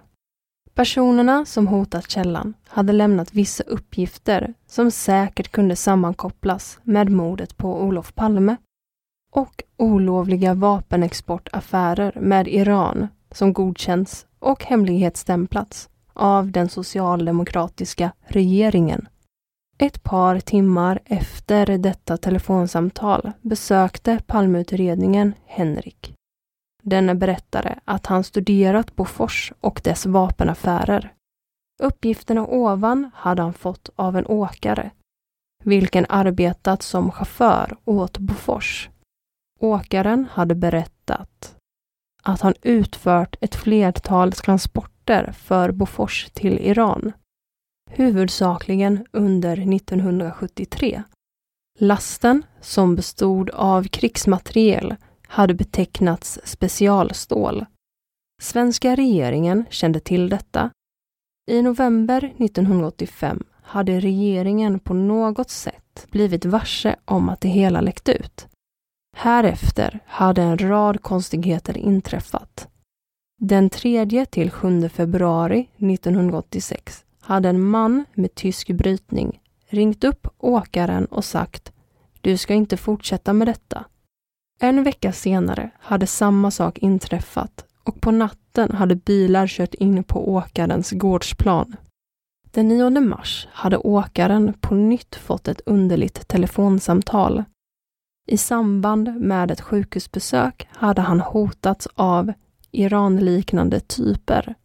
Personerna 0.74 1.46
som 1.46 1.68
hotat 1.68 2.10
källan 2.10 2.54
hade 2.68 2.93
lämnat 2.93 3.34
vissa 3.34 3.64
uppgifter 3.64 4.54
som 4.68 4.91
säkert 4.91 5.52
kunde 5.52 5.76
sammankopplas 5.76 6.80
med 6.84 7.10
mordet 7.10 7.58
på 7.58 7.82
Olof 7.82 8.16
Palme 8.16 8.56
och 9.32 9.64
olovliga 9.78 10.54
vapenexportaffärer 10.54 12.18
med 12.22 12.48
Iran 12.48 13.08
som 13.32 13.54
godkänts 13.54 14.26
och 14.39 14.64
hemlighetsstämplats 14.64 15.89
av 16.14 16.52
den 16.52 16.70
socialdemokratiska 16.70 18.12
regeringen. 18.26 19.08
Ett 19.78 20.03
par 20.03 20.39
timmar 20.39 20.99
efter 21.05 21.78
detta 21.78 22.17
telefonsamtal 22.17 23.32
besökte 23.41 24.19
Palmeutredningen 24.28 25.34
Henrik. 25.45 26.13
Denne 26.84 27.15
berättade 27.15 27.80
att 27.86 28.05
han 28.05 28.23
studerat 28.23 28.95
Bofors 28.95 29.53
och 29.61 29.82
dess 29.84 30.05
vapenaffärer. 30.05 31.13
Uppgifterna 31.84 32.47
ovan 32.47 33.11
hade 33.15 33.41
han 33.41 33.53
fått 33.53 33.89
av 33.95 34.17
en 34.17 34.26
åkare, 34.26 34.91
vilken 35.63 36.05
arbetat 36.09 36.82
som 36.82 37.11
chaufför 37.11 37.78
åt 37.86 38.17
Bofors. 38.17 38.89
Åkaren 39.59 40.28
hade 40.32 40.55
berättat 40.55 41.55
att 42.23 42.41
han 42.41 42.53
utfört 42.61 43.36
ett 43.41 43.55
flertal 43.55 44.32
transporter 44.32 45.32
för 45.32 45.71
Bofors 45.71 46.30
till 46.34 46.59
Iran 46.59 47.11
huvudsakligen 47.96 49.06
under 49.12 49.76
1973. 49.76 51.04
Lasten, 51.80 52.43
som 52.62 52.96
bestod 52.96 53.50
av 53.50 53.84
krigsmateriel, 53.84 54.96
hade 55.28 55.54
betecknats 55.54 56.39
specialstål. 56.43 57.66
Svenska 58.41 58.96
regeringen 58.96 59.66
kände 59.70 60.00
till 60.00 60.30
detta. 60.30 60.72
I 61.52 61.62
november 61.62 62.34
1985 62.38 63.43
hade 63.62 64.00
regeringen 64.00 64.80
på 64.80 64.93
något 64.93 65.50
sätt 65.50 66.08
blivit 66.12 66.46
varse 66.46 66.96
om 67.06 67.30
att 67.30 67.41
det 67.41 67.50
hela 67.50 67.82
läckt 67.82 68.10
ut. 68.10 68.48
Härefter 69.18 70.00
hade 70.06 70.41
en 70.41 70.58
rad 70.58 71.02
konstigheter 71.02 71.78
inträffat. 71.78 72.68
Den 73.41 73.70
3 73.70 74.26
till 74.26 74.52
7 74.52 74.89
februari 74.89 75.70
1986 75.78 77.05
hade 77.26 77.49
en 77.49 77.61
man 77.63 78.05
med 78.13 78.36
tysk 78.36 78.71
brytning 78.71 79.41
ringt 79.67 80.03
upp 80.03 80.28
åkaren 80.38 81.05
och 81.05 81.26
sagt 81.26 81.71
Du 82.21 82.38
ska 82.38 82.53
inte 82.53 82.78
fortsätta 82.78 83.34
med 83.34 83.47
detta. 83.47 83.86
En 84.59 84.84
vecka 84.84 85.11
senare 85.11 85.71
hade 85.80 86.07
samma 86.07 86.51
sak 86.51 86.78
inträffat 86.78 87.65
och 87.84 88.01
på 88.01 88.11
natten 88.11 88.71
hade 88.71 88.95
bilar 88.95 89.47
kört 89.47 89.73
in 89.73 90.03
på 90.03 90.30
åkarens 90.30 90.91
gårdsplan. 90.91 91.76
Den 92.51 92.67
9 92.67 92.89
mars 92.89 93.47
hade 93.51 93.78
åkaren 93.78 94.53
på 94.61 94.76
nytt 94.76 95.15
fått 95.15 95.47
ett 95.47 95.61
underligt 95.65 96.28
telefonsamtal. 96.28 97.43
I 98.28 98.38
samband 98.38 99.21
med 99.21 99.51
ett 99.51 99.61
sjukhusbesök 99.61 100.67
hade 100.71 101.01
han 101.01 101.19
hotats 101.19 101.88
av 101.95 102.34
Iranliknande 102.71 103.80
typer. 103.80 104.55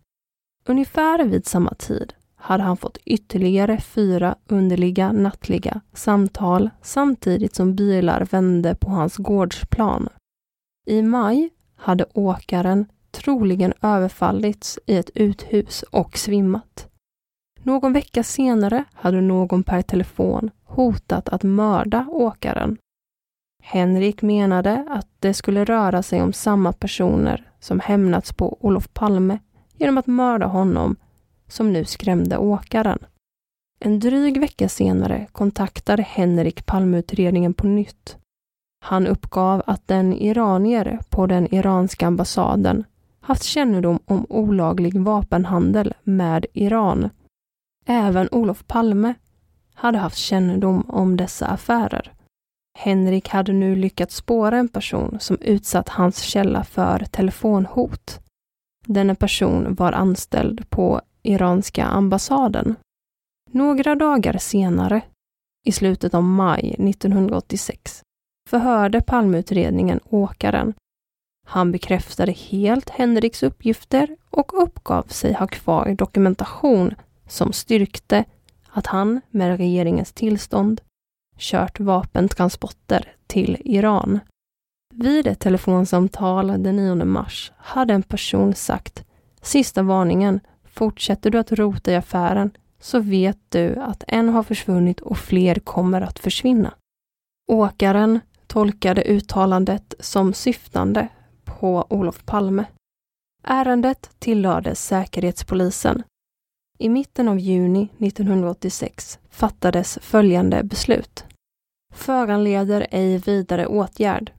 Ungefär 0.66 1.24
vid 1.24 1.46
samma 1.46 1.74
tid 1.74 2.12
hade 2.40 2.62
han 2.62 2.76
fått 2.76 2.98
ytterligare 3.04 3.80
fyra 3.80 4.36
underliga 4.48 5.12
nattliga 5.12 5.80
samtal 5.92 6.70
samtidigt 6.82 7.54
som 7.54 7.74
bilar 7.74 8.24
vände 8.30 8.74
på 8.74 8.90
hans 8.90 9.16
gårdsplan. 9.16 10.08
I 10.86 11.02
maj 11.02 11.50
hade 11.76 12.04
åkaren 12.14 12.86
troligen 13.10 13.72
överfallits 13.82 14.78
i 14.86 14.96
ett 14.96 15.10
uthus 15.14 15.82
och 15.82 16.18
svimmat. 16.18 16.88
Någon 17.62 17.92
vecka 17.92 18.22
senare 18.22 18.84
hade 18.92 19.20
någon 19.20 19.62
per 19.62 19.82
telefon 19.82 20.50
hotat 20.64 21.28
att 21.28 21.42
mörda 21.42 22.06
åkaren. 22.08 22.76
Henrik 23.62 24.22
menade 24.22 24.86
att 24.90 25.08
det 25.18 25.34
skulle 25.34 25.64
röra 25.64 26.02
sig 26.02 26.22
om 26.22 26.32
samma 26.32 26.72
personer 26.72 27.50
som 27.60 27.80
hämnats 27.80 28.32
på 28.32 28.58
Olof 28.60 28.92
Palme 28.92 29.38
genom 29.76 29.98
att 29.98 30.06
mörda 30.06 30.46
honom 30.46 30.96
som 31.50 31.72
nu 31.72 31.84
skrämde 31.84 32.38
åkaren. 32.38 32.98
En 33.80 34.00
dryg 34.00 34.40
vecka 34.40 34.68
senare 34.68 35.26
kontaktade 35.32 36.02
Henrik 36.02 36.66
Palmeutredningen 36.66 37.54
på 37.54 37.66
nytt. 37.66 38.16
Han 38.84 39.06
uppgav 39.06 39.62
att 39.66 39.90
en 39.90 40.12
iranier 40.12 40.98
på 41.08 41.26
den 41.26 41.54
iranska 41.54 42.06
ambassaden 42.06 42.84
haft 43.20 43.42
kännedom 43.42 43.98
om 44.04 44.26
olaglig 44.28 45.00
vapenhandel 45.00 45.94
med 46.02 46.46
Iran. 46.52 47.10
Även 47.86 48.28
Olof 48.32 48.66
Palme 48.66 49.14
hade 49.74 49.98
haft 49.98 50.16
kännedom 50.16 50.84
om 50.88 51.16
dessa 51.16 51.46
affärer. 51.46 52.12
Henrik 52.78 53.28
hade 53.28 53.52
nu 53.52 53.76
lyckats 53.76 54.16
spåra 54.16 54.58
en 54.58 54.68
person 54.68 55.16
som 55.20 55.38
utsatt 55.40 55.88
hans 55.88 56.22
källa 56.22 56.64
för 56.64 56.98
telefonhot. 56.98 58.20
Denna 58.86 59.14
person 59.14 59.74
var 59.74 59.92
anställd 59.92 60.70
på 60.70 61.00
iranska 61.22 61.84
ambassaden. 61.84 62.76
Några 63.50 63.94
dagar 63.94 64.38
senare, 64.38 65.02
i 65.66 65.72
slutet 65.72 66.14
av 66.14 66.22
maj 66.22 66.74
1986, 66.78 68.02
förhörde 68.48 69.00
Palmeutredningen 69.00 70.00
åkaren. 70.04 70.74
Han 71.46 71.72
bekräftade 71.72 72.32
helt 72.32 72.90
Henriks 72.90 73.42
uppgifter 73.42 74.16
och 74.30 74.62
uppgav 74.62 75.02
sig 75.02 75.32
ha 75.32 75.46
kvar 75.46 75.94
dokumentation 75.94 76.94
som 77.28 77.52
styrkte 77.52 78.24
att 78.68 78.86
han 78.86 79.20
med 79.30 79.56
regeringens 79.56 80.12
tillstånd 80.12 80.80
kört 81.38 81.80
vapentransporter 81.80 83.12
till 83.26 83.56
Iran. 83.64 84.20
Vid 84.94 85.26
ett 85.26 85.40
telefonsamtal 85.40 86.46
den 86.46 86.76
9 86.76 86.94
mars 86.94 87.52
hade 87.56 87.94
en 87.94 88.02
person 88.02 88.54
sagt 88.54 89.04
Sista 89.42 89.82
varningen, 89.82 90.40
Fortsätter 90.72 91.30
du 91.30 91.38
att 91.38 91.52
rota 91.52 91.92
i 91.92 91.96
affären 91.96 92.50
så 92.80 93.00
vet 93.00 93.38
du 93.48 93.76
att 93.76 94.04
en 94.06 94.28
har 94.28 94.42
försvunnit 94.42 95.00
och 95.00 95.18
fler 95.18 95.54
kommer 95.54 96.00
att 96.00 96.18
försvinna. 96.18 96.74
Åkaren 97.52 98.20
tolkade 98.46 99.02
uttalandet 99.02 99.94
som 100.00 100.34
syftande 100.34 101.08
på 101.44 101.86
Olof 101.90 102.24
Palme. 102.24 102.64
Ärendet 103.44 104.10
tillhörde 104.18 104.74
Säkerhetspolisen. 104.74 106.02
I 106.78 106.88
mitten 106.88 107.28
av 107.28 107.38
juni 107.38 107.88
1986 107.98 109.18
fattades 109.30 109.98
följande 110.02 110.62
beslut. 110.62 111.24
Föranleder 111.94 112.86
ej 112.90 113.18
vidare 113.18 113.66
åtgärd. 113.66 114.32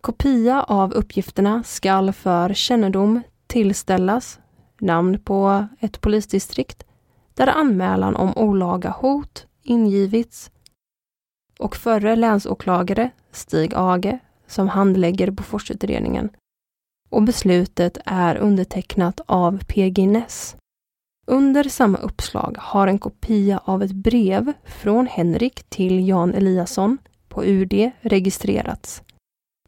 Kopia 0.00 0.62
av 0.62 0.92
uppgifterna 0.92 1.62
skall 1.62 2.12
för 2.12 2.54
kännedom 2.54 3.22
tillställas 3.46 4.40
namn 4.80 5.18
på 5.18 5.66
ett 5.80 6.00
polisdistrikt 6.00 6.84
där 7.34 7.46
anmälan 7.46 8.16
om 8.16 8.38
olaga 8.38 8.90
hot 8.90 9.46
ingivits 9.62 10.50
och 11.58 11.76
förre 11.76 12.16
länsåklagare 12.16 13.10
Stig 13.30 13.72
Age 13.74 14.18
som 14.46 14.68
handlägger 14.68 15.30
Boforsutredningen. 15.30 16.30
Och 17.08 17.22
beslutet 17.22 17.98
är 18.04 18.36
undertecknat 18.36 19.20
av 19.26 19.64
PG 19.64 20.08
Ness. 20.08 20.56
Under 21.26 21.64
samma 21.64 21.98
uppslag 21.98 22.56
har 22.60 22.86
en 22.86 22.98
kopia 22.98 23.60
av 23.64 23.82
ett 23.82 23.92
brev 23.92 24.52
från 24.64 25.06
Henrik 25.06 25.62
till 25.68 26.08
Jan 26.08 26.34
Eliasson 26.34 26.98
på 27.28 27.44
UD 27.44 27.90
registrerats. 28.00 29.02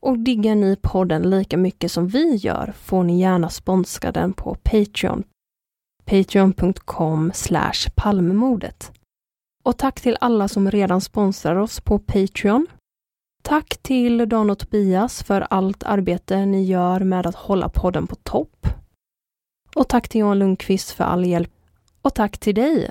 Och 0.00 0.18
diggar 0.18 0.54
ni 0.54 0.76
podden 0.76 1.30
lika 1.30 1.56
mycket 1.56 1.92
som 1.92 2.08
vi 2.08 2.34
gör 2.34 2.72
får 2.76 3.02
ni 3.02 3.20
gärna 3.20 3.48
sponsra 3.48 4.12
den 4.12 4.32
på 4.32 4.56
Patreon. 4.62 5.24
Patreon.com 6.04 7.32
Palmemordet. 7.94 8.92
Och 9.64 9.76
tack 9.76 10.00
till 10.00 10.16
alla 10.20 10.48
som 10.48 10.70
redan 10.70 11.00
sponsrar 11.00 11.56
oss 11.56 11.80
på 11.80 11.98
Patreon. 11.98 12.66
Tack 13.42 13.78
till 13.82 14.28
Dan 14.28 14.50
och 14.50 14.58
Tobias 14.58 15.22
för 15.22 15.46
allt 15.50 15.82
arbete 15.82 16.46
ni 16.46 16.64
gör 16.64 17.00
med 17.00 17.26
att 17.26 17.34
hålla 17.34 17.68
podden 17.68 18.06
på 18.06 18.14
topp. 18.14 18.66
Och 19.74 19.88
tack 19.88 20.08
till 20.08 20.20
Johan 20.20 20.38
Lundqvist 20.38 20.90
för 20.90 21.04
all 21.04 21.24
hjälp. 21.24 21.52
Och 22.02 22.14
tack 22.14 22.38
till 22.38 22.54
dig 22.54 22.90